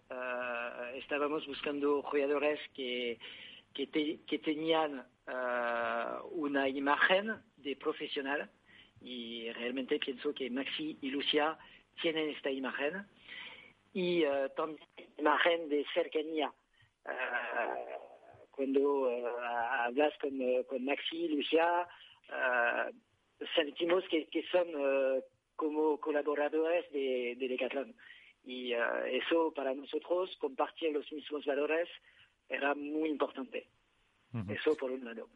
[0.93, 3.17] estábamos buscando jugadores que,
[3.73, 5.03] que, te, que tenían
[6.31, 8.51] una imagen de profesional
[9.01, 11.57] y realmente pienso que Maxi y Lucia
[12.01, 13.05] tienen esta imagen
[13.93, 16.51] y uh, también imagen de cercanía.
[17.05, 19.27] Uh, cuando uh,
[19.83, 21.87] hablas con, con, Maxi, Lucia,
[23.55, 24.67] sentimos que, que son
[25.55, 27.95] como colaboradores de, de Decathlon.
[28.45, 31.87] Y eso para nosotros, compartir los mismos valores,
[32.49, 33.67] era muy importante.
[34.33, 34.55] -huh.
[34.55, 35.27] Eso por un lado.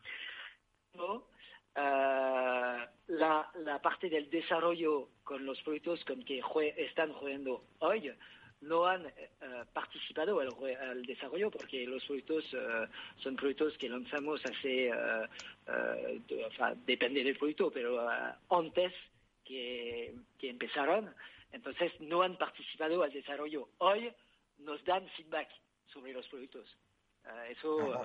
[0.96, 1.28] No,
[1.76, 8.14] Uh, la, la, parte del desarrollo con los proyectos con que jue están jugando hoy
[8.62, 9.12] no han uh,
[9.74, 12.86] participado al, al, desarrollo porque los proyectos uh,
[13.24, 14.92] son proyectos que lanzamos hace,
[16.28, 18.08] de, enfin, depende del proyecto, pero
[18.52, 18.94] antes
[19.44, 21.12] que, que empezaron,
[21.52, 23.70] entonces no han participado al desarrollo.
[23.80, 24.14] Hoy
[24.60, 25.50] nos dan feedback
[25.88, 26.70] sobre los proyectos.
[27.50, 27.98] eso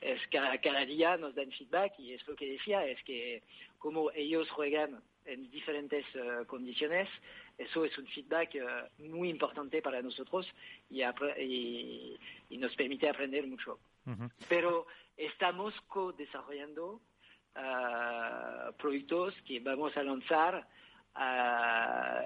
[0.00, 3.42] es cada, cada, día nos dan feedback y es lo que decía, es que
[3.78, 7.08] como ellos juegan en diferentes uh, condiciones,
[7.56, 10.46] eso es un feedback uh, muy importante para nosotros
[10.90, 12.16] y, y,
[12.50, 13.78] y, nos permite aprender mucho.
[14.06, 14.30] Uh -huh.
[14.48, 17.00] Pero estamos co-desarrollando
[17.56, 20.66] uh, proyectos que vamos a lanzar.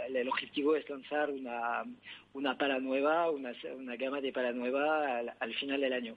[0.09, 1.85] el objetivo es lanzar una,
[2.33, 6.17] una pala nueva, una, una gama de pala nueva al, al final del año.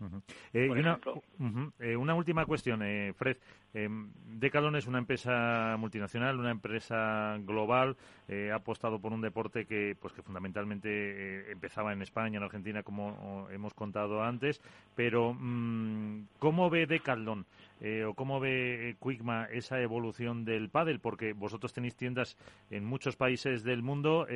[0.00, 0.22] Uh -huh.
[0.52, 1.72] eh, y una, uh -huh.
[1.80, 3.36] eh, una, última cuestión, eh, Fred.
[3.74, 7.96] Decathlon es una empresa multinacional, una empresa global.
[8.28, 13.46] ha apostado por un deporte que, pues, que fundamentalmente empezaba en España, en Argentina, como
[13.50, 14.60] hemos contado antes.
[14.96, 17.46] Pero, mmm, ¿cómo ve Decathlon
[18.06, 20.98] o cómo ve Quickma esa evolución del pádel?
[20.98, 22.36] Porque vosotros tenéis tiendas
[22.70, 24.26] en muchos países del mundo.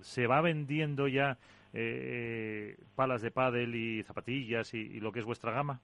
[0.00, 1.38] ¿Se va vendiendo ya
[1.72, 5.80] eh, palas de pádel y zapatillas y, y, lo que es vuestra gama?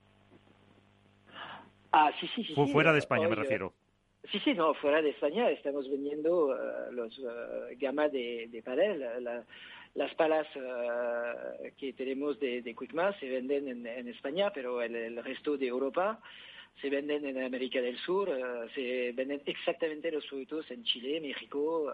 [1.92, 2.54] Ah, sí, sí, sí.
[2.54, 3.72] Fu fuera sí, de España, hoy, me refiero.
[4.30, 7.24] Sí, sí, no, fuera de España estamos vendiendo uh, los uh,
[7.78, 9.00] gama de, de pádel.
[9.24, 9.42] La,
[9.94, 12.76] las palas uh, que tenemos de, de
[13.18, 16.20] se venden en, en España, pero el, el, resto de Europa
[16.82, 18.30] se venden en América del Sur,
[18.74, 21.92] se venden exactamente los productos en Chile, México,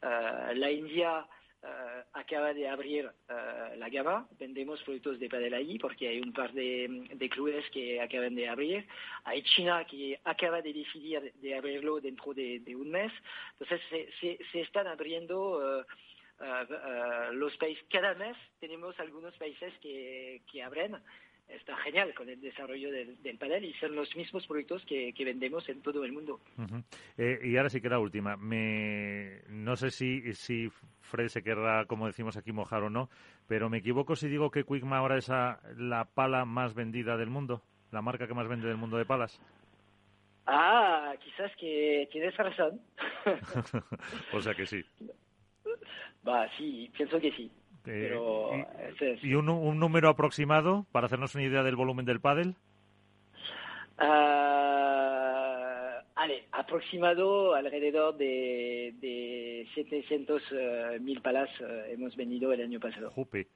[0.00, 1.26] la India.
[1.66, 4.28] Uh, acaba de abrir uh, la gama.
[4.38, 8.48] Vendemos productos de padel ahí porque hay un par de, de, clubes que acaban de
[8.48, 8.86] abrir.
[9.24, 13.12] Hay China que acaba de decidir de abrirlo dentro de, un mes.
[13.58, 13.80] Entonces
[14.20, 15.84] se, están abriendo
[16.40, 17.84] uh, los países.
[17.90, 20.96] Cada mes tenemos algunos países que, que abren
[21.48, 25.68] está genial con el desarrollo del, del panel y son los mismos productos que, vendemos
[25.68, 26.40] en todo el mundo.
[27.16, 28.36] Eh, y ahora sí que la última.
[28.36, 29.42] Me...
[29.48, 30.68] No sé si, si
[31.00, 33.08] Fred se querrá, como decimos aquí, mojar o no,
[33.48, 37.62] pero me equivoco si digo que Quickma ahora es la pala más vendida del mundo,
[37.90, 39.40] la marca que más vende del mundo de palas.
[40.46, 42.80] Ah, quizás que tienes razón.
[44.32, 44.84] o sea que sí.
[46.26, 47.50] Va, sí, pienso que sí.
[47.86, 48.14] Eh,
[49.22, 49.46] ¿Y, un,
[49.78, 52.54] número aproximado para hacernos una idea del volumen del pádel?
[53.98, 54.36] Uh,
[56.52, 63.10] aproximado alrededor de, de 700 eh, mil palas eh, hemos vendido el año pasado.
[63.10, 63.48] Jupe.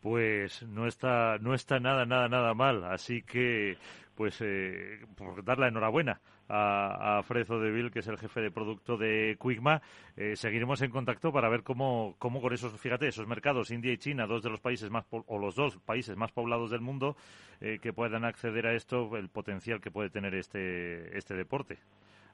[0.00, 2.84] Pues no está, no está nada, nada, nada mal.
[2.84, 3.76] Así que
[4.18, 8.50] pues eh, por dar la enhorabuena a, a Fred Odeville, que es el jefe de
[8.50, 9.80] producto de Quigma.
[10.16, 13.96] Eh, seguiremos en contacto para ver cómo, cómo con esos, fíjate, esos mercados, India y
[13.96, 17.14] China, dos de los países más, o los dos países más poblados del mundo,
[17.60, 21.78] eh, que puedan acceder a esto, el potencial que puede tener este, este deporte.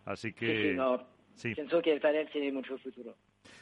[0.07, 0.79] Así que...
[1.35, 3.15] Sí, Pienso que el panel tiene mucho futuro.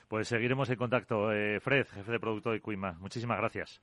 [0.06, 1.32] Pues seguiremos en contacto.
[1.32, 3.82] Eh, Fred, jefe de producto de Quigma, muchísimas gracias.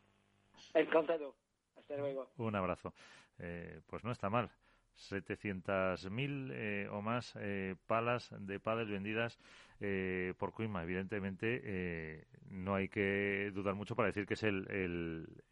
[0.74, 1.36] Encantado.
[1.76, 2.30] Hasta luego.
[2.38, 2.94] Un abrazo.
[3.40, 4.52] Eh, pues no está mal.
[4.99, 9.40] 700.000 eh, o más eh, palas de pádel vendidas
[9.80, 10.84] eh, por Cuima.
[10.84, 14.68] Evidentemente, eh, no hay que dudar mucho para decir que es el,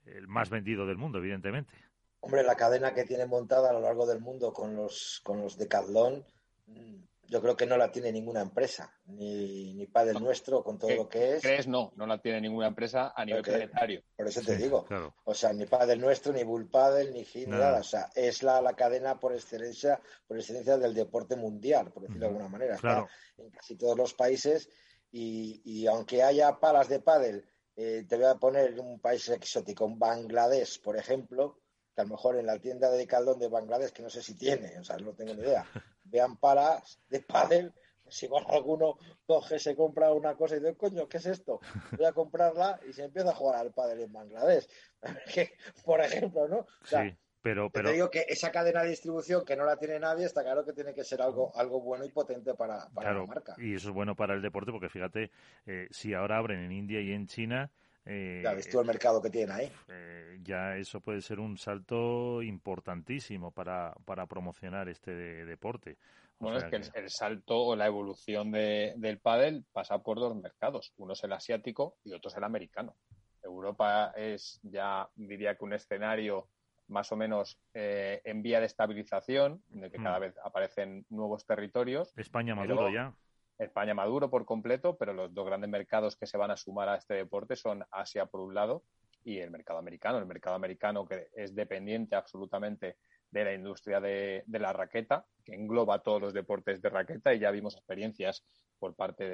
[0.05, 1.73] el, más vendido del mundo, evidentemente.
[2.19, 5.57] Hombre, la cadena que tiene montada a lo largo del mundo con los, con los
[5.57, 6.25] Decathlon
[6.65, 6.95] mm,
[7.27, 11.09] yo creo que no la tiene ninguna empresa, ni, ni Padre Nuestro, con todo lo
[11.09, 11.41] que es.
[11.41, 11.67] ¿Crees?
[11.67, 14.03] No, no la tiene ninguna empresa a nivel planetario.
[14.15, 14.85] Por eso te digo.
[15.25, 17.79] O sea, ni Padre Nuestro, ni Bull Paddle, ni ni nada.
[17.79, 22.21] O sea, es la, la cadena por excelencia, por excelencia del deporte mundial, por decirlo
[22.21, 22.75] de alguna manera.
[22.75, 23.05] Está
[23.37, 24.69] en casi todos los países
[25.11, 27.45] y, y aunque haya palas de pádel,
[27.75, 31.59] eh, te voy a poner un país exótico, un Bangladesh, por ejemplo,
[31.97, 34.35] que a lo mejor en la tienda de Caldón de Bangladesh, que no sé si
[34.35, 35.65] tiene, o sea, no tengo ni idea,
[36.03, 37.73] vean palas de pádel,
[38.07, 41.59] si igual alguno coge, se compra una cosa y dice, coño, ¿qué es esto?
[41.97, 44.67] Voy a comprarla y se empieza a jugar al pádel en Bangladesh.
[45.85, 46.67] por ejemplo, ¿no?
[46.83, 47.17] sí.
[47.41, 47.89] Pero, pero...
[47.89, 50.73] Te digo que esa cadena de distribución que no la tiene nadie, está claro que
[50.73, 53.55] tiene que ser algo, algo bueno y potente para, para la marca.
[53.57, 55.31] Y eso es bueno para el deporte porque fíjate,
[55.65, 57.71] eh, si ahora abren en India y en China,
[58.07, 59.71] eh, ya ves el mercado que tiene ahí.
[59.89, 65.11] Eh, ya eso puede ser un salto importantísimo para, para promocionar este
[65.45, 65.97] deporte.
[66.39, 70.93] bueno, es que, El, salto o la evolución de, del pádel pasa por dos mercados.
[70.97, 72.95] Uno es el asiático y otro es el americano.
[73.43, 76.47] Europa es ya, diría que un escenario
[76.87, 80.21] más o menos eh, en vía de estabilización, en el que cada mm.
[80.21, 82.13] vez aparecen nuevos territorios.
[82.17, 83.13] España maduro ya.
[83.57, 86.95] España maduro por completo, pero los dos grandes mercados que se van a sumar a
[86.95, 88.83] este deporte son Asia por un lado
[89.23, 90.19] y el mercado americano.
[90.19, 92.97] El mercado americano que es dependiente absolutamente
[93.31, 97.51] de la industria de, la raqueta, que engloba todos los deportes de raqueta y ya
[97.51, 98.45] vimos experiencias
[98.79, 99.27] por parte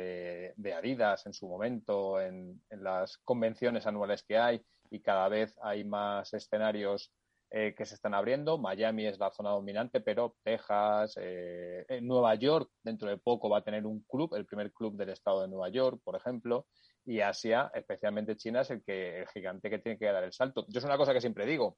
[0.55, 5.83] de, Adidas en su momento, en, las convenciones anuales que hay y cada vez hay
[5.83, 7.11] más escenarios
[7.55, 8.57] eh, que se están abriendo.
[8.57, 13.63] Miami es la zona dominante, pero Texas, eh, Nueva York dentro de poco va a
[13.63, 16.65] tener un club, el primer club del estado de Nueva York, por ejemplo,
[17.05, 20.65] y Asia, especialmente China, es el que el gigante que tiene que dar el salto.
[20.67, 21.77] Yo es una cosa que siempre digo,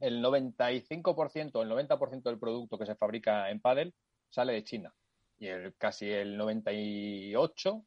[0.00, 3.92] el 95%, el 90% del producto que se fabrica en Paddle
[4.30, 4.94] sale de China
[5.36, 7.84] y el, casi el 98%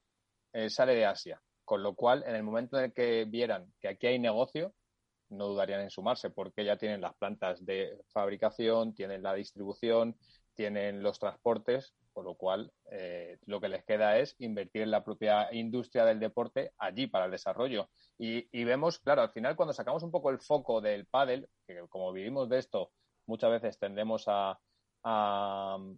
[0.53, 1.41] eh, sale de Asia.
[1.65, 4.75] Con lo cual, en el momento en el que vieran que aquí hay negocio,
[5.29, 10.15] no dudarían en sumarse porque ya tienen las plantas de fabricación, tienen la distribución,
[10.57, 15.03] tienen los transportes, con lo cual eh, lo que les queda es invertir en la
[15.03, 17.89] propia industria del deporte allí para el desarrollo.
[18.17, 22.11] Y, vemos, claro, al final cuando sacamos un poco el foco del pádel, que como
[22.11, 22.91] vivimos de esto,
[23.27, 24.57] muchas veces tendemos a,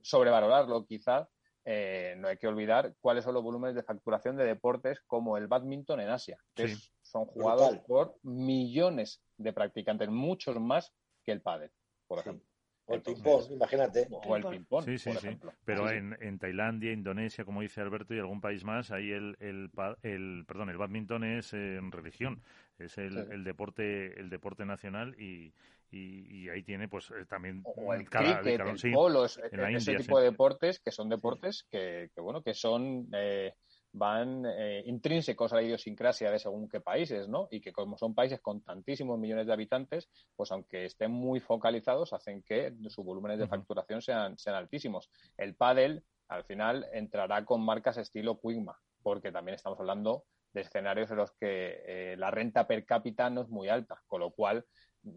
[0.01, 1.27] sobrevalorarlo quizás,
[1.63, 5.47] eh, no hay que olvidar cuáles son los volúmenes de facturación de deportes como el
[5.47, 6.75] badminton en Asia, que
[7.09, 11.71] son jugados por millones de practicantes, muchos más que el pádel,
[12.07, 12.45] por ejemplo.
[12.85, 14.07] O el ping-pong, imagínate.
[14.09, 15.29] O el ping-pong, sí, sí, sí.
[15.63, 19.69] Pero en, en, Tailandia, Indonesia, como dice Alberto, y algún país más, ahí el, el,
[20.01, 22.41] el perdón, el badminton es en religión,
[22.79, 25.53] es el, el, deporte el deporte nacional y,
[25.91, 30.31] y, ahí tiene pues eh, también o el cada, cricket, el polo, ese tipo de
[30.31, 33.53] deportes que son deportes que, que, bueno que son eh,
[33.91, 37.47] van eh, intrínsecos a la idiosincrasia de según qué países, ¿no?
[37.51, 42.13] Y que como son países con tantísimos millones de habitantes, pues aunque estén muy focalizados,
[42.13, 45.09] hacen que sus volúmenes de facturación sean, sean altísimos.
[45.37, 51.09] El pádel, al final, entrará con marcas estilo Quigma, porque también estamos hablando de escenarios
[51.11, 54.65] en los que eh, la renta per cápita no es muy alta, con lo cual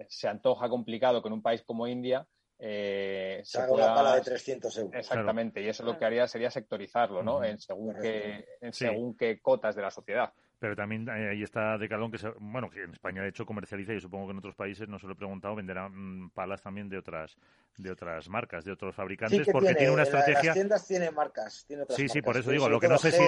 [0.09, 2.27] se antoja complicado que en un país como India
[2.65, 4.95] eh, se, haga una pala de 300 euros.
[4.95, 7.43] Exactamente, y eso lo que haría sería sectorizarlo, ¿no?
[7.43, 10.33] En según, qué, en según qué cotas de la sociedad
[10.63, 14.01] pero también eh, ahí está Decalón, que bueno, que en España de hecho comercializa y
[14.01, 16.99] supongo que en otros países, no se lo he preguntado, venderán mm, palas también de
[16.99, 17.37] otras
[17.77, 20.51] de otras marcas, de otros fabricantes, porque tiene, una estrategia.
[20.51, 23.11] Las tiendas tienen marcas, tiene otras Sí, sí, por eso digo, lo que no sé
[23.11, 23.25] si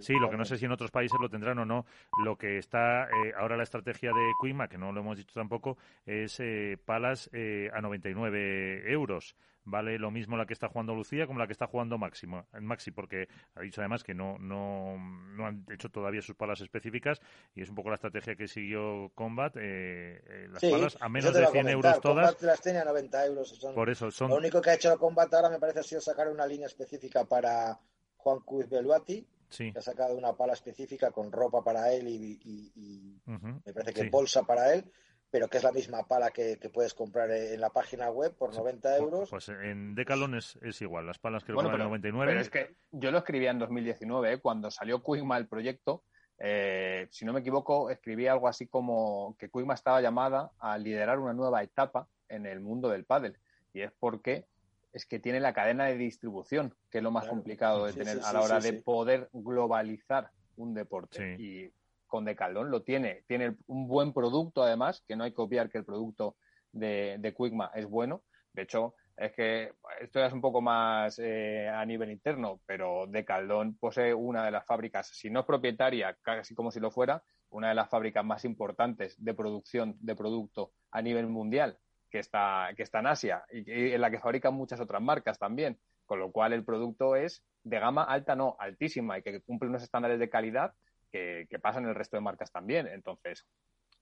[0.00, 1.86] Sí, lo que no sé si en otros países lo tendrán o no.
[2.24, 5.78] Lo que está eh, ahora la estrategia de Cuima, que no lo hemos dicho tampoco,
[6.06, 7.30] es eh, palas
[7.72, 9.36] a 99 euros
[9.70, 12.90] vale lo mismo la que está jugando Lucía como la que está jugando Máximo, Maxi,
[12.90, 17.20] porque ha dicho además que no, no, no han hecho todavía sus palas específicas
[17.54, 19.56] y es un poco la estrategia que siguió Combat.
[19.56, 22.34] Eh, eh las palas a menos de 100 euros todas.
[22.34, 23.60] Combat las tiene a 90 euros.
[23.74, 24.30] Por eso son...
[24.30, 27.24] Lo único que ha hecho Combat ahora me parece ha sido sacar una línea específica
[27.24, 27.78] para
[28.16, 29.26] Juan Cruz Beluati.
[29.50, 29.72] Sí.
[29.72, 33.18] Que ha sacado una pala específica con ropa para él y,
[33.64, 34.84] me parece que bolsa para él
[35.30, 38.96] pero que es la misma pala que, puedes comprar en la página web por 90
[38.96, 39.30] euros.
[39.30, 42.30] Pues en Decalon es, igual, las palas que bueno, pero, 99.
[42.30, 44.38] Pero es que yo lo escribía en 2019, ¿eh?
[44.38, 46.04] cuando salió Quigma el proyecto,
[46.38, 51.18] eh, si no me equivoco, escribí algo así como que Quigma estaba llamada a liderar
[51.18, 53.36] una nueva etapa en el mundo del pádel.
[53.74, 54.46] Y es porque
[54.92, 58.32] es que tiene la cadena de distribución, que es lo más complicado de tener a
[58.32, 61.36] la hora de poder globalizar un deporte.
[61.38, 61.70] Y
[62.08, 63.22] con Decaldón lo tiene.
[63.28, 66.36] Tiene un buen producto, además, que no hay que copiar que el producto
[66.72, 68.22] de, de Quickma es bueno.
[68.52, 73.76] De hecho, es que esto es un poco más eh, a nivel interno, pero Decaldón
[73.78, 77.68] posee una de las fábricas, si no es propietaria, casi como si lo fuera, una
[77.68, 81.78] de las fábricas más importantes de producción de producto a nivel mundial,
[82.10, 85.38] que está, que está en Asia y, y en la que fabrican muchas otras marcas
[85.38, 85.78] también.
[86.06, 89.82] Con lo cual el producto es de gama alta, no, altísima, y que cumple unos
[89.82, 90.72] estándares de calidad
[91.08, 92.86] que, pasa en el resto de marcas también.
[92.86, 93.46] Entonces,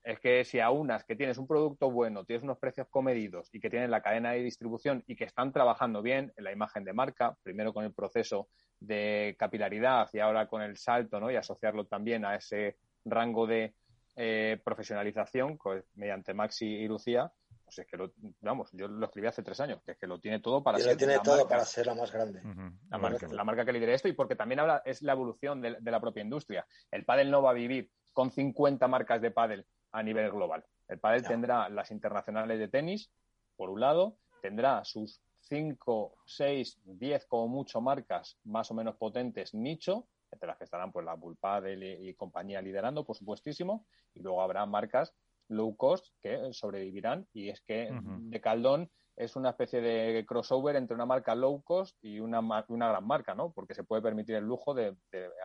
[0.03, 3.69] es que si aunas que tienes un producto bueno, tienes unos precios comedidos y que
[3.69, 7.35] tienen la cadena de distribución y que están trabajando bien en la imagen de marca,
[7.43, 8.47] primero con el proceso
[8.79, 11.31] de capilaridad y ahora con el salto, ¿no?
[11.31, 13.73] Y asociarlo también a ese rango de
[14.15, 17.31] eh, profesionalización pues, mediante Maxi y Lucía,
[17.67, 20.21] pues es que lo, vamos, yo lo escribí hace tres años, que es que lo
[20.21, 20.95] tiene todo para ser.
[20.95, 22.41] tiene todo para ser la más grande.
[22.89, 26.23] la, marca, que lidera esto y porque también habla, es la evolución de, la propia
[26.23, 26.65] industria.
[26.89, 30.63] El pádel no va a vivir con 50 marcas de pádel a nivel global.
[30.87, 33.11] El pádel tendrá las internacionales de tenis,
[33.57, 39.53] por un lado, tendrá sus 5, 6, 10 como mucho marcas más o menos potentes
[39.53, 44.21] nicho, entre las que estarán pues la Bull y, y compañía liderando, por supuestísimo, y
[44.21, 45.13] luego habrá marcas
[45.49, 50.93] low cost que sobrevivirán y es que de Caldón es una especie de crossover entre
[50.93, 53.51] una marca low cost y una, una gran marca, ¿no?
[53.51, 54.95] Porque se puede permitir el lujo de,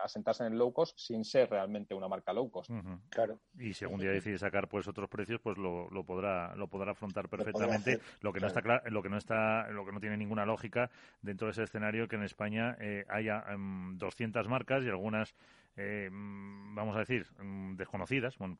[0.03, 2.69] asentarse en el low cost sin ser realmente una marca low cost.
[3.09, 3.39] Claro.
[3.57, 6.91] Y si algún día decide sacar pues otros precios, pues lo, lo podrá lo podrá
[6.91, 7.99] afrontar perfectamente.
[8.21, 10.91] Lo, que no está claro, lo que no está lo que no tiene ninguna lógica
[11.23, 15.33] dentro de ese escenario que en España eh, haya 200 em, marcas y algunas
[15.75, 18.59] eh, mm, vamos a decir, mm, desconocidas, bueno,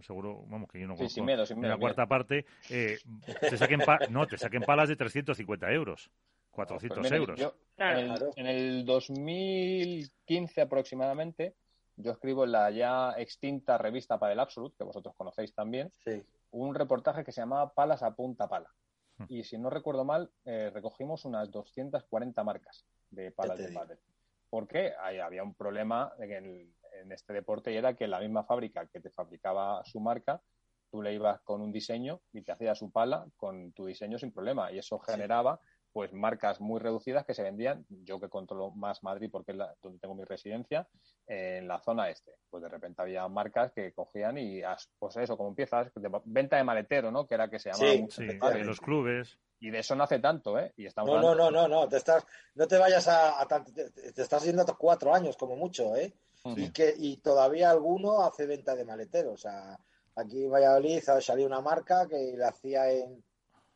[0.00, 2.98] seguro, vamos, que yo no conozco miedo, la cuarta parte, eh,
[3.40, 3.80] te saquen
[4.10, 6.10] no, te saquen palas de 350 euros,
[6.50, 7.54] 400 pues euros.
[7.78, 11.54] en, el, 2015 aproximadamente,
[11.96, 15.92] yo escribo en la ya extinta revista Padel Absolute, que vosotros conocéis también,
[16.50, 18.70] un reportaje que se llamaba Palas a punta pala.
[19.18, 19.24] Hmm.
[19.28, 23.98] Y si no recuerdo mal, eh, recogimos unas 240 marcas de palas de pádel.
[24.48, 26.72] Porque había un problema en,
[27.10, 30.40] este deporte y era que la misma fábrica que te fabricaba su marca,
[30.90, 34.32] tú le ibas con un diseño y te hacía su pala con tu diseño sin
[34.32, 34.72] problema.
[34.72, 35.60] Y eso generaba
[35.96, 39.98] pues marcas muy reducidas que se vendían, yo que controlo más Madrid porque es donde
[39.98, 40.86] tengo mi residencia,
[41.26, 42.32] en la zona este.
[42.50, 44.60] Pues de repente había marcas que cogían y,
[44.98, 45.90] pues eso, como empiezas,
[46.26, 47.26] venta de maletero, ¿no?
[47.26, 49.38] Que era que se llamaba sí, en los clubes.
[49.58, 50.72] Y de eso no hace tanto, ¿eh?
[50.76, 54.22] Y estamos no, no, no, no, no, te estás, no te vayas a, tanto, te,
[54.22, 56.12] estás yendo a cuatro años como mucho, ¿eh?
[56.56, 59.32] Y que y todavía alguno hace venta de maletero.
[59.32, 59.76] O sea,
[60.14, 63.24] aquí en Valladolid salió una marca que la hacía en,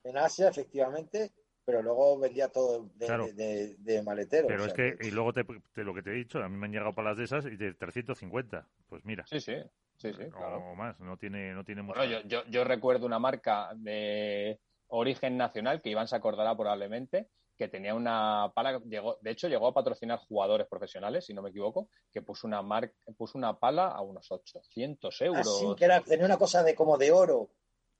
[0.04, 1.32] en Asia, efectivamente,
[1.64, 4.48] pero luego vendía todo de, de, maletero.
[4.48, 5.44] Pero es que, y luego te,
[5.82, 7.74] lo que te he dicho, a mí me han llegado palas de esas y de
[7.74, 8.66] 350.
[8.88, 9.24] Pues mira.
[9.26, 9.54] Sí, sí,
[9.96, 10.24] sí, sí.
[10.34, 12.04] O más, no tiene, no tiene mucho.
[12.04, 14.58] yo, yo, yo, recuerdo una marca de
[14.90, 19.68] origen nacional que Iván se acordará probablemente, que tenía una pala, llegó, de hecho llegó
[19.68, 23.88] a patrocinar jugadores profesionales, si no me equivoco, que puso una, mar, puso una pala
[23.88, 25.46] a unos 800 euros.
[25.46, 27.50] Ah, sí, que era, tenía una cosa de como de oro.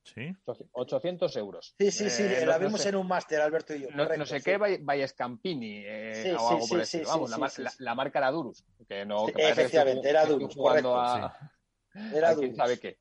[0.03, 0.35] Sí.
[0.73, 1.75] 800 euros.
[1.79, 3.89] Sí, sí, sí, eh, la vimos en un máster, Alberto y yo.
[3.91, 8.65] No, sé qué, Valles Campini, eh, o algo por el Vamos, la, marca era Durus.
[8.89, 10.97] Que no, efectivamente, era Durus, correcto.
[12.15, 12.57] era Durus.
[12.57, 12.99] sabe qué.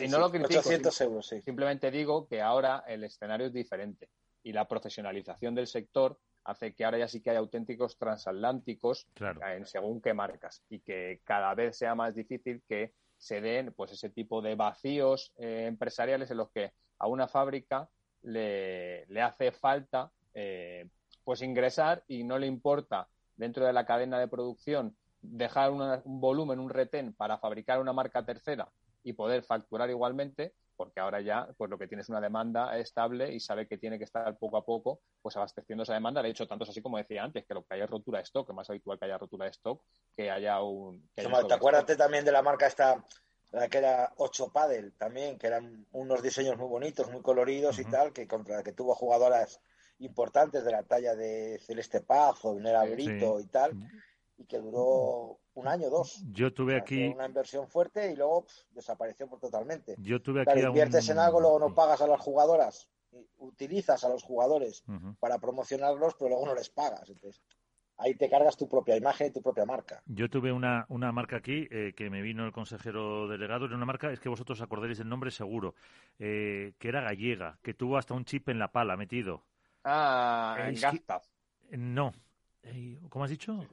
[0.00, 1.40] Y, no, lo critico, 800 euros, sí.
[1.42, 4.08] Simplemente digo que ahora el escenario es diferente
[4.42, 9.06] y la profesionalización del sector hace que ahora ya sí que hay auténticos transatlánticos
[9.46, 13.92] en según qué marcas y que cada vez sea más difícil que se den pues
[13.92, 17.88] ese tipo de vacíos eh, empresariales en los que a una fábrica
[18.22, 20.88] le, hace falta eh,
[21.24, 26.60] pues ingresar y no le importa dentro de la cadena de producción dejar un volumen,
[26.60, 28.68] un retén para fabricar una marca tercera
[29.08, 33.32] y poder facturar igualmente, porque ahora ya pues lo que tiene es una demanda estable
[33.32, 36.22] y sabe que tiene que estar poco a poco pues abasteciendo esa demanda.
[36.22, 38.46] De hecho, tanto es así como decía antes, que lo que haya rotura de stock,
[38.46, 39.82] que es más habitual que haya rotura de stock,
[40.14, 41.08] que haya un...
[41.14, 43.02] ¿Te acuerdas también de la marca esta,
[43.52, 47.86] la que era 8 Paddle también, que eran unos diseños muy bonitos, muy coloridos y
[47.86, 49.58] tal, que contra que tuvo jugadoras
[50.00, 53.72] importantes de la talla de Celeste Paz o Nera Brito y tal,
[54.38, 56.22] y que duró un año, dos.
[56.30, 59.96] Yo tuve aquí una inversión fuerte y luego desapareció por totalmente.
[59.98, 62.88] Yo tuve aquí inviertes en algo, luego no pagas a las jugadoras,
[63.38, 64.84] utilizas a los jugadores
[65.18, 67.10] para promocionarlos, pero luego no les pagas.
[67.10, 67.42] Entonces,
[67.96, 70.02] ahí te cargas tu propia imagen y tu propia marca.
[70.06, 73.86] Yo tuve una, una marca aquí eh, que me vino el consejero delegado, era una
[73.86, 75.74] marca, es que vosotros acordaréis el nombre seguro,
[76.20, 79.42] eh, que era gallega, que tuvo hasta un chip en la pala metido.
[79.82, 81.26] Ah, Gastaf.
[81.70, 82.12] No.
[83.08, 83.66] ¿Cómo has dicho?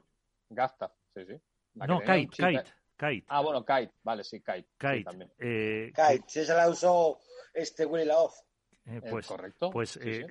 [0.49, 1.41] Gastaf, sí, sí.
[1.73, 2.63] no, Kite, Kite,
[2.97, 3.25] Kite.
[3.27, 4.67] Ah, bueno, Kite, vale, sí, Kite.
[4.77, 5.03] Kite.
[5.03, 5.31] también.
[5.39, 7.19] Eh, Kite, si se la usó
[7.53, 8.43] este Willy Laoz.
[8.87, 9.71] Eh, eh, pues, correcto.
[9.71, 10.27] Pues eh,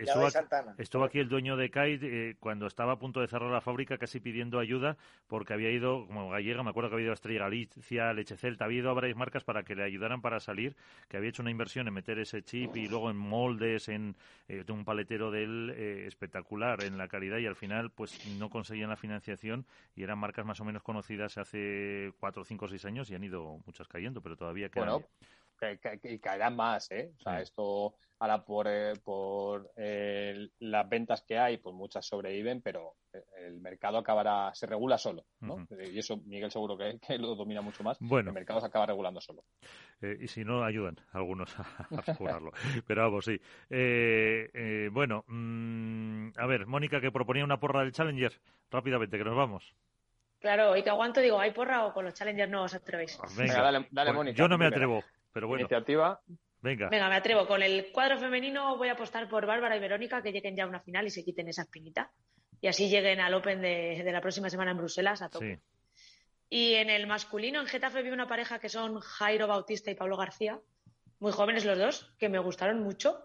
[0.78, 4.20] estuvo, aquí, el dueño de Kite cuando estaba a punto de cerrar la fábrica, casi
[4.20, 8.12] pidiendo ayuda, porque había ido, como gallega, me acuerdo que había ido a Estrella Galicia,
[8.12, 10.76] Leche Celta, había ido a varias marcas para que le ayudaran para salir,
[11.08, 14.14] que había hecho una inversión en meter ese chip y luego en moldes, en
[14.68, 15.70] un paletero de él
[16.06, 19.66] espectacular en la calidad y al final pues no conseguían la financiación
[19.96, 23.58] y eran marcas más o menos conocidas hace cuatro, cinco, seis años y han ido
[23.66, 25.02] muchas cayendo, pero todavía quedan
[26.02, 27.12] y caerán más, ¿eh?
[27.18, 32.62] O sea, esto ahora por, eh, por eh, las ventas que hay, pues muchas sobreviven,
[32.62, 35.66] pero eh, el mercado acabará, se regula solo, ¿no?
[35.92, 37.98] Y eso Miguel seguro que, lo domina mucho más.
[38.00, 38.30] Bueno.
[38.30, 39.44] El mercado se acaba regulando solo.
[40.00, 42.40] y si no, ayudan algunos a, a
[42.86, 43.40] pero vamos, sí.
[44.90, 48.32] bueno, mm, a ver, Mónica que proponía una porra del Challenger,
[48.70, 49.74] rápidamente, que nos vamos.
[50.40, 53.18] Claro, y que aguanto, digo, ¿hay porra o con los Challengers no os atrevéis?
[53.34, 54.36] Venga, dale, dale Mónica.
[54.36, 55.02] Yo no me atrevo.
[55.34, 55.62] Pero bueno.
[55.62, 56.20] Iniciativa.
[56.62, 56.88] Venga.
[56.88, 57.46] Venga, me atrevo.
[57.46, 60.68] Con el cuadro femenino voy a apostar por Bárbara y Verónica que lleguen ya a
[60.68, 62.10] una final y se quiten esa espinita.
[62.62, 65.60] Y así lleguen al Open de, la próxima semana en Bruselas a tope.
[66.48, 70.16] Y en el masculino, en Getafe vi una pareja que son Jairo Bautista y Pablo
[70.16, 70.58] García.
[71.18, 73.18] Muy jóvenes los dos, que me gustaron mucho.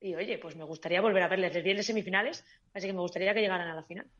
[0.00, 1.54] Y oye, pues me gustaría volver a verles.
[1.54, 2.44] Les vi en semifinales,
[2.74, 4.10] así que me gustaría que llegaran a la final.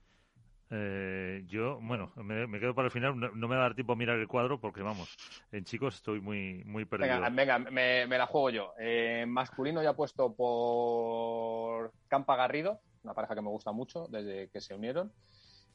[0.74, 3.19] Eh, yo, bueno, me, quedo para el final.
[3.20, 5.15] No, me va a dar tiempo a mirar el cuadro porque, vamos,
[5.53, 7.20] en chicos estoy muy, muy perdido.
[7.31, 8.73] Venga, me, la juego yo.
[8.78, 14.49] Eh, masculino ya he puesto por Campa Garrido, una pareja que me gusta mucho desde
[14.49, 15.12] que se unieron.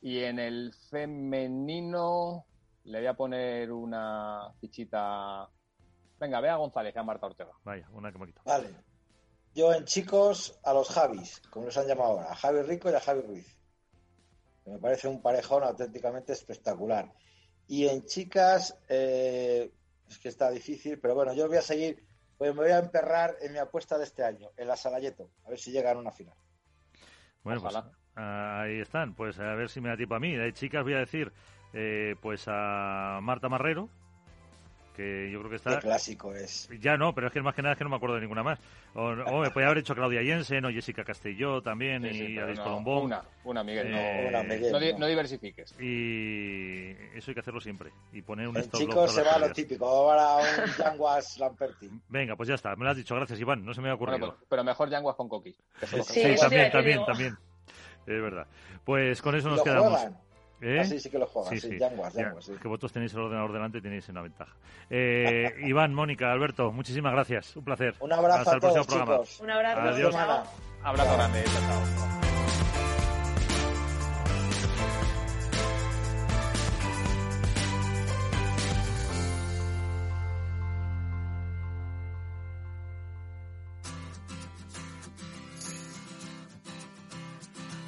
[0.02, 2.46] Y en el femenino
[2.86, 5.48] le voy a poner una fichita.
[6.20, 7.52] Venga, ve a González y a Marta Ortega.
[7.64, 8.42] Vaya, una que me quito.
[8.46, 8.74] Vale.
[9.54, 12.94] Yo en chicos, a los Javis, como los han llamado ahora, a Javi Rico y
[12.94, 13.57] a Javi Ruiz
[14.68, 17.12] me parece un parejón auténticamente espectacular.
[17.68, 19.72] Y en chicas, eh,
[20.08, 22.06] es que está difícil, pero bueno, yo voy a seguir,
[22.38, 25.50] pues me voy a emperrar en mi apuesta de este año, en la Salayeto, a
[25.50, 26.36] ver si llegan a una final.
[27.44, 27.76] Bueno, pues
[28.16, 30.36] ahí están, pues a ver si me da tiempo a mí.
[30.36, 31.32] De chicas voy a decir,
[31.74, 33.90] eh, pues a Marta Marrero,
[34.98, 35.80] que yo creo que está...
[35.80, 36.68] clásico es.
[36.82, 38.42] Ya no, pero es que más que nada es que no me acuerdo de ninguna
[38.42, 38.60] más.
[38.96, 43.06] O, me podía haber hecho Claudia Jensen o Jessica Castelló también y Alice Colombón.
[43.06, 45.76] Una, una Miguel, no, eh, no, diversifiques.
[45.80, 47.92] Y eso hay que hacerlo siempre.
[48.12, 51.92] Y poner un El chico se va lo típico, ahora un Yanguas Lamperti.
[52.10, 54.38] Venga, pues ya está, me lo has dicho, gracias Iván, no se me ha ocurrido.
[54.50, 55.56] Pero mejor Yanguas con Coqui.
[56.04, 57.38] Sí, también, también, también.
[58.08, 58.48] Es verdad.
[58.84, 60.27] Pues con eso nos quedamos.
[60.62, 60.80] ¿Eh?
[60.80, 61.78] Así sí que lo juegas, sí, sí.
[61.78, 64.54] Que vosotros tenéis el ordenador delante y tenéis una ventaja.
[64.90, 67.56] Eh, Iván, Mónica, Alberto, muchísimas gracias.
[67.56, 67.94] Un placer.
[68.00, 69.20] Un abrazo Hasta el próximo programa.
[69.40, 69.82] Un abrazo.
[69.82, 70.16] Adiós.
[70.84, 71.44] Abrazo grande.
[71.44, 72.27] Chao.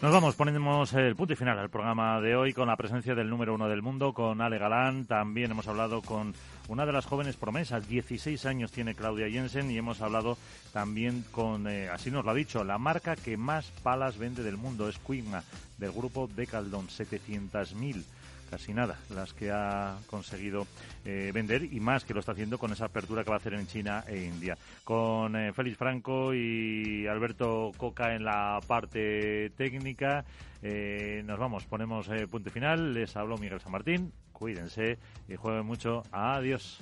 [0.02, 3.30] Nos vamos, ponemos el punto y final al programa de hoy con la presencia del
[3.30, 5.06] número uno del mundo, con Ale Galán.
[5.06, 6.34] También hemos hablado con
[6.70, 10.38] una de las jóvenes promesas, 16 años tiene Claudia Jensen, y hemos hablado
[10.72, 14.56] también con, eh, así nos lo ha dicho, la marca que más palas vende del
[14.56, 15.44] mundo, es Quigma,
[15.78, 18.06] del grupo Decaldon, 700.000
[18.50, 20.68] casi nada las que ha conseguido
[21.06, 23.54] eh, vender y más que lo está haciendo con esa apertura que va a hacer
[23.54, 24.58] en China e India.
[24.84, 30.26] Con eh, Félix Franco y Alberto Coca en la parte técnica,
[30.62, 32.94] eh, nos vamos, ponemos punto final.
[32.94, 34.12] Les habló Miguel San Martín.
[34.34, 34.98] Cuídense
[35.28, 36.04] y jueguen mucho.
[36.12, 36.82] Adiós.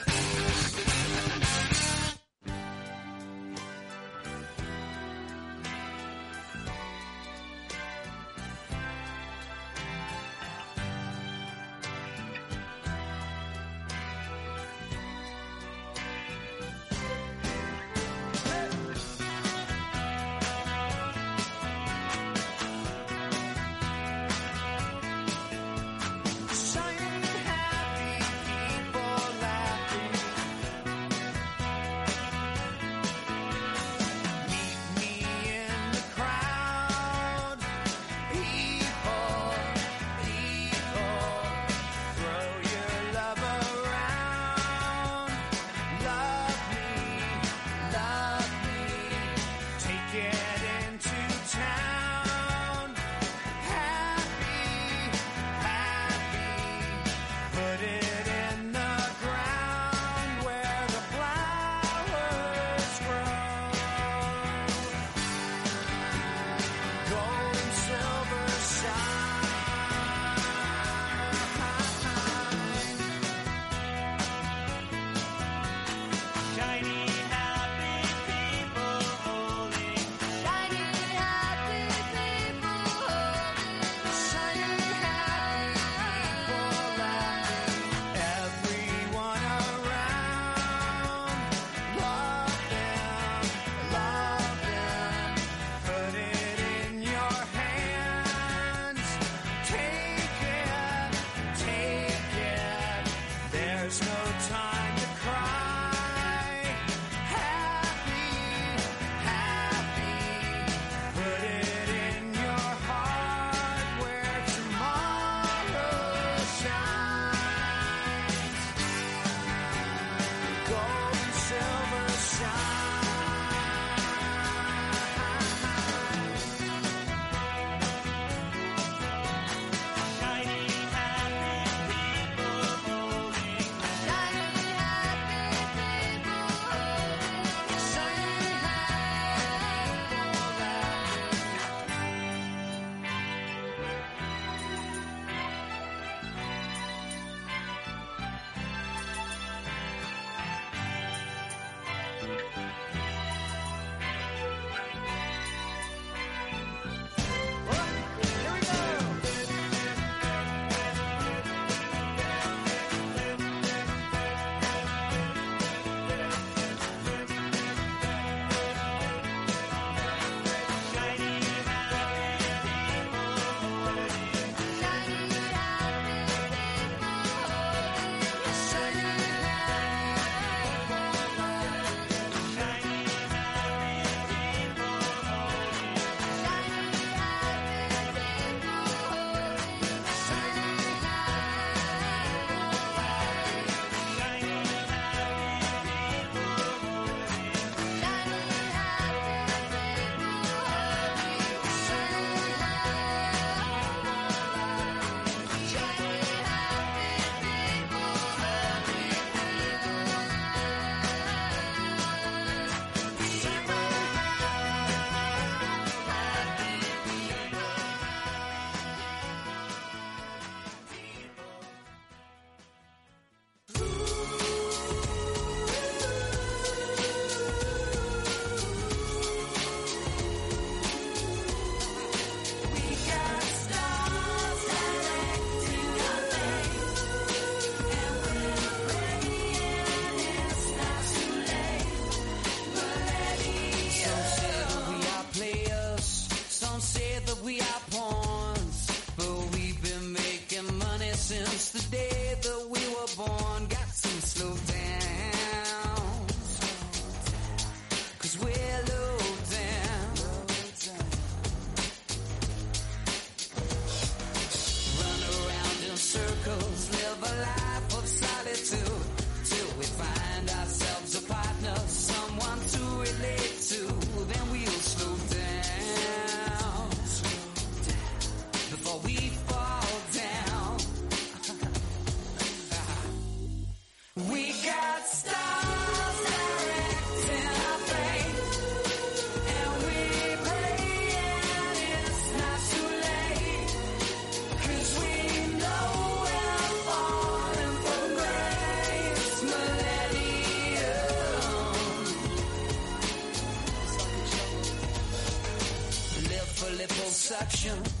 [307.61, 308.00] show.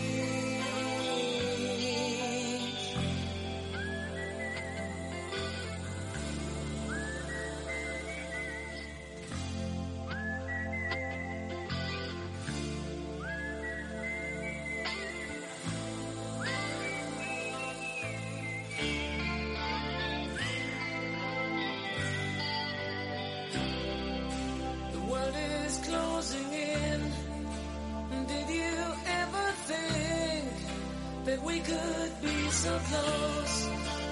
[31.63, 33.67] Could be so close,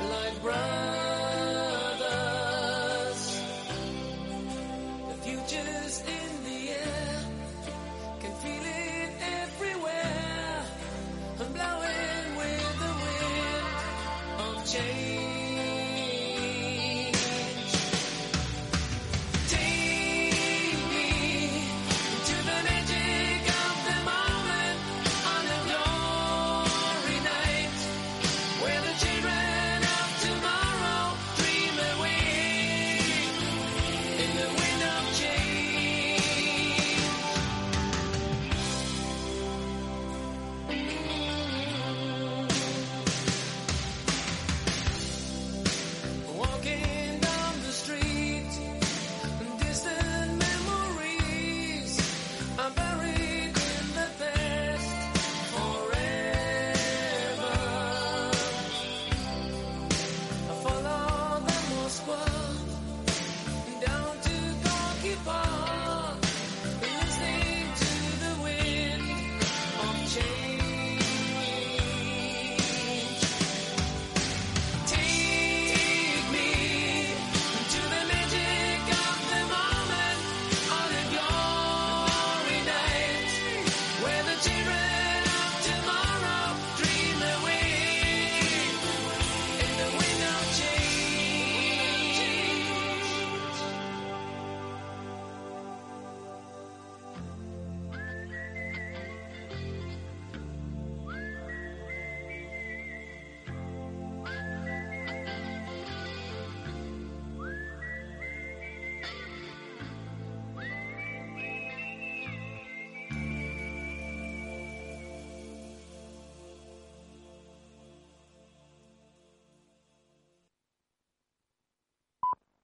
[0.10, 0.99] like brothers?